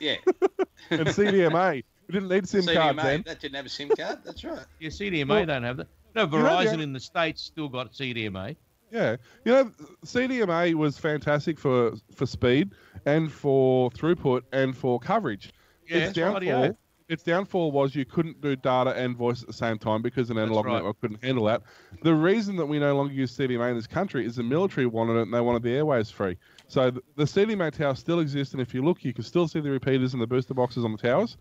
[0.00, 0.16] Yeah,
[0.90, 1.82] and CDMA.
[2.08, 3.22] We didn't need SIM cards then.
[3.26, 4.18] that didn't have a SIM card.
[4.24, 4.64] That's right.
[4.80, 5.88] Yeah, CDMA Well, don't have that.
[6.14, 8.56] No, you know, Verizon in the states still got CDMA.
[8.90, 9.72] Yeah, you know,
[10.04, 12.70] CDMA was fantastic for for speed
[13.06, 15.52] and for throughput and for coverage.
[15.88, 16.76] Yeah, its downfall,
[17.08, 20.38] its downfall was you couldn't do data and voice at the same time because an
[20.38, 20.74] analog right.
[20.74, 21.62] network couldn't handle that.
[22.02, 25.16] The reason that we no longer use CDMA in this country is the military wanted
[25.16, 26.36] it and they wanted the airways free.
[26.68, 29.60] So the, the CDMA towers still exist, and if you look, you can still see
[29.60, 31.36] the repeaters and the booster boxes on the towers.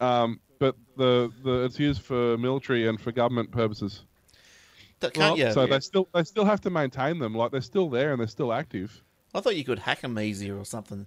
[0.00, 4.04] Um, but the, the it's used for military and for government purposes.
[5.00, 5.52] That Well, can't you?
[5.52, 7.34] So they still they still have to maintain them.
[7.34, 9.02] Like they're still there and they're still active.
[9.34, 11.06] I thought you could hack them easier or something.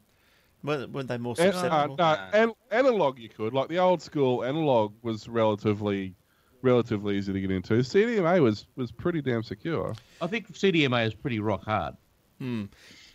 [0.63, 2.29] Weren't, weren't they more An- uh, no, Nah.
[2.33, 3.53] an- analog you could.
[3.53, 6.15] Like the old school analog was relatively
[6.61, 7.73] relatively easy to get into.
[7.75, 9.93] CDMA was was pretty damn secure.
[10.21, 11.95] I think CDMA is pretty rock hard.
[12.39, 12.65] Hmm.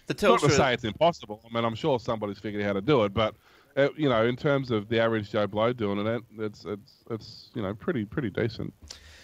[0.07, 1.43] The Not to say it's impossible.
[1.45, 3.35] I mean, I'm sure somebody's figured out how to do it, but
[3.79, 7.51] uh, you know, in terms of the average Joe Blow doing it, it's it's it's
[7.55, 8.75] you know pretty pretty decent.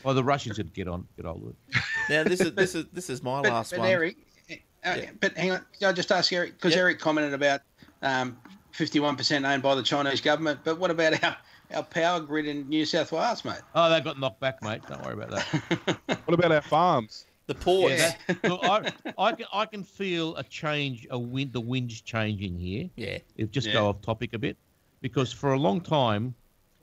[0.04, 1.82] Well, the Russians would get on, get hold of it.
[2.10, 3.88] now this is this is this is my But, last but one.
[3.88, 4.16] Eric,
[4.50, 4.54] uh,
[4.84, 5.10] Yeah.
[5.20, 6.80] but hang on, can I just ask Eric because Yeah.
[6.82, 7.62] Eric commented about
[8.02, 8.36] um,
[8.74, 10.60] 51% owned by the Chinese government.
[10.62, 11.36] But what about our,
[11.74, 13.60] our power grid in New South Wales, mate?
[13.74, 14.82] Oh, they got knocked back, mate.
[14.88, 15.98] Don't worry about that.
[16.26, 17.26] What about our farms?
[17.46, 17.90] The pause.
[17.90, 18.14] Yeah.
[18.44, 22.88] Look, I, I, can, I can feel a change, a wind, the wind's changing here.
[22.96, 23.18] Yeah.
[23.36, 23.74] It just Yeah.
[23.74, 24.56] go off topic a bit,
[25.02, 26.34] because for a long time,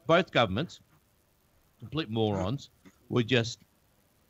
[0.05, 0.79] both governments,
[1.79, 2.69] complete morons,
[3.09, 3.59] were just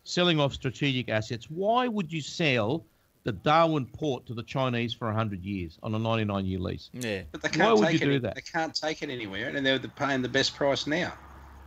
[0.04, 1.50] selling off strategic assets.
[1.50, 2.86] Why would you sell
[3.24, 6.90] the Darwin port to the Chinese for hundred years on a ninety-nine year lease?
[6.94, 7.24] Yeah.
[7.32, 8.14] But they can't Why would take you it.
[8.14, 8.36] do that?
[8.36, 11.14] They can't take it anywhere, and they're paying the best price now.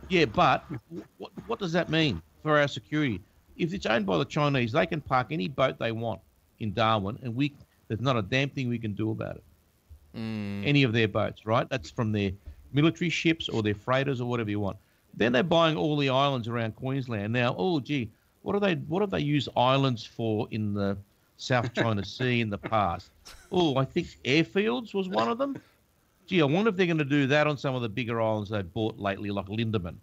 [0.09, 0.65] Yeah, but
[1.17, 3.21] what, what does that mean for our security?
[3.57, 6.21] If it's owned by the Chinese, they can park any boat they want
[6.59, 7.53] in Darwin, and we
[7.87, 9.43] there's not a damn thing we can do about it.
[10.17, 10.65] Mm.
[10.65, 11.69] Any of their boats, right?
[11.69, 12.31] That's from their
[12.73, 14.77] military ships or their freighters or whatever you want.
[15.13, 17.55] Then they're buying all the islands around Queensland now.
[17.57, 18.09] Oh, gee,
[18.41, 20.97] what do they what have they used islands for in the
[21.37, 23.09] South China Sea in the past?
[23.51, 25.57] Oh, I think airfields was one of them.
[26.27, 28.49] Gee, I wonder if they're going to do that on some of the bigger islands
[28.49, 29.95] they've bought lately, like Lindeman,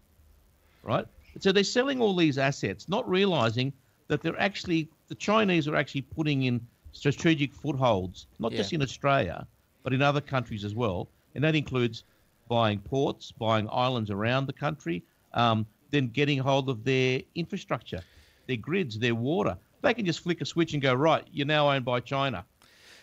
[0.83, 1.07] right?
[1.41, 3.73] So they're selling all these assets, not realizing
[4.09, 6.61] that they're actually the Chinese are actually putting in
[6.93, 8.59] strategic footholds, not Yeah.
[8.59, 9.47] just in Australia,
[9.83, 12.05] but in other countries as well, and that includes
[12.49, 15.03] buying ports, buying islands around the country,
[15.35, 18.03] um, then getting hold of their infrastructure,
[18.47, 19.57] their grids, their water.
[19.83, 21.27] They can just flick a switch and go right.
[21.33, 22.45] You're now owned by China.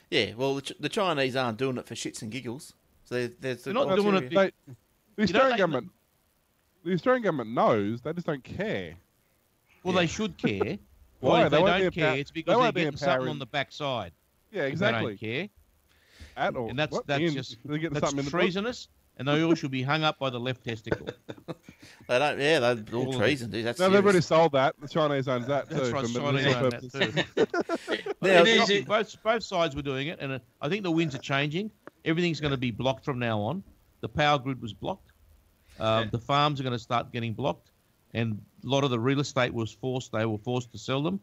[0.10, 0.34] Yeah.
[0.36, 2.74] Well, the, Ch- the Chinese aren't doing it for shits and giggles.
[3.06, 4.52] So there- there's They're not doing it- They,
[5.16, 5.92] the Australian government,
[6.84, 8.02] the Australian government knows.
[8.02, 8.96] They just don't care.
[9.84, 10.02] Well, Yeah.
[10.02, 10.78] they should care.
[11.20, 11.30] Why?
[11.32, 13.28] Well, if They they, don't be empower- care, it's because they're won't be getting something
[13.30, 14.12] on the backside.
[14.52, 15.16] Yeah, exactly.
[15.20, 15.50] They don't care.
[16.38, 16.70] At all.
[16.70, 17.08] And that's What?
[17.08, 18.88] that's In- just they get that's something in the treasonous,
[19.18, 21.08] and they all should be hung up by the left testicle.
[22.08, 22.40] They don't.
[22.40, 23.66] Yeah, they're all All of treason, dude.
[23.66, 24.76] That's No, they've already sold that.
[24.82, 25.94] The Chinese owns that That's too.
[25.94, 28.06] right, Chinese medicinal own that too.
[28.22, 30.92] Now, It is- It's- both both sides were doing it, and uh, I think the
[30.92, 31.72] winds are changing.
[32.06, 33.64] Everything's going to be blocked from now on.
[34.02, 35.09] The power grid was blocked.
[35.80, 36.10] Um, Yeah.
[36.12, 37.72] The farms are going to start getting blocked,
[38.14, 40.12] and a lot of the real estate was forced.
[40.12, 41.20] They were forced to sell them.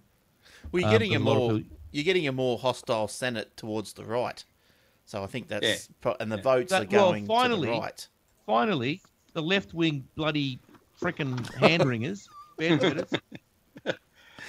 [0.73, 3.93] Well, you're Um, getting a a more people- you're getting a more hostile Senate towards
[3.95, 4.45] the right.
[5.07, 5.95] So I think that's Yeah.
[6.01, 6.43] pro- and the Yeah.
[6.43, 8.09] votes That- are well, going finally- to the right.
[8.45, 9.01] Finally,
[9.33, 10.59] the left wing bloody
[11.01, 12.28] frickin' hand wringers,
[12.59, 13.19] bandsitters,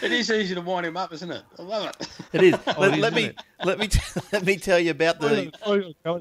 [0.01, 1.41] It is easy to wind him up, isn't it?
[1.57, 2.07] I love it.
[2.33, 2.55] It is.
[2.67, 3.99] Oh, let, it is, let me isn't let me t-
[4.31, 5.51] let me tell you about the.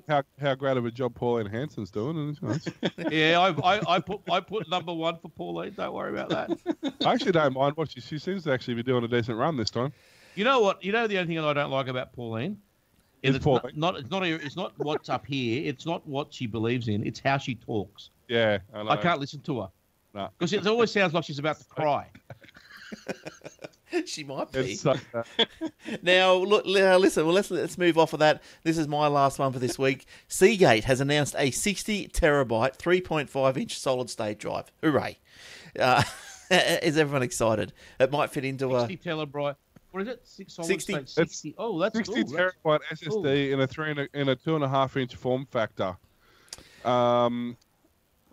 [0.08, 2.16] How, how great of a job Pauline Hanson's doing.
[2.16, 5.74] And, you know, Yeah, I, I, I put I put number one for Pauline.
[5.76, 6.96] Don't worry about that.
[7.04, 9.56] I actually don't mind what she, she seems to actually be doing a decent run
[9.56, 9.92] this time.
[10.34, 10.82] You know what?
[10.82, 12.58] You know the only thing that I don't like about Pauline
[13.22, 13.72] Is it's Pauline.
[13.74, 15.62] Not, not it's not a- it's not what's up here.
[15.68, 17.06] It's not what she believes in.
[17.06, 18.10] It's how she talks.
[18.28, 18.90] Yeah, I, know.
[18.90, 19.68] I can't listen to her
[20.14, 20.28] No.
[20.38, 22.08] because it always sounds like she's about to cry.
[24.06, 24.74] she might be.
[24.74, 25.22] So, uh,
[26.02, 27.24] Now, look, now listen.
[27.24, 28.42] Well, let's let's move off of that.
[28.64, 30.06] This is my last one for this week.
[30.28, 34.70] Seagate has announced a 60 terabyte, 3.5 inch solid state drive.
[34.82, 35.18] Hooray!
[35.78, 36.02] Uh,
[36.50, 37.72] is everyone excited?
[38.00, 38.86] It might fit into a.
[38.86, 39.56] Sixty terabyte.
[39.92, 40.20] What is it?
[40.24, 41.08] Six solid 60 state.
[41.08, 41.54] Sixty.
[41.56, 44.54] Oh, that's 60 ooh, that's- terabyte SSD in a three and a, in a two
[44.54, 45.96] and a half inch form factor.
[46.84, 47.56] Um,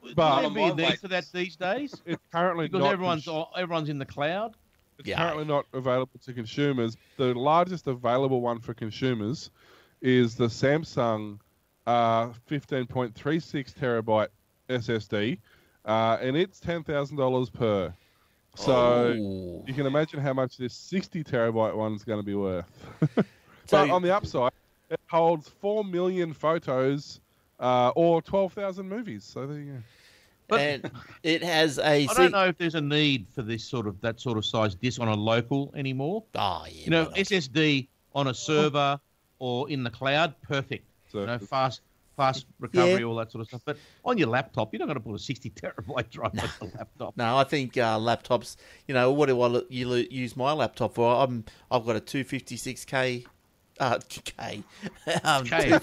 [0.02, 1.96] Would but- there be a need for that these days?
[2.06, 4.56] it's currently Because not everyone's cons- everyone's in the cloud.
[5.04, 5.18] It's Yeah.
[5.18, 6.96] currently not available to consumers.
[7.18, 9.52] The largest available one for consumers
[10.02, 11.40] is the Samsung
[11.86, 14.30] uh, 15.36 terabyte
[14.70, 15.38] SSD,
[15.86, 17.94] uh, and it's ten thousand dollars per.
[18.56, 19.64] So Ooh.
[19.68, 22.66] you can imagine how much this 60 terabyte one is going to be worth.
[23.66, 24.52] So- but on the upside,
[24.90, 27.22] it holds 4 million photos
[27.62, 29.24] uh, or 12,000 movies.
[29.24, 29.78] So there you go.
[30.54, 30.92] But- and
[31.24, 32.08] it has a.
[32.08, 34.76] I don't know if there's a need for this sort of that sort of size
[34.76, 36.24] disc on a local anymore.
[36.36, 36.84] Oh yeah.
[36.86, 37.06] You know.
[37.16, 39.00] SSD on a server
[39.40, 40.86] or in the cloud, perfect.
[41.12, 41.82] So You know, fast,
[42.16, 43.06] fast recovery, Yeah.
[43.06, 43.62] all that sort of stuff.
[43.66, 46.78] But on your laptop, you're not going to put a 60 terabyte drive on the
[46.78, 47.18] laptop.
[47.18, 48.56] No, I think uh, laptops.
[48.88, 51.14] You know, what do I you use my laptop for?
[51.24, 53.26] I'm I've got a 256k.
[53.84, 54.64] Uh, K.
[55.26, 55.77] um, Okay.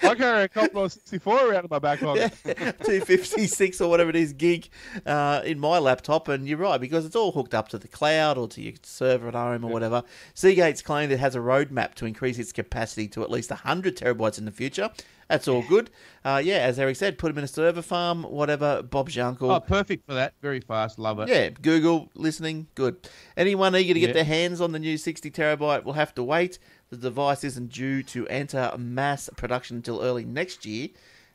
[0.00, 2.32] I carry a Commodore 64 around in my back pocket.
[2.44, 4.68] 256 or whatever it is gig
[5.06, 8.38] uh, in my laptop, and you're right because it's all hooked up to the cloud
[8.38, 10.04] or to your server at home or whatever.
[10.34, 14.38] Seagate's claimed it has a roadmap to increase its capacity to at least 100 terabytes
[14.38, 14.90] in the future.
[15.28, 15.90] That's all good.
[16.24, 18.82] Uh, yeah, as Eric said, put them in a server farm, whatever.
[18.82, 19.50] Bob's your uncle.
[19.50, 20.32] oh, perfect for that.
[20.40, 20.98] Very fast.
[20.98, 21.28] Love it.
[21.28, 23.08] Yeah, Google listening, good.
[23.36, 24.12] Anyone eager to get Yeah.
[24.14, 26.58] their hands on the new 60 terabyte will have to wait.
[26.88, 30.88] The device isn't due to enter mass production until early next year,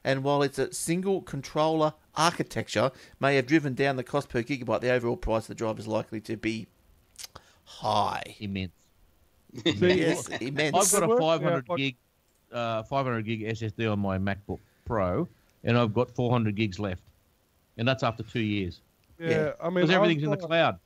[0.03, 4.81] and while it's a single controller architecture may have driven down the cost per gigabyte,
[4.81, 6.65] the overall price of the drive is likely to be
[7.65, 8.23] high.
[8.39, 8.71] Immense.
[9.65, 10.75] yes, immense.
[10.95, 11.95] I've got a 500 gig,
[12.53, 15.27] uh, 500 gig SSD on my MacBook Pro,
[15.63, 17.01] and I've got 400 gigs left,
[17.77, 18.81] and that's after two years
[19.19, 19.51] Yeah, Yeah.
[19.61, 20.79] I mean, because everything's I've in the got- cloud.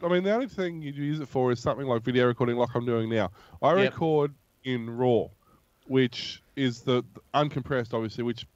[0.00, 2.68] I mean, the only thing you use it for is something like video recording, like
[2.72, 3.32] I'm doing now.
[3.60, 3.92] I Yep.
[3.92, 4.32] record
[4.62, 5.28] in RAW,
[5.88, 8.22] which is the, the uncompressed, obviously.
[8.22, 8.46] Which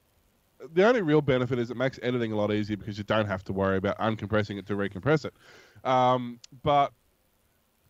[0.73, 3.43] the only real benefit is it makes editing a lot easier because you don't have
[3.43, 5.33] to worry about uncompressing it to recompress it.
[5.85, 6.93] Um, but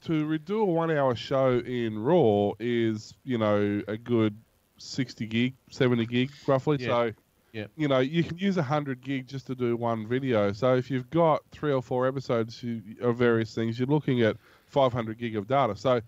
[0.05, 4.35] to redo a one-hour show in RAW is, you know, a good
[4.77, 6.77] 60 gig, 70 gig, roughly.
[6.79, 6.87] Yeah.
[6.87, 7.11] So
[7.53, 7.67] Yeah.
[7.75, 10.51] you know, you can use 100 gig just to do one video.
[10.53, 12.63] So if you've got three or four episodes
[13.01, 15.75] of various things, you're looking at 500 gig of data.
[15.75, 16.01] So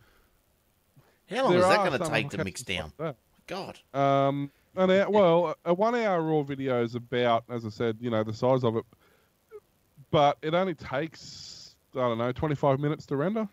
[1.29, 2.91] How long is that going to take to mix down?
[2.97, 3.15] like
[3.47, 3.79] God.
[3.93, 8.09] Um, an hour, well, a one hour raw video is about, as I said, you
[8.09, 8.83] know, the size of it,
[10.11, 13.47] but it only takes, I don't know, 25 minutes to render.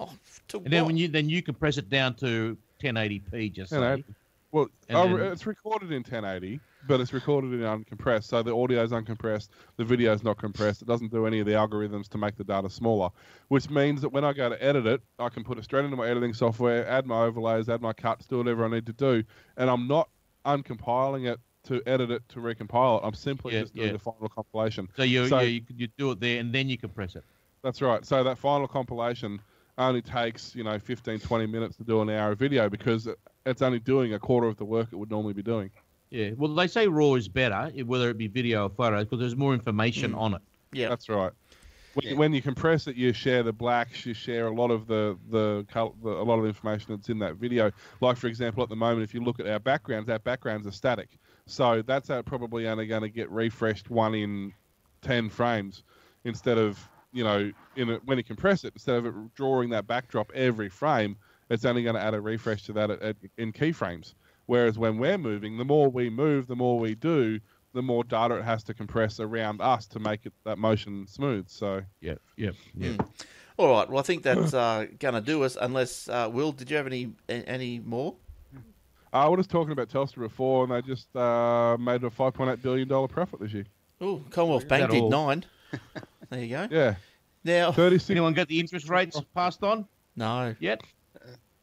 [0.00, 0.10] Oh,
[0.48, 3.76] to And then when you then you compress it down to 1080p, just say.
[3.76, 4.14] 1080.
[4.52, 6.58] Well, And then- it's recorded in 1080,
[6.88, 8.24] but it's recorded in uncompressed.
[8.24, 10.82] So the audio is uncompressed, the video is not compressed.
[10.82, 13.10] It doesn't do any of the algorithms to make the data smaller,
[13.48, 15.96] which means that when I go to edit it, I can put it straight into
[15.96, 19.22] my editing software, add my overlays, add my cuts, do whatever I need to do,
[19.56, 20.08] and I'm not
[20.44, 23.06] uncompiling it to edit it to recompile it.
[23.06, 23.92] I'm simply Yeah, just doing yeah.
[23.92, 24.88] the final compilation.
[24.96, 27.24] So you So- yeah, you, you do it there and then you compress it.
[27.62, 28.04] That's right.
[28.06, 29.40] So that final compilation
[29.78, 33.08] only takes, you know, 15, 20 minutes to do an hour of video because
[33.46, 35.70] it's only doing a quarter of the work it would normally be doing.
[36.10, 36.30] Yeah.
[36.36, 39.54] Well, they say RAW is better, whether it be video or photos, because there's more
[39.54, 40.42] information on it.
[40.72, 40.88] yeah.
[40.88, 41.32] That's right.
[41.94, 42.14] When, Yeah.
[42.18, 45.66] when you compress it, you share the blacks, you share a lot of the the,
[45.72, 47.72] the a lot of the information that's in that video.
[48.00, 50.72] Like for example, at the moment, if you look at our backgrounds, our backgrounds are
[50.72, 51.08] static,
[51.46, 54.52] so that's uh, probably only going to get refreshed one in
[55.02, 55.82] ten frames
[56.22, 56.78] instead of
[57.12, 60.68] you know in a, when you compress it, instead of it drawing that backdrop every
[60.68, 61.16] frame,
[61.48, 64.14] it's only going to add a refresh to that at, at, in keyframes.
[64.46, 67.40] Whereas when we're moving, the more we move, the more we do,
[67.72, 71.48] the more data it has to compress around us to make it that motion smooth.
[71.48, 72.14] So Yeah.
[72.36, 72.50] Yeah.
[72.76, 72.96] Yeah.
[73.56, 73.88] All right.
[73.88, 75.56] Well, I think that's uh, going to do us.
[75.60, 78.14] Unless uh, Will, did you have any any more?
[79.12, 82.62] I was talking about Telstra before, and they just uh, made a five point eight
[82.62, 83.66] billion dollar profit this year.
[84.00, 85.10] Oh, Commonwealth Bank did all?
[85.10, 85.44] nine.
[86.30, 86.68] There you go.
[86.70, 86.94] Yeah,
[87.42, 88.10] Now, thirty six.
[88.10, 90.80] Anyone get the interest rates passed on no, yet?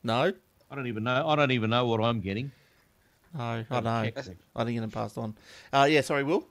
[0.04, 0.34] no,
[0.70, 1.26] I don't even know.
[1.26, 2.52] I don't even know what I'm getting.
[3.34, 3.64] no.
[3.70, 4.10] I know.
[4.10, 4.36] Check.
[4.56, 5.36] I didn't get them passed on.
[5.72, 6.46] Uh, yeah, sorry, Will.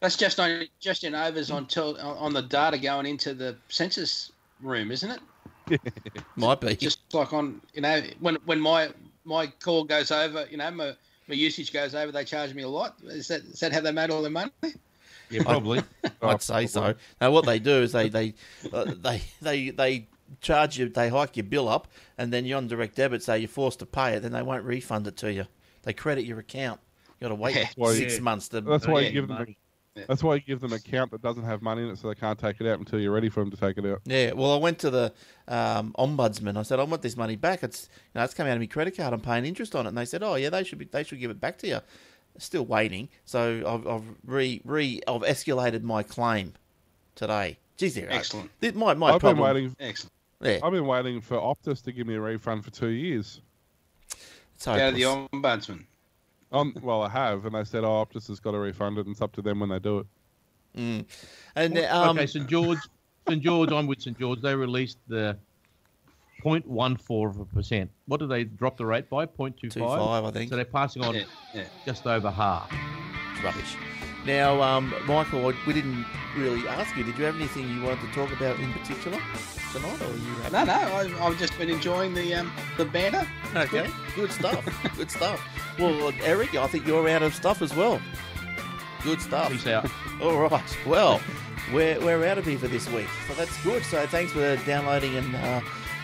[0.00, 4.32] That's just on just in overs on tel, on the data going into the census
[4.60, 5.10] room, isn't
[5.70, 5.80] it?
[6.36, 6.74] Might be.
[6.74, 8.90] Just like on you know when when my
[9.24, 10.92] my call goes over, you know my
[11.28, 12.96] my usage goes over, they charge me a lot.
[13.04, 14.50] Is that is that how they made all their money?
[15.30, 15.82] Yeah, probably.
[16.22, 16.94] I'd say so.
[17.20, 18.34] Now, what they do is they they
[18.72, 20.08] uh, they they they
[20.40, 21.88] charge you, they hike your bill up,
[22.18, 24.20] and then you're on direct debit, so you're forced to pay it.
[24.20, 25.46] Then they won't refund it to you.
[25.82, 26.80] They credit your account.
[27.18, 27.68] You got to wait Yeah.
[27.76, 28.20] Well, six yeah.
[28.20, 28.60] months to.
[28.60, 29.38] That's why you give them.
[29.38, 29.56] money.
[29.96, 32.08] A, that's why you give them an account that doesn't have money in it, so
[32.08, 34.00] they can't take it out until you're ready for them to take it out.
[34.04, 35.12] Yeah, well, I went to the
[35.48, 36.56] um, ombudsman.
[36.56, 37.62] I said, "I want this money back.
[37.62, 39.12] It's you know, it's coming out of my credit card.
[39.12, 40.84] I'm paying interest on it." And they said, "Oh, yeah, they should be.
[40.86, 41.80] They should give it back to you."
[42.38, 43.08] Still waiting.
[43.24, 46.54] So I've, I've re re I've escalated my claim
[47.14, 47.58] today.
[47.76, 48.10] Geez, there.
[48.10, 48.50] Excellent.
[48.60, 49.74] This, my my I've been waiting.
[49.78, 50.12] Excellent.
[50.42, 53.40] Yeah, I've been waiting for Optus to give me a refund for two years.
[54.54, 55.28] it's Go to the hopeless.
[55.32, 55.84] ombudsman.
[56.52, 59.12] Um, well, I have, and they said, "Oh, Optus has got to refund it, and
[59.12, 60.06] it's up to them when they do it."
[60.76, 61.04] Mm.
[61.56, 62.78] And um, okay, St George,
[63.28, 64.40] St George, I'm with St George.
[64.40, 65.36] They released the
[66.44, 67.90] 0.14 of a percent.
[68.06, 69.26] What did they drop the rate by?
[69.26, 69.72] 0.25?
[69.72, 70.50] 25, I think.
[70.50, 71.22] So they're passing on Yeah,
[71.54, 71.64] yeah.
[71.84, 72.72] just over half.
[73.42, 73.76] rubbish.
[74.26, 76.04] Now, um, Michael, we didn't
[76.36, 77.04] really ask you.
[77.04, 79.18] Did you have anything you wanted to talk about in particular
[79.72, 80.34] tonight, or you?
[80.42, 80.52] happy?
[80.52, 80.72] No, no,
[81.22, 83.26] I, I've just been enjoying the um, the banner.
[83.56, 84.62] Okay, good stuff.
[84.96, 85.42] good stuff.
[85.78, 87.98] Well, Eric, I think you're out of stuff as well.
[89.02, 89.50] Good stuff.
[89.52, 89.90] Peace out.
[90.22, 90.78] All right.
[90.86, 91.18] Well,
[91.72, 93.06] we're, we're out of here for this week.
[93.26, 93.82] So that's good.
[93.84, 95.60] So thanks for downloading and uh,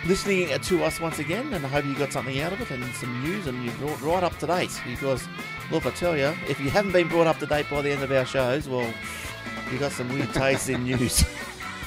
[0.07, 1.53] listening to us once again.
[1.53, 4.01] And I hope you got something out of it and some news and you're brought
[4.03, 4.81] right up to date.
[4.87, 5.27] Because,
[5.71, 8.03] look, I tell you, if you haven't been brought up to date by the end
[8.03, 8.93] of our shows, well,
[9.73, 11.25] you got some weird tastes in news.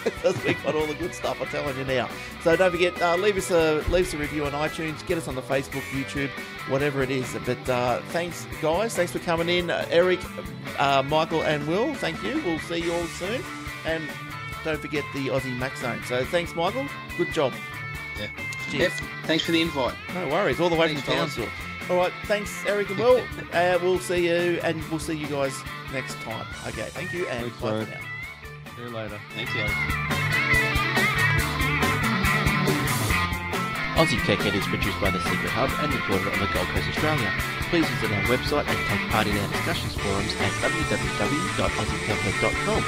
[0.02, 2.10] Because we got all the good stuff, I'm telling you now.
[2.42, 5.06] So don't forget, uh, leave us a leave us a review on iTunes.
[5.06, 6.30] Get us on the Facebook, YouTube,
[6.70, 7.36] whatever it is.
[7.46, 8.96] But uh, thanks, guys.
[8.96, 10.22] Thanks for coming in, uh, Eric,
[10.80, 11.94] uh, Michael, and Will.
[11.96, 12.42] Thank you.
[12.46, 13.44] We'll see you all soon.
[13.86, 14.10] And
[14.64, 16.02] don't forget the Aussie Mac Zone.
[16.08, 16.88] So thanks, Michael.
[17.18, 17.52] Good job.
[18.20, 18.28] Yeah.
[18.70, 19.00] Cheers.
[19.00, 19.10] Yep.
[19.26, 19.94] Thanks for the invite.
[20.14, 20.60] No worries.
[20.60, 21.36] All the way Thanks, from guys.
[21.36, 21.50] Townsville.
[21.90, 22.12] All right.
[22.26, 23.24] Thanks, Eric and Will.
[23.54, 25.58] uh, we'll see you, and we'll see you guys
[25.94, 26.46] next time.
[26.68, 26.90] Okay.
[26.92, 27.88] Thank you, and Thanks, bye mate.
[27.88, 28.76] for now.
[28.76, 29.20] See you later.
[29.36, 30.10] Thanks, yeah.
[34.00, 37.28] Aussie Tech is produced by The Secret Hub and recorded on the Gold Coast, Australia.
[37.68, 42.80] Please visit our website and take part in our discussions forums at www.aussietechhead.com.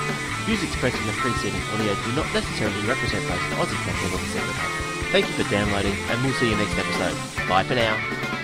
[0.48, 4.16] Views expressed in the preceding audio do not necessarily represent those of Aussie Tech or
[4.16, 4.91] The Secret Hub.
[5.12, 7.48] Thank you for downloading, and we'll see you next episode.
[7.50, 8.41] Bye for now.